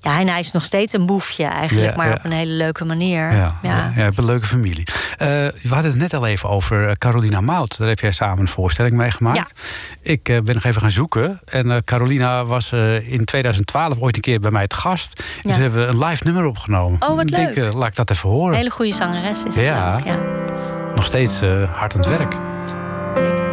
ja, 0.00 0.20
en 0.20 0.28
hij 0.28 0.38
is 0.40 0.50
nog 0.52 0.64
steeds 0.64 0.92
een 0.92 1.06
boefje 1.06 1.44
eigenlijk. 1.44 1.90
Ja, 1.90 1.96
maar 1.96 2.08
ja. 2.08 2.14
op 2.14 2.24
een 2.24 2.32
hele 2.32 2.52
leuke 2.52 2.84
manier. 2.84 3.32
Ja, 3.32 3.58
ja. 3.62 3.76
ja, 3.76 3.92
je 3.94 4.00
hebt 4.00 4.18
een 4.18 4.24
leuke 4.24 4.46
familie. 4.46 4.86
Eh, 5.16 5.26
we 5.28 5.68
hadden 5.68 5.90
het 5.90 6.00
net 6.00 6.14
al 6.14 6.26
even 6.26 6.48
over 6.48 6.86
eh, 6.88 6.92
Carolina 6.92 7.40
Mout. 7.40 7.78
Daar 7.78 7.88
heb 7.88 8.00
jij 8.00 8.12
samen 8.12 8.38
een 8.38 8.48
voorstelling 8.48 8.96
mee 8.96 9.10
gemaakt. 9.10 9.62
Ik 10.00 10.22
ben 10.22 10.54
nog 10.54 10.64
even 10.64 10.80
gaan 10.80 10.90
zoeken. 10.90 11.40
En 11.44 11.84
Carolina 11.84 12.44
was 12.44 12.72
in 13.02 13.24
2012 13.24 13.98
ooit 13.98 14.16
een 14.16 14.22
keer 14.22 14.40
bij 14.40 14.50
mij 14.50 14.66
te 14.66 14.76
gast. 14.76 15.22
En 15.36 15.52
toen 15.52 15.60
hebben 15.62 15.80
we 15.80 15.86
een 15.86 16.04
live 16.04 16.24
nummer 16.24 16.44
opgenomen. 16.44 17.02
Oh, 17.02 17.08
wat 17.08 17.20
ik 17.20 17.36
denk, 17.36 17.54
leuk. 17.54 17.72
laat 17.72 17.88
ik 17.88 17.94
dat 17.96 18.10
even 18.10 18.28
horen. 18.28 18.50
Een 18.52 18.56
hele 18.58 18.70
goede 18.70 18.92
zangeres 18.94 19.38
is 19.44 19.54
het 19.54 19.64
Ja. 19.64 19.94
ook. 19.96 20.04
Ja. 20.04 20.18
Nog 20.94 21.04
steeds 21.04 21.40
hard 21.72 21.94
aan 21.94 22.00
het 22.00 22.06
werk. 22.06 22.36
Zeker. 23.16 23.45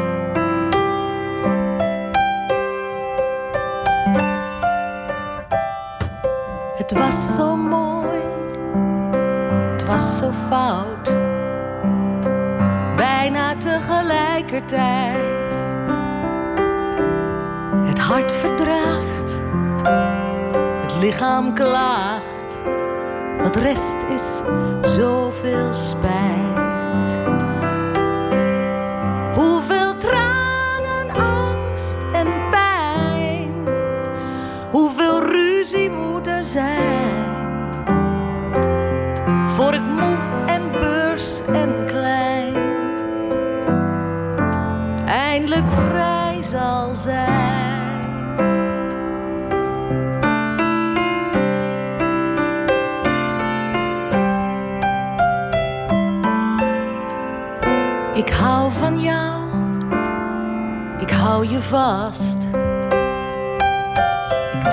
Het 6.84 6.92
was 6.92 7.36
zo 7.36 7.56
mooi, 7.56 8.20
het 9.72 9.86
was 9.86 10.18
zo 10.18 10.32
fout. 10.48 11.12
Bijna 12.96 13.56
tegelijkertijd. 13.58 15.54
Het 17.86 18.00
hart 18.00 18.32
verdraagt, 18.32 19.42
het 20.82 20.96
lichaam 21.00 21.54
klaagt. 21.54 22.58
Wat 23.42 23.56
rest 23.56 23.98
is 24.16 24.42
zoveel 24.82 25.74
spijt. 25.74 26.63
Zijn? 36.46 37.32
Voor 39.48 39.74
ik 39.74 39.82
moe 39.82 40.18
en 40.46 40.72
beurs 40.80 41.42
en 41.46 41.86
klein 41.86 42.54
eindelijk 45.06 45.72
vrij 45.72 46.44
zal 46.44 46.96
zijn. 46.96 47.32
Ik 58.14 58.30
hou 58.30 58.72
van 58.72 59.02
jou, 59.02 59.50
ik 61.00 61.10
hou 61.10 61.48
je 61.48 61.62
vast. 61.62 62.48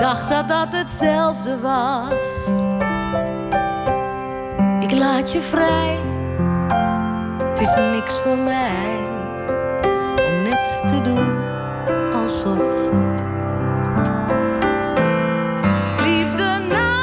Ik 0.01 0.07
dacht 0.07 0.29
dat 0.29 0.47
dat 0.47 0.67
hetzelfde 0.69 1.59
was. 1.59 2.47
Ik 4.79 4.91
laat 4.91 5.31
je 5.31 5.41
vrij, 5.41 5.99
het 7.49 7.59
is 7.59 7.75
niks 7.75 8.19
voor 8.19 8.37
mij 8.37 8.97
om 10.27 10.41
net 10.43 10.83
te 10.87 11.01
doen 11.01 11.43
alsof. 12.13 12.89
Liefde 15.97 16.67
nam 16.71 17.01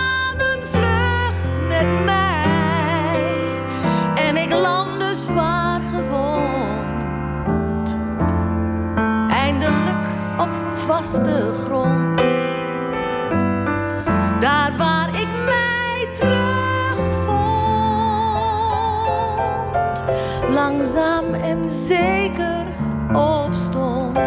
zeker 21.68 22.66
opstond. 23.12 24.18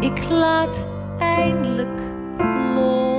Ik 0.00 0.28
laat 0.30 0.84
eindelijk 1.18 2.00
los. 2.74 3.12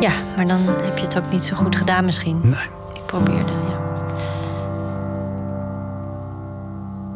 Ja, 0.00 0.12
maar 0.36 0.46
dan 0.46 0.60
heb 0.82 0.98
je 0.98 1.04
het 1.04 1.18
ook 1.18 1.30
niet 1.30 1.44
zo 1.44 1.56
goed 1.56 1.76
gedaan 1.76 2.04
misschien. 2.04 2.40
Nee. 2.42 2.68
Ik 2.92 3.06
probeerde, 3.06 3.52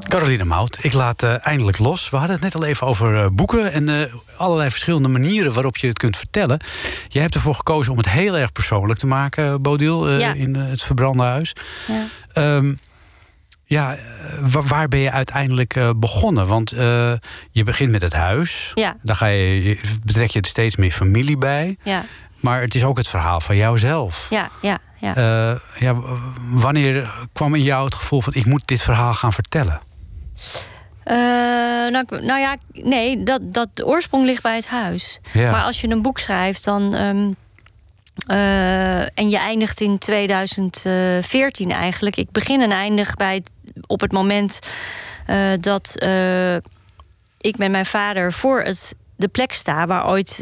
Caroline 0.08 0.44
Mout, 0.44 0.78
ik 0.84 0.92
laat 0.92 1.22
eh, 1.22 1.46
eindelijk 1.46 1.78
los. 1.78 2.10
We 2.10 2.16
hadden 2.16 2.34
het 2.34 2.44
net 2.44 2.54
al 2.54 2.64
even 2.64 2.86
over 2.86 3.16
eh, 3.22 3.26
boeken 3.32 3.72
en 3.72 3.88
eh, 3.88 4.14
allerlei 4.36 4.70
verschillende 4.70 5.08
manieren 5.08 5.52
waarop 5.52 5.76
je 5.76 5.86
het 5.86 5.98
kunt 5.98 6.16
vertellen. 6.16 6.60
Jij 7.08 7.22
hebt 7.22 7.34
ervoor 7.34 7.54
gekozen 7.54 7.92
om 7.92 7.98
het 7.98 8.08
heel 8.08 8.36
erg 8.36 8.52
persoonlijk 8.52 8.98
te 8.98 9.06
maken, 9.06 9.62
Bodil, 9.62 10.18
Ja. 10.18 10.32
in 10.32 10.54
het 10.54 10.82
verbrande 10.82 11.22
huis. 11.22 11.52
ja. 11.86 12.04
Ehm, 12.32 12.74
ja, 13.64 13.96
wa- 14.40 14.62
waar 14.62 14.88
ben 14.88 14.98
je 14.98 15.10
uiteindelijk 15.10 15.78
begonnen? 15.96 16.46
Want 16.46 16.70
je 17.50 17.62
begint 17.64 17.90
met 17.90 18.02
het 18.02 18.12
huis. 18.12 18.70
Ja. 18.74 18.96
Dan 19.02 19.16
ga 19.16 19.26
je, 19.26 19.80
betrek 20.04 20.30
je 20.30 20.40
er 20.40 20.46
steeds 20.46 20.76
meer 20.76 20.90
familie 20.92 21.36
bij. 21.38 21.76
Ja, 21.82 22.04
Maar 22.40 22.60
het 22.60 22.74
is 22.74 22.84
ook 22.84 22.96
het 22.96 23.08
verhaal 23.08 23.40
van 23.40 23.56
jouzelf. 23.56 24.26
ja, 24.30 24.50
ja, 24.60 24.78
ja. 25.00 25.12
Ja, 25.78 25.94
wanneer 26.50 27.10
kwam 27.32 27.54
in 27.54 27.62
jou 27.62 27.84
het 27.84 27.94
gevoel 27.94 28.20
van 28.22 28.34
ik 28.34 28.44
moet 28.44 28.66
dit 28.66 28.82
verhaal 28.82 29.14
gaan 29.14 29.32
vertellen? 29.32 29.80
Eh, 31.04 31.16
nou, 31.90 32.04
nou 32.08 32.38
ja, 32.40 32.56
nee, 32.72 33.22
dat, 33.22 33.52
dat 33.52 33.68
de 33.74 33.86
oorsprong 33.86 34.24
ligt 34.24 34.42
bij 34.42 34.54
het 34.56 34.66
huis. 34.66 35.20
Ja. 35.32 35.50
Maar 35.50 35.64
als 35.64 35.80
je 35.80 35.88
een 35.90 36.02
boek 36.02 36.18
schrijft, 36.18 36.64
dan. 36.64 36.94
ehm, 36.94 37.30
eh, 38.26 39.00
en 39.18 39.30
je 39.30 39.38
eindigt 39.38 39.80
in 39.80 39.98
2014 39.98 41.70
eigenlijk. 41.72 42.16
Ik 42.16 42.30
begin 42.30 42.60
en 42.62 42.70
eindig 42.70 43.14
bij 43.14 43.34
het- 43.34 43.50
op 43.86 44.00
het 44.00 44.12
moment 44.12 44.58
eh, 45.26 45.52
dat 45.60 45.92
ik 47.38 47.58
met 47.58 47.70
mijn 47.70 47.86
vader 47.86 48.32
voor 48.32 48.62
het, 48.62 48.94
de 49.16 49.28
plek 49.28 49.52
sta 49.52 49.86
waar 49.86 50.06
ooit 50.06 50.40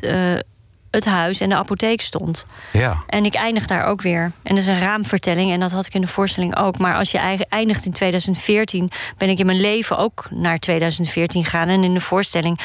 het 0.97 1.05
huis 1.05 1.40
en 1.40 1.49
de 1.49 1.55
apotheek 1.55 2.01
stond. 2.01 2.47
Ja. 2.72 3.03
En 3.07 3.24
ik 3.24 3.34
eindig 3.34 3.66
daar 3.66 3.84
ook 3.84 4.03
weer. 4.03 4.32
En 4.42 4.55
dat 4.55 4.59
is 4.59 4.66
een 4.66 4.78
raamvertelling 4.78 5.53
en 5.53 5.61
dat 5.61 5.72
had 5.72 5.86
ik 5.86 5.94
in 5.94 6.01
de 6.01 6.07
voorstelling 6.07 6.57
ook. 6.57 6.78
Maar 6.78 6.94
als 6.94 7.11
je 7.11 7.44
eindigt 7.49 7.84
in 7.84 7.92
2014, 7.92 8.90
ben 9.16 9.28
ik 9.28 9.38
in 9.38 9.47
mijn 9.47 9.61
leven 9.61 9.99
ook 9.99 10.26
naar 10.30 10.59
2014 10.59 11.44
gegaan. 11.44 11.68
En 11.68 11.84
in 11.84 11.94
de 11.94 12.01
voorstelling 12.01 12.61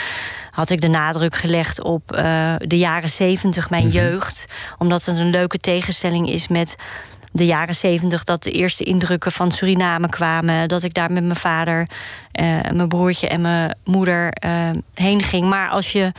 had 0.51 0.69
ik 0.69 0.81
de 0.81 0.87
nadruk 0.87 1.35
gelegd 1.35 1.83
op 1.83 2.11
eh, 2.11 2.53
de 2.57 2.77
jaren 2.77 3.09
70, 3.09 3.69
mijn 3.69 3.89
jeugd. 3.89 4.45
Omdat 4.77 5.05
het 5.05 5.17
een 5.17 5.29
leuke 5.29 5.57
tegenstelling 5.57 6.29
is 6.29 6.47
met 6.47 6.75
de 7.31 7.45
jaren 7.45 7.75
70 7.75 8.23
dat 8.23 8.43
de 8.43 8.51
eerste 8.51 8.83
indrukken 8.83 9.31
van 9.31 9.51
Suriname 9.51 10.09
kwamen. 10.09 10.67
Dat 10.67 10.83
ik 10.83 10.93
daar 10.93 11.11
met 11.11 11.23
mijn 11.23 11.35
vader, 11.35 11.87
eh, 12.31 12.45
mijn 12.73 12.87
broertje 12.87 13.27
en 13.27 13.41
mijn 13.41 13.77
moeder 13.83 14.31
eh, 14.31 14.69
heen 14.93 15.23
ging. 15.23 15.49
Maar 15.49 15.69
als 15.69 15.91
je. 15.91 16.11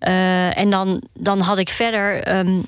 Eh, 0.00 0.58
en 0.58 0.70
dan, 0.70 1.02
dan 1.14 1.40
had 1.40 1.58
ik 1.58 1.68
verder. 1.68 2.22
ehm, 2.22 2.58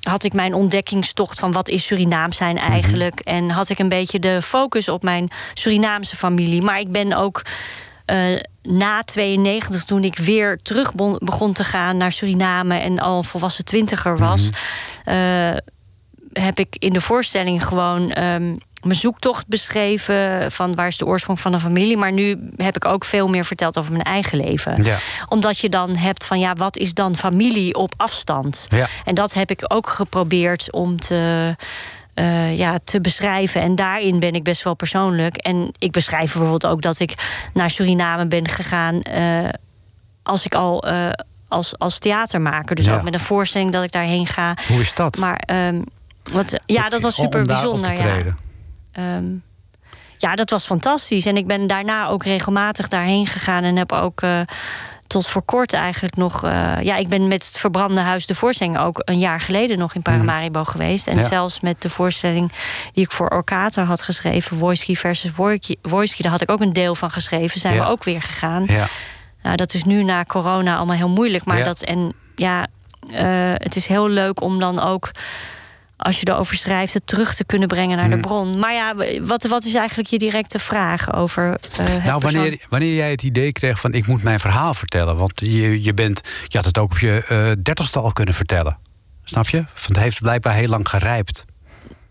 had 0.00 0.24
ik 0.24 0.32
mijn 0.32 0.54
ontdekkingstocht 0.54 1.38
van 1.38 1.52
wat 1.52 1.68
is 1.68 1.86
Surinaam 1.86 2.32
zijn 2.32 2.58
eigenlijk. 2.58 3.20
En 3.20 3.50
had 3.50 3.68
ik 3.68 3.78
een 3.78 3.88
beetje 3.88 4.18
de 4.18 4.42
focus 4.42 4.88
op 4.88 5.02
mijn 5.02 5.28
Surinaamse 5.54 6.16
familie. 6.16 6.62
Maar 6.62 6.80
ik 6.80 6.92
ben 6.92 7.12
ook 7.12 7.42
eh, 8.10 8.40
na 8.62 9.02
92, 9.02 9.84
toen 9.84 10.04
ik 10.04 10.18
weer 10.18 10.58
terug 10.62 10.94
begon 11.18 11.52
te 11.52 11.64
gaan 11.64 11.96
naar 11.96 12.12
Suriname 12.12 12.78
en 12.78 12.98
al 12.98 13.22
volwassen 13.22 13.64
twintiger 13.64 14.18
was, 14.18 14.48
eh, 15.04 15.52
heb 16.32 16.58
ik 16.58 16.76
in 16.78 16.92
de 16.92 17.00
voorstelling 17.00 17.66
gewoon 17.66 18.10
ehm, 18.10 18.56
mijn 18.82 18.94
zoektocht 18.98 19.46
beschreven 19.46 20.52
van 20.52 20.74
waar 20.74 20.86
is 20.86 20.96
de 20.98 21.06
oorsprong 21.06 21.40
van 21.40 21.52
een 21.52 21.60
familie. 21.60 21.96
Maar 21.96 22.12
nu 22.12 22.50
heb 22.56 22.76
ik 22.76 22.84
ook 22.84 23.04
veel 23.04 23.28
meer 23.28 23.44
verteld 23.44 23.78
over 23.78 23.92
mijn 23.92 24.04
eigen 24.04 24.38
leven. 24.38 24.82
Ja. 24.82 24.96
Omdat 25.28 25.58
je 25.58 25.68
dan 25.68 25.96
hebt 25.96 26.24
van 26.24 26.38
ja, 26.38 26.54
wat 26.54 26.76
is 26.76 26.94
dan 26.94 27.16
familie 27.16 27.74
op 27.74 27.92
afstand? 27.96 28.66
Ja. 28.68 28.86
En 29.04 29.14
dat 29.14 29.34
heb 29.34 29.50
ik 29.50 29.64
ook 29.68 29.88
geprobeerd 29.88 30.72
om 30.72 31.00
te, 31.00 31.56
eh, 32.14 32.58
ja, 32.58 32.78
te 32.84 33.00
beschrijven. 33.00 33.60
En 33.60 33.74
daarin 33.74 34.18
ben 34.18 34.32
ik 34.34 34.42
best 34.42 34.62
wel 34.62 34.74
persoonlijk. 34.74 35.36
En 35.36 35.72
ik 35.78 35.92
beschrijf 35.92 36.32
bijvoorbeeld 36.32 36.66
ook 36.66 36.82
dat 36.82 37.00
ik 37.00 37.14
naar 37.54 37.70
Suriname 37.70 38.26
ben 38.26 38.48
gegaan 38.48 39.02
eh, 39.02 39.48
als 40.22 40.44
ik 40.44 40.54
al. 40.54 40.82
eh, 40.84 41.08
als, 41.48 41.78
als 41.78 41.98
theatermaker. 41.98 42.76
Dus 42.76 42.84
Ja. 42.84 42.94
ook 42.94 43.02
met 43.02 43.14
een 43.14 43.20
voorstelling 43.20 43.72
dat 43.72 43.82
ik 43.84 43.92
daarheen 43.92 44.26
ga. 44.26 44.54
Hoe 44.68 44.80
is 44.80 44.94
dat? 44.94 45.16
Maar 45.16 45.36
ehm, 45.36 45.82
wat, 46.32 46.60
ja, 46.66 46.88
dat 46.88 47.00
was 47.02 47.14
super 47.14 47.44
bijzonder. 47.44 47.96
Ja. 48.06 48.18
Ehm, 48.92 49.24
ja, 50.18 50.34
dat 50.34 50.50
was 50.50 50.64
fantastisch. 50.66 51.26
En 51.26 51.36
ik 51.36 51.46
ben 51.46 51.66
daarna 51.66 52.06
ook 52.06 52.24
regelmatig 52.24 52.88
daarheen 52.88 53.26
gegaan 53.26 53.64
en 53.64 53.76
heb 53.76 53.92
ook 53.92 54.20
eh, 54.22 54.40
tot 55.06 55.26
voor 55.28 55.42
kort 55.42 55.72
eigenlijk 55.72 56.16
nog. 56.16 56.44
eh, 56.44 56.76
ja, 56.82 56.96
ik 56.96 57.08
ben 57.08 57.28
met 57.28 57.46
het 57.46 57.58
verbrande 57.58 58.00
huis 58.00 58.26
de 58.26 58.34
voorstelling 58.34 58.78
ook 58.78 59.02
een 59.04 59.18
jaar 59.18 59.40
geleden 59.40 59.78
nog 59.78 59.94
in 59.94 60.02
Paramaribo 60.02 60.64
geweest. 60.64 61.06
En 61.06 61.12
Mhm. 61.14 61.22
Ja. 61.22 61.28
zelfs 61.28 61.60
met 61.60 61.82
de 61.82 61.88
voorstelling 61.88 62.52
die 62.92 63.04
ik 63.04 63.12
voor 63.12 63.28
Orkater 63.28 63.84
had 63.84 64.02
geschreven, 64.02 64.58
Wojski 64.58 64.96
versus 64.96 65.32
Wojski, 65.82 66.22
daar 66.22 66.32
had 66.32 66.40
ik 66.40 66.50
ook 66.50 66.60
een 66.60 66.72
deel 66.72 66.94
van 66.94 67.10
geschreven. 67.10 67.60
Zijn 67.60 67.74
Ja. 67.74 67.80
we 67.84 67.86
ook 67.90 68.04
weer 68.04 68.22
gegaan. 68.22 68.64
Ja. 68.66 68.86
Nou, 69.42 69.56
dat 69.56 69.74
is 69.74 69.84
nu 69.84 70.04
na 70.04 70.24
corona 70.24 70.76
allemaal 70.76 70.96
heel 70.96 71.08
moeilijk. 71.08 71.44
Maar 71.44 71.64
dat 71.64 71.82
en 71.82 72.12
ja, 72.34 72.66
eh, 73.12 73.52
het 73.54 73.76
is 73.76 73.86
heel 73.86 74.08
leuk 74.08 74.40
om 74.40 74.58
dan 74.58 74.80
ook. 74.80 75.10
Als 76.02 76.20
je 76.20 76.28
erover 76.30 76.56
schrijft, 76.56 76.94
het 76.94 77.06
terug 77.06 77.34
te 77.34 77.44
kunnen 77.44 77.68
brengen 77.68 77.96
naar 77.96 78.06
Hmm. 78.06 78.14
de 78.14 78.26
bron. 78.26 78.58
Maar 78.58 78.72
ja, 78.72 78.94
wat, 79.20 79.44
wat 79.44 79.64
is 79.64 79.74
eigenlijk 79.74 80.08
je 80.08 80.18
directe 80.18 80.58
vraag 80.58 81.14
over. 81.14 81.44
het 81.50 82.04
Nou, 82.04 82.20
wanneer, 82.20 82.66
wanneer 82.68 82.94
jij 82.94 83.10
het 83.10 83.22
idee 83.22 83.52
kreeg 83.52 83.80
van 83.80 83.92
ik 83.92 84.06
moet 84.06 84.22
mijn 84.22 84.40
verhaal 84.40 84.74
vertellen. 84.74 85.16
Want 85.16 85.32
je, 85.40 85.82
je, 85.82 85.94
bent, 85.94 86.20
je 86.46 86.56
had 86.56 86.66
het 86.66 86.78
ook 86.78 86.90
op 86.90 86.98
je 86.98 87.24
eh, 87.28 87.62
dertigste 87.62 87.98
al 88.00 88.12
kunnen 88.12 88.34
vertellen. 88.34 88.78
Snap 89.24 89.48
je? 89.48 89.56
Want 89.56 89.86
het 89.86 89.96
heeft 89.98 90.20
blijkbaar 90.20 90.54
heel 90.54 90.68
lang 90.68 90.88
gerijpt. 90.88 91.44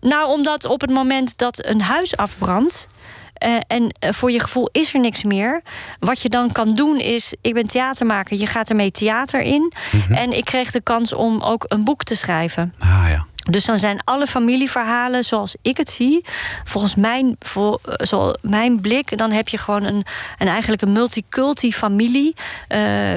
Nou, 0.02 0.30
omdat 0.30 0.66
op 0.66 0.82
het 0.82 0.90
moment 0.90 1.38
dat 1.38 1.66
een 1.66 1.82
huis 1.82 2.18
afbrandt. 2.18 2.88
eh, 3.34 3.56
en 3.68 3.96
voor 4.00 4.32
je 4.32 4.40
gevoel 4.40 4.70
is 4.72 4.94
er 4.94 5.00
niks 5.00 5.24
meer. 5.24 5.62
Wat 6.00 6.22
je 6.22 6.30
dan 6.30 6.52
kan 6.52 6.70
doen 6.70 7.00
is, 7.00 7.34
ik 7.42 7.54
ben 7.54 7.66
theatermaker, 7.68 8.38
je 8.38 8.46
gaat 8.46 8.70
ermee 8.70 8.92
theater 8.92 9.42
in. 9.42 9.74
Mhm. 9.92 10.14
En 10.14 10.32
ik 10.38 10.46
kreeg 10.46 10.72
de 10.72 10.82
kans 10.84 11.14
om 11.14 11.42
ook 11.42 11.66
een 11.68 11.84
boek 11.84 12.04
te 12.04 12.16
schrijven. 12.16 12.74
Ah 12.80 13.06
ja. 13.08 13.26
Dus 13.52 13.66
dan 13.66 13.78
zijn 13.78 14.02
alle 14.04 14.26
familieverhalen 14.28 15.24
zoals 15.24 15.56
ik 15.62 15.78
het 15.78 15.89
zie, 15.89 16.26
volgens 16.64 16.95
mijn, 16.95 17.36
vol, 17.39 17.80
zo, 17.97 18.34
mijn 18.41 18.82
blik, 18.82 19.18
dan 19.18 19.32
heb 19.32 19.47
je 19.47 19.58
gewoon 19.58 19.84
een, 19.84 20.06
een 20.38 20.47
eigenlijk 20.47 20.82
een 20.82 20.91
multiculti 20.91 21.74
familie. 21.74 22.36
eh, 22.68 23.14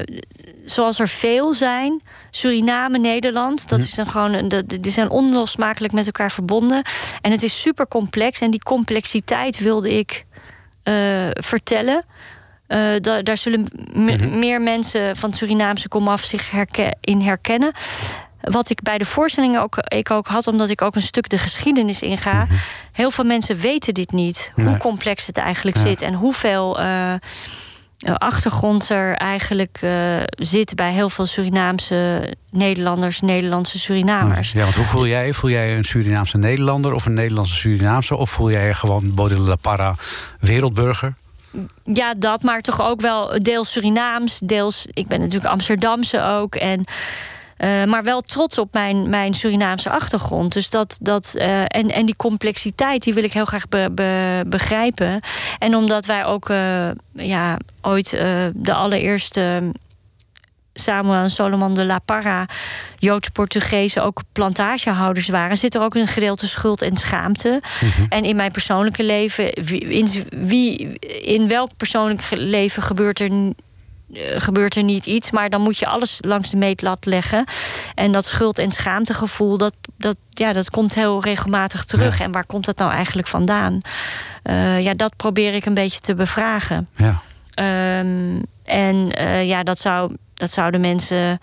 zoals 0.65 0.99
er 0.99 1.09
veel 1.09 1.55
zijn. 1.55 2.01
Suriname, 2.31 2.99
Nederland. 2.99 3.69
Dat 3.69 3.79
is 3.81 3.95
dan 3.95 4.07
gewoon, 4.07 4.49
de- 4.49 4.67
die 4.81 4.93
zijn 4.93 5.11
onlosmakelijk 5.11 5.93
met 5.93 6.07
elkaar 6.07 6.31
verbonden. 6.31 6.83
En 7.21 7.31
het 7.31 7.43
is 7.43 7.61
super 7.61 7.89
complex. 7.89 8.41
En 8.41 8.51
die 8.51 8.63
complexiteit 8.63 9.59
wilde 9.59 9.91
ik 9.99 10.25
eh, 10.83 10.95
vertellen. 11.33 12.05
Eh, 12.67 12.79
da- 13.01 13.23
daar 13.23 13.37
zullen 13.37 13.67
m- 13.93 14.39
meer 14.39 14.61
mensen 14.61 15.17
van 15.17 15.29
het 15.29 15.39
Surinaamse 15.39 15.89
komaf 15.89 16.23
zich 16.25 16.51
in 17.01 17.21
herkennen. 17.21 17.73
Wat 18.43 18.71
ik 18.71 18.83
bij 18.83 18.99
de 18.99 19.05
voorstellingen 19.05 19.63
ook, 19.63 19.77
ik 19.79 20.11
ook 20.11 20.27
had, 20.27 20.47
omdat 20.47 20.69
ik 20.69 20.83
ook 20.83 20.95
een 20.95 21.03
stuk 21.03 21.29
de 21.29 21.39
geschiedenis 21.39 22.03
inga. 22.03 22.47
Heel 22.93 23.11
veel 23.11 23.25
mensen 23.25 23.57
weten 23.57 23.95
dit 23.95 24.13
niet. 24.13 24.53
Nee. 24.57 24.67
Hoe 24.67 24.77
complex 24.77 25.27
het 25.27 25.37
eigenlijk 25.37 25.77
Ja. 25.77 25.83
zit. 25.83 26.03
En 26.03 26.15
hoeveel 26.15 26.79
eh, 26.79 27.13
eh, 27.13 27.19
achtergrond 28.15 28.89
er 28.89 29.15
eigenlijk 29.17 29.79
eh, 29.81 30.17
zit 30.27 30.75
bij 30.75 30.93
heel 30.93 31.09
veel 31.09 31.27
Surinaamse 31.27 32.33
Nederlanders, 32.51 33.21
Nederlandse 33.21 33.79
Surinamers. 33.79 34.53
Ja, 34.53 34.63
want 34.63 34.75
hoe 34.75 34.85
voel 34.85 35.07
jij? 35.07 35.33
Voel 35.33 35.51
jij 35.51 35.77
een 35.77 35.85
Surinaamse 35.85 36.39
Nederlander 36.39 36.93
of 36.93 37.07
een 37.07 37.15
Nederlandse 37.15 37.55
Surinaamse? 37.55 38.17
Of 38.17 38.31
voel 38.31 38.51
jij 38.51 38.67
je 38.67 38.75
gewoon 38.75 39.15
Bode 39.15 39.41
la 39.41 39.57
Parra 39.57 39.95
wereldburger? 40.41 41.15
Ja, 41.85 42.15
dat, 42.15 42.43
maar 42.43 42.61
toch 42.61 42.81
ook 42.81 43.01
wel 43.01 43.43
deels 43.43 43.73
Surinaams, 43.73 44.39
deels. 44.39 44.87
Ik 44.93 45.07
ben 45.07 45.21
natuurlijk 45.21 45.53
Amsterdamse 45.53 46.23
ook. 46.23 46.55
En, 46.55 46.85
eh, 47.57 47.85
maar 47.85 48.03
wel 48.03 48.21
trots 48.21 48.59
op 48.59 48.73
mijn, 48.73 49.09
mijn 49.09 49.35
Surinaamse 49.35 49.91
achtergrond. 49.91 50.53
Dus 50.53 50.71
dat, 50.71 50.99
dat, 51.01 51.35
eh, 51.35 51.61
en, 51.61 51.89
en 51.89 52.07
die 52.07 52.17
complexiteit, 52.17 53.03
die 53.03 53.15
wil 53.15 53.25
ik 53.25 53.33
heel 53.33 53.45
graag 53.45 53.69
be- 53.69 53.91
be- 53.93 54.45
begrijpen. 54.47 55.21
En 55.59 55.77
omdat 55.77 56.07
wij 56.07 56.25
ook 56.25 56.49
eh, 56.49 56.91
ja, 57.13 57.59
ooit 57.81 58.11
de 58.55 58.75
allereerste. 58.75 59.73
Samuel 60.75 61.23
en 61.23 61.31
Solomon 61.31 61.75
de 61.75 61.85
La 61.85 61.99
Parra, 61.99 62.47
Joods-Portugezen, 62.99 64.03
ook 64.03 64.23
plantagehouders 64.33 65.29
waren, 65.29 65.59
zit 65.59 65.75
er 65.75 65.83
ook 65.83 65.95
een 65.95 66.07
gedeelte 66.09 66.49
schuld 66.49 66.83
en 66.83 66.97
schaamte. 66.97 67.63
En 68.09 68.25
in 68.25 68.37
mijn 68.37 68.53
persoonlijke 68.53 69.05
leven, 69.05 69.51
wie, 69.65 69.81
in, 69.81 70.09
wie, 70.31 70.99
in 71.23 71.49
welk 71.49 71.77
persoonlijk 71.77 72.23
leven 72.31 72.83
gebeurt 72.83 73.21
er, 73.21 73.31
gebeurt 74.37 74.77
er 74.77 74.83
niet 74.83 75.07
iets, 75.07 75.31
maar 75.31 75.49
dan 75.51 75.61
moet 75.61 75.79
je 75.79 75.87
alles 75.87 76.19
langs 76.21 76.51
de 76.51 76.57
meetlat 76.57 77.05
leggen. 77.07 77.45
En 77.95 78.13
dat 78.13 78.25
schuld- 78.27 78.59
en 78.59 78.71
schaamtegevoel, 78.71 79.59
dat, 79.59 79.75
dat, 79.97 80.17
ja, 80.31 80.53
dat 80.53 80.71
komt 80.71 80.95
heel 80.95 81.23
regelmatig 81.23 81.85
terug. 81.85 82.19
Ja. 82.19 82.25
En 82.25 82.33
waar 82.33 82.47
komt 82.47 82.65
dat 82.65 82.77
nou 82.79 82.93
eigenlijk 82.93 83.29
vandaan? 83.29 83.81
Eh, 84.43 84.81
ja, 84.83 84.93
dat 84.95 85.17
probeer 85.17 85.55
ik 85.55 85.65
een 85.67 85.75
beetje 85.75 86.01
te 86.01 86.15
bevragen. 86.15 86.89
Ja. 86.97 87.21
Ehm, 87.55 88.41
en 88.65 89.13
eh, 89.13 89.47
ja, 89.49 89.63
dat, 89.63 89.79
zou, 89.79 90.17
dat 90.35 90.51
zouden 90.51 90.81
mensen. 90.81 91.41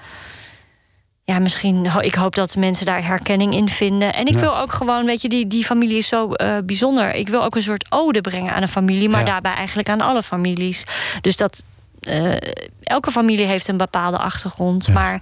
Ja, 1.23 1.39
misschien. 1.39 1.85
Ik 1.99 2.15
hoop 2.15 2.35
dat 2.35 2.55
mensen 2.55 2.85
daar 2.85 3.05
herkenning 3.05 3.53
in 3.53 3.69
vinden. 3.69 4.13
En 4.13 4.25
ik 4.25 4.33
Ja. 4.33 4.39
wil 4.39 4.57
ook 4.57 4.71
gewoon, 4.71 5.05
weet 5.05 5.21
je, 5.21 5.29
die, 5.29 5.47
die 5.47 5.63
familie 5.65 5.97
is 5.97 6.07
zo 6.07 6.33
eh, 6.33 6.57
bijzonder. 6.63 7.13
Ik 7.13 7.27
wil 7.29 7.43
ook 7.43 7.55
een 7.55 7.61
soort 7.61 7.85
ode 7.89 8.21
brengen 8.21 8.53
aan 8.53 8.61
een 8.61 8.67
familie, 8.67 9.09
maar 9.09 9.19
Ja. 9.19 9.25
daarbij 9.25 9.53
eigenlijk 9.53 9.89
aan 9.89 10.01
alle 10.01 10.23
families. 10.23 10.83
Dus 11.21 11.35
dat. 11.35 11.63
Eh, 12.01 12.35
elke 12.83 13.11
familie 13.11 13.45
heeft 13.45 13.67
een 13.67 13.77
bepaalde 13.77 14.17
achtergrond. 14.17 14.85
Ja. 14.85 14.93
Maar 14.93 15.21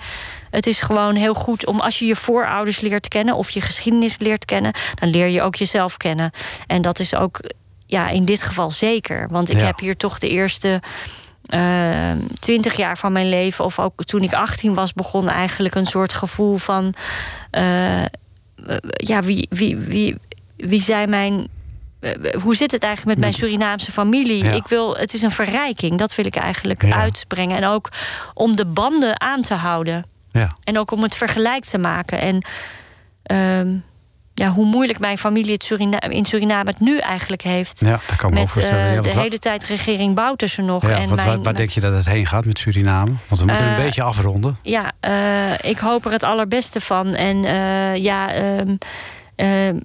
het 0.52 0.68
is 0.68 0.80
gewoon 0.82 1.16
heel 1.16 1.34
goed 1.34 1.66
om 1.66 1.80
als 1.80 2.00
je 2.00 2.06
je 2.06 2.16
voorouders 2.16 2.80
leert 2.80 3.08
kennen 3.08 3.36
of 3.36 3.50
je 3.50 3.62
geschiedenis 3.62 4.18
leert 4.18 4.46
kennen, 4.46 4.74
dan 4.94 5.10
leer 5.10 5.28
je 5.28 5.42
ook 5.42 5.56
jezelf 5.56 5.98
kennen. 5.98 6.32
En 6.68 6.82
dat 6.82 7.00
is 7.00 7.16
ook 7.16 7.40
ja, 7.86 8.10
in 8.10 8.26
dit 8.26 8.42
geval 8.44 8.72
zeker. 8.72 9.28
Want 9.30 9.50
ik 9.50 9.60
Ja. 9.60 9.66
heb 9.66 9.80
hier 9.80 9.98
toch 9.98 10.20
de 10.20 10.30
eerste 10.30 10.82
eh, 11.46 12.12
twintig 12.40 12.76
jaar 12.78 12.98
van 12.98 13.12
mijn 13.12 13.30
leven, 13.30 13.66
of 13.66 13.80
ook 13.80 14.04
toen 14.04 14.22
ik 14.22 14.34
18 14.34 14.74
was, 14.74 14.94
begon 14.94 15.30
eigenlijk 15.30 15.76
een 15.76 15.86
soort 15.86 16.14
gevoel 16.14 16.58
van. 16.58 16.94
eh, 17.52 18.02
eh, 18.04 18.08
ja, 18.98 19.22
wie, 19.22 19.48
wie, 19.50 19.76
wie, 19.78 20.16
wie 20.58 20.82
zijn 20.82 21.10
mijn. 21.10 21.48
Eh, 22.00 22.42
hoe 22.42 22.56
zit 22.56 22.72
het 22.72 22.84
eigenlijk 22.84 23.18
met 23.18 23.26
mijn 23.30 23.40
Surinaamse 23.40 23.92
familie? 23.92 24.44
Ja. 24.44 24.52
Ik 24.52 24.68
wil, 24.68 24.98
het 24.98 25.14
is 25.14 25.22
een 25.22 25.32
verrijking, 25.32 25.98
dat 25.98 26.16
wil 26.16 26.26
ik 26.26 26.36
eigenlijk 26.36 26.86
Ja. 26.86 26.96
uitbrengen. 26.96 27.58
En 27.58 27.66
ook 27.66 27.90
om 28.34 28.56
de 28.56 28.66
banden 28.66 29.22
aan 29.22 29.42
te 29.42 29.54
houden. 29.54 30.04
Ja. 30.32 30.56
En 30.64 30.80
ook 30.80 30.92
om 30.92 31.04
het 31.04 31.16
vergelijk 31.16 31.66
te 31.66 31.78
maken. 31.78 32.20
En 32.20 32.46
ehm, 33.24 33.76
ja, 34.34 34.48
hoe 34.50 34.66
moeilijk 34.66 35.00
mijn 35.00 35.18
familie 35.18 35.52
het 35.54 35.64
Surina 35.64 36.02
in 36.02 36.26
Suriname 36.26 36.70
het 36.70 36.80
nu 36.80 36.98
eigenlijk 36.98 37.42
heeft. 37.42 37.80
Ja, 37.80 38.00
dat 38.08 38.16
kan 38.16 38.16
ik 38.16 38.22
me 38.22 38.26
ook 38.28 38.34
Met 38.34 38.50
voorstellen. 38.52 38.88
eh, 38.88 38.96
Ja, 38.96 39.02
de 39.02 39.20
hele 39.20 39.40
tijd 39.40 39.64
regering 39.64 40.16
Boutersen 40.16 40.66
nog. 40.66 40.82
Ja, 40.84 40.90
en 40.90 40.96
want 41.06 41.16
waar, 41.16 41.26
mijn, 41.28 41.44
waar 41.44 41.54
denk 41.54 41.70
je 41.70 41.80
dat 41.80 41.94
het 41.94 42.06
heen 42.06 42.26
gaat 42.28 42.46
met 42.46 42.60
Suriname? 42.60 43.12
Want 43.28 43.42
we 43.42 43.48
moeten 43.48 43.66
Eh, 43.66 43.78
een 43.78 43.84
beetje 43.84 44.02
afronden. 44.02 44.58
Ja, 44.62 44.92
eh, 45.00 45.70
ik 45.70 45.78
hoop 45.78 46.06
er 46.06 46.12
het 46.12 46.24
allerbeste 46.24 46.82
van. 46.82 47.14
En 47.16 47.46
eh, 47.46 47.96
ja, 47.96 48.34
ehm, 48.34 48.76
ehm, 49.36 49.78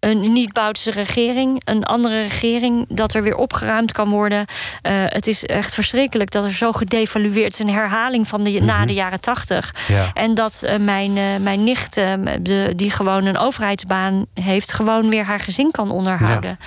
een 0.00 0.32
niet-Boutische 0.32 0.90
regering, 0.90 1.62
een 1.64 1.84
andere 1.84 2.22
regering, 2.22 2.86
dat 2.88 3.14
er 3.14 3.22
weer 3.22 3.34
opgeruimd 3.34 3.92
kan 3.92 4.08
worden. 4.08 4.46
Eh, 4.82 4.92
het 4.94 5.26
is 5.26 5.46
echt 5.46 5.74
verschrikkelijk 5.74 6.30
dat 6.30 6.44
er 6.44 6.52
zo 6.52 6.72
gedevalueerd 6.72 7.52
is 7.52 7.58
een 7.58 7.70
herhaling 7.70 8.28
van 8.28 8.44
de, 8.44 8.60
na 8.60 8.86
de 8.86 8.92
jaren 8.92 9.20
tachtig. 9.20 9.74
Ja. 9.88 10.10
En 10.14 10.34
dat 10.34 10.62
eh, 10.62 10.78
mijn, 10.78 11.16
eh, 11.16 11.24
mijn 11.40 11.64
nicht, 11.64 11.94
de, 11.94 12.72
die 12.76 12.90
gewoon 12.90 13.24
een 13.24 13.38
overheidsbaan 13.38 14.26
heeft, 14.34 14.72
gewoon 14.72 15.10
weer 15.10 15.24
haar 15.24 15.40
gezin 15.40 15.70
kan 15.70 15.90
onderhouden. 15.90 16.58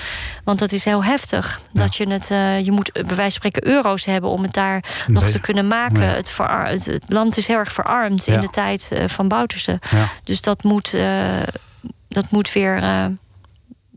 Want 0.44 0.60
dat 0.60 0.72
is 0.72 0.86
heel 0.86 1.04
heftig. 1.04 1.62
Dat 1.72 1.96
je 1.96 2.10
het, 2.10 2.28
je 2.66 2.72
moet 2.72 2.92
bij 2.92 3.04
wijze 3.04 3.16
van 3.16 3.32
spreken 3.32 3.68
euro's 3.68 4.06
hebben 4.06 4.30
om 4.30 4.42
het 4.42 4.54
daar 4.54 4.84
nog 5.08 5.30
te 5.30 5.40
kunnen 5.40 5.68
maken. 5.68 6.10
Het, 6.10 6.30
verar- 6.30 6.68
het, 6.68 6.86
het 6.86 7.04
land 7.08 7.38
is 7.38 7.48
heel 7.48 7.58
erg 7.58 7.74
verarmd 7.74 8.28
in 8.28 8.40
de 8.40 8.50
tijd 8.50 8.92
van 9.06 9.28
Bouterse. 9.28 9.80
Dus 10.24 10.42
dat 10.42 10.64
moet, 10.64 10.96
dat 12.08 12.32
moet 12.32 12.54
weer. 12.54 12.82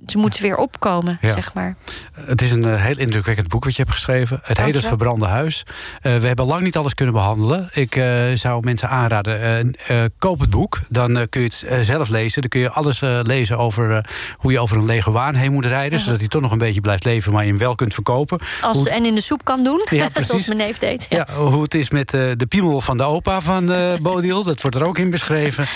Ze 0.07 0.19
moeten 0.19 0.43
weer 0.43 0.57
opkomen, 0.57 1.19
Ja. 1.21 1.31
zeg 1.33 1.55
maar. 1.55 1.77
Het 2.13 2.43
is 2.43 2.51
een 2.51 2.65
eh, 2.65 2.83
heel 2.83 2.99
indrukwekkend 2.99 3.49
boek 3.49 3.65
wat 3.65 3.77
je 3.77 3.83
hebt 3.83 3.95
geschreven. 3.95 4.41
Het 4.43 4.59
heet 4.61 4.75
Het. 4.75 4.87
Verbrande 4.87 5.27
Huis. 5.27 5.63
Eh, 6.01 6.17
we 6.17 6.27
hebben 6.27 6.47
lang 6.47 6.63
niet 6.63 6.77
alles 6.77 6.95
kunnen 6.95 7.15
behandelen. 7.15 7.69
Ik 7.73 7.97
eh, 7.97 8.05
zou 8.35 8.63
mensen 8.65 8.89
aanraden, 8.89 9.75
koop 10.19 10.41
het 10.41 10.51
boek. 10.51 10.81
Dan 10.89 11.27
kun 11.29 11.41
je 11.41 11.51
het 11.67 11.87
zelf 11.87 12.09
lezen. 12.09 12.41
Dan 12.41 12.51
kun 12.51 12.61
je 12.61 12.71
alles 12.71 13.01
lezen 13.23 13.59
over 13.59 14.05
hoe 14.37 14.53
je 14.53 14.59
over 14.61 14.77
een 14.77 14.85
lege 14.85 15.11
waan 15.11 15.35
heen 15.35 15.53
moet 15.53 15.67
rijden. 15.67 15.99
Zodat 15.99 16.19
hij 16.19 16.29
toch 16.29 16.43
nog 16.43 16.51
een 16.51 16.59
beetje 16.59 16.81
blijft 16.81 17.05
leven, 17.05 17.33
maar 17.33 17.43
je 17.43 17.49
hem 17.49 17.59
wel 17.59 17.75
kunt 17.75 17.95
verkopen. 17.95 18.39
Als, 18.61 18.77
Hoe- 18.77 18.91
en 18.91 19.05
in 19.07 19.15
de 19.15 19.21
soep 19.21 19.45
kan 19.45 19.65
doen, 19.65 19.87
Ja, 19.91 20.09
zoals 20.27 20.47
mijn 20.47 20.59
neef 20.59 20.79
deed. 20.79 21.07
Ja. 21.09 21.27
Ja, 21.29 21.35
hoe 21.35 21.63
het 21.63 21.75
is 21.75 21.91
met 21.91 22.11
de 22.11 22.47
piemel 22.49 22.81
van 22.81 22.97
de 22.97 23.03
opa 23.03 23.41
van 23.41 23.67
Bodil. 24.03 24.43
Dat 24.45 24.61
wordt 24.61 24.77
er 24.77 24.85
ook 24.85 24.99
in 24.99 25.11
beschreven. 25.11 25.67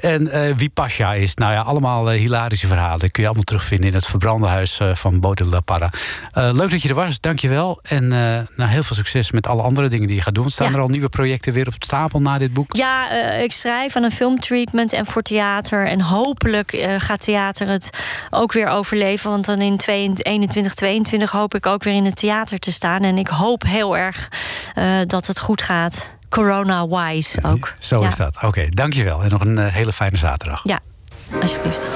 En 0.00 0.56
wie 0.56 0.70
Pasha 0.70 1.14
is. 1.14 1.34
Nou 1.34 1.52
ja, 1.52 1.60
allemaal 1.60 2.10
hilarische 2.10 2.66
verhalen. 2.66 3.10
kun 3.10 3.22
je 3.22 3.24
allemaal 3.28 3.44
terugvinden 3.68 3.88
in 3.88 3.94
het 3.94 4.06
verbrande 4.06 4.46
huis 4.46 4.78
eh, 4.78 4.94
van 4.94 5.20
Bodil 5.20 5.46
La 5.46 5.60
Parra. 5.60 5.90
Eh, 6.32 6.50
leuk 6.52 6.70
dat 6.70 6.82
je 6.82 6.88
er 6.88 6.94
was, 6.94 7.20
dankjewel. 7.20 7.78
En 7.82 8.02
eh, 8.02 8.46
nou, 8.56 8.70
heel 8.70 8.82
veel 8.82 8.96
succes 8.96 9.30
met 9.30 9.46
alle 9.46 9.62
andere 9.62 9.88
dingen 9.88 10.06
die 10.06 10.16
je 10.16 10.22
gaat 10.22 10.34
doen. 10.34 10.50
Staan 10.50 10.70
Ja. 10.70 10.76
er 10.76 10.82
al 10.82 10.88
nieuwe 10.88 11.08
projecten 11.08 11.52
weer 11.52 11.66
op 11.66 11.74
stapel 11.78 12.20
na 12.20 12.38
dit 12.38 12.52
boek? 12.52 12.76
Ja, 12.76 13.10
ik 13.36 13.52
schrijf 13.52 13.96
aan 13.96 14.02
een 14.02 14.10
filmtreatment 14.10 14.92
en 14.92 15.06
voor 15.06 15.22
theater. 15.22 15.86
En 15.86 16.00
hopelijk 16.00 16.94
gaat 16.98 17.20
theater 17.20 17.68
het 17.68 17.90
ook 18.30 18.52
weer 18.52 18.66
overleven. 18.66 19.30
Want 19.30 19.44
dan 19.44 19.60
in 19.60 19.76
2021, 19.76 20.74
22 20.74 21.30
hoop 21.30 21.54
ik 21.54 21.66
ook 21.66 21.82
weer 21.82 21.94
in 21.94 22.04
het 22.04 22.16
theater 22.16 22.58
te 22.58 22.72
staan. 22.72 23.02
En 23.02 23.18
ik 23.18 23.28
hoop 23.28 23.62
heel 23.62 23.96
erg 23.96 24.28
dat 25.06 25.26
het 25.26 25.38
goed 25.38 25.62
gaat. 25.62 26.16
Corona-wise 26.28 27.38
ook. 27.42 27.74
Zo 27.78 28.00
ja. 28.00 28.08
is 28.08 28.16
dat. 28.16 28.38
Oké, 28.42 28.68
dankjewel. 28.68 29.22
En 29.22 29.30
nog 29.30 29.44
een 29.44 29.58
hele 29.58 29.92
fijne 29.92 30.16
zaterdag. 30.16 30.60
Ja, 30.64 30.80
alsjeblieft. 31.40 31.86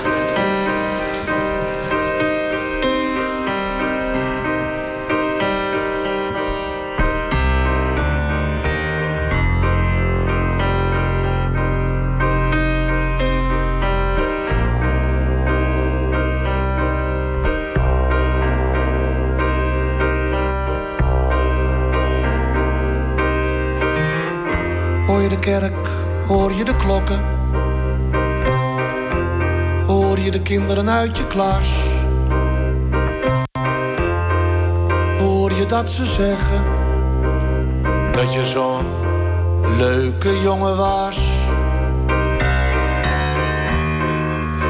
Kerk, 25.60 25.88
hoor 26.26 26.52
je 26.52 26.64
de 26.64 26.76
klokken? 26.76 27.20
Hoor 29.86 30.18
je 30.18 30.30
de 30.30 30.42
kinderen 30.42 30.90
uit 30.90 31.16
je 31.16 31.26
klas? 31.26 31.68
Hoor 35.18 35.52
je 35.52 35.66
dat 35.66 35.90
ze 35.90 36.06
zeggen 36.06 36.62
dat 38.12 38.32
je 38.34 38.44
zo'n 38.44 38.86
leuke 39.78 40.40
jongen 40.40 40.76
was? 40.76 41.18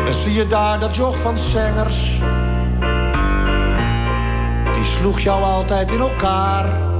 En 0.06 0.14
zie 0.14 0.32
je 0.32 0.46
daar 0.46 0.78
dat 0.78 0.96
joch 0.96 1.16
van 1.16 1.38
zengers? 1.38 2.20
Die 4.72 4.84
sloeg 4.84 5.20
jou 5.20 5.42
altijd 5.42 5.90
in 5.90 6.00
elkaar. 6.00 6.91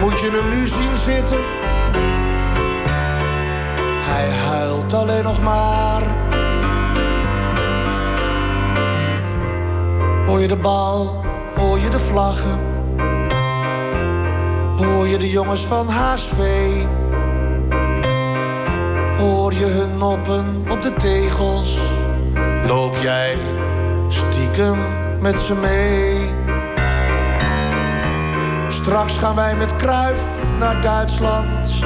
Moet 0.00 0.20
je 0.20 0.30
hem 0.30 0.48
nu 0.48 0.66
zien 0.66 0.96
zitten? 0.96 1.38
Hij 4.02 4.28
huilt 4.30 4.92
alleen 4.92 5.24
nog 5.24 5.42
maar. 5.42 6.02
Hoor 10.26 10.40
je 10.40 10.48
de 10.48 10.56
bal, 10.56 11.24
hoor 11.56 11.78
je 11.78 11.88
de 11.88 11.98
vlaggen? 11.98 12.58
Hoor 14.76 15.06
je 15.08 15.18
de 15.18 15.30
jongens 15.30 15.64
van 15.64 15.88
HSV? 15.88 16.38
Hoor 19.18 19.52
je 19.52 19.66
hun 19.66 19.98
noppen 19.98 20.64
op 20.68 20.82
de 20.82 20.92
tegels? 20.92 21.78
Loop 22.66 22.96
jij 23.02 23.36
stiekem 24.08 24.78
met 25.20 25.38
ze 25.38 25.54
mee? 25.54 26.49
Straks 28.90 29.16
gaan 29.16 29.34
wij 29.34 29.56
met 29.56 29.76
Kruif 29.76 30.22
naar 30.58 30.80
Duitsland. 30.80 31.78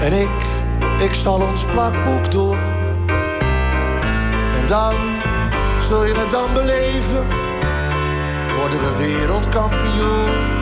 En 0.00 0.12
ik, 0.12 0.30
ik 1.00 1.14
zal 1.14 1.40
ons 1.40 1.64
plakboek 1.64 2.30
doen. 2.30 2.58
En 4.56 4.66
dan 4.66 4.94
zul 5.78 6.04
je 6.04 6.14
het 6.14 6.30
dan 6.30 6.52
beleven. 6.52 7.26
Worden 8.58 8.78
we 8.78 8.96
wereldkampioen. 8.98 10.59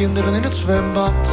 Kinderen 0.00 0.34
in 0.34 0.42
het 0.42 0.54
zwembad? 0.54 1.28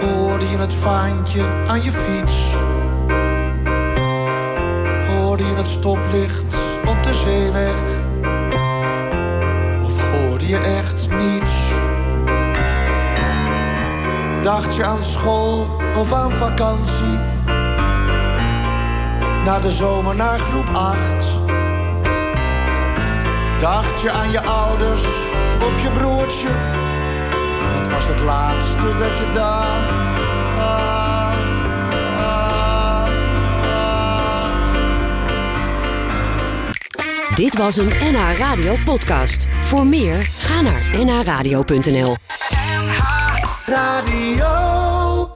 Hoorde 0.00 0.48
je 0.50 0.58
het 0.58 0.74
vaantje 0.74 1.46
aan 1.66 1.82
je 1.82 1.92
fiets? 1.92 2.36
Hoorde 5.06 5.44
je 5.44 5.54
het 5.56 5.66
stoplicht 5.66 6.56
op 6.86 7.02
de 7.02 7.14
zeeweg? 7.14 7.80
Of 9.82 10.10
hoorde 10.10 10.46
je 10.46 10.58
echt 10.58 11.10
niets? 11.10 11.52
Dacht 14.42 14.74
je 14.74 14.84
aan 14.84 15.02
school 15.02 15.66
of 15.96 16.12
aan 16.12 16.30
vakantie? 16.30 17.18
Na 19.44 19.58
de 19.60 19.70
zomer 19.70 20.16
naar 20.16 20.38
groep 20.38 20.68
8. 20.72 20.98
Dacht 23.58 24.00
je 24.00 24.10
aan 24.10 24.30
je 24.30 24.40
ouders 24.40 25.17
of 25.62 25.82
je 25.82 25.90
broertje? 25.90 26.48
Wat 27.74 27.88
was 27.90 28.06
het 28.06 28.20
laatste 28.20 28.96
dat 28.98 29.18
je 29.18 29.30
daar? 29.34 30.06
Dit 37.34 37.58
was 37.58 37.76
een 37.76 37.88
NH 38.12 38.38
Radio 38.38 38.76
podcast. 38.84 39.46
Voor 39.62 39.86
meer, 39.86 40.28
ga 40.38 40.60
naar 40.60 41.04
nhradio.nl. 41.04 42.16
Radio. 43.66 44.77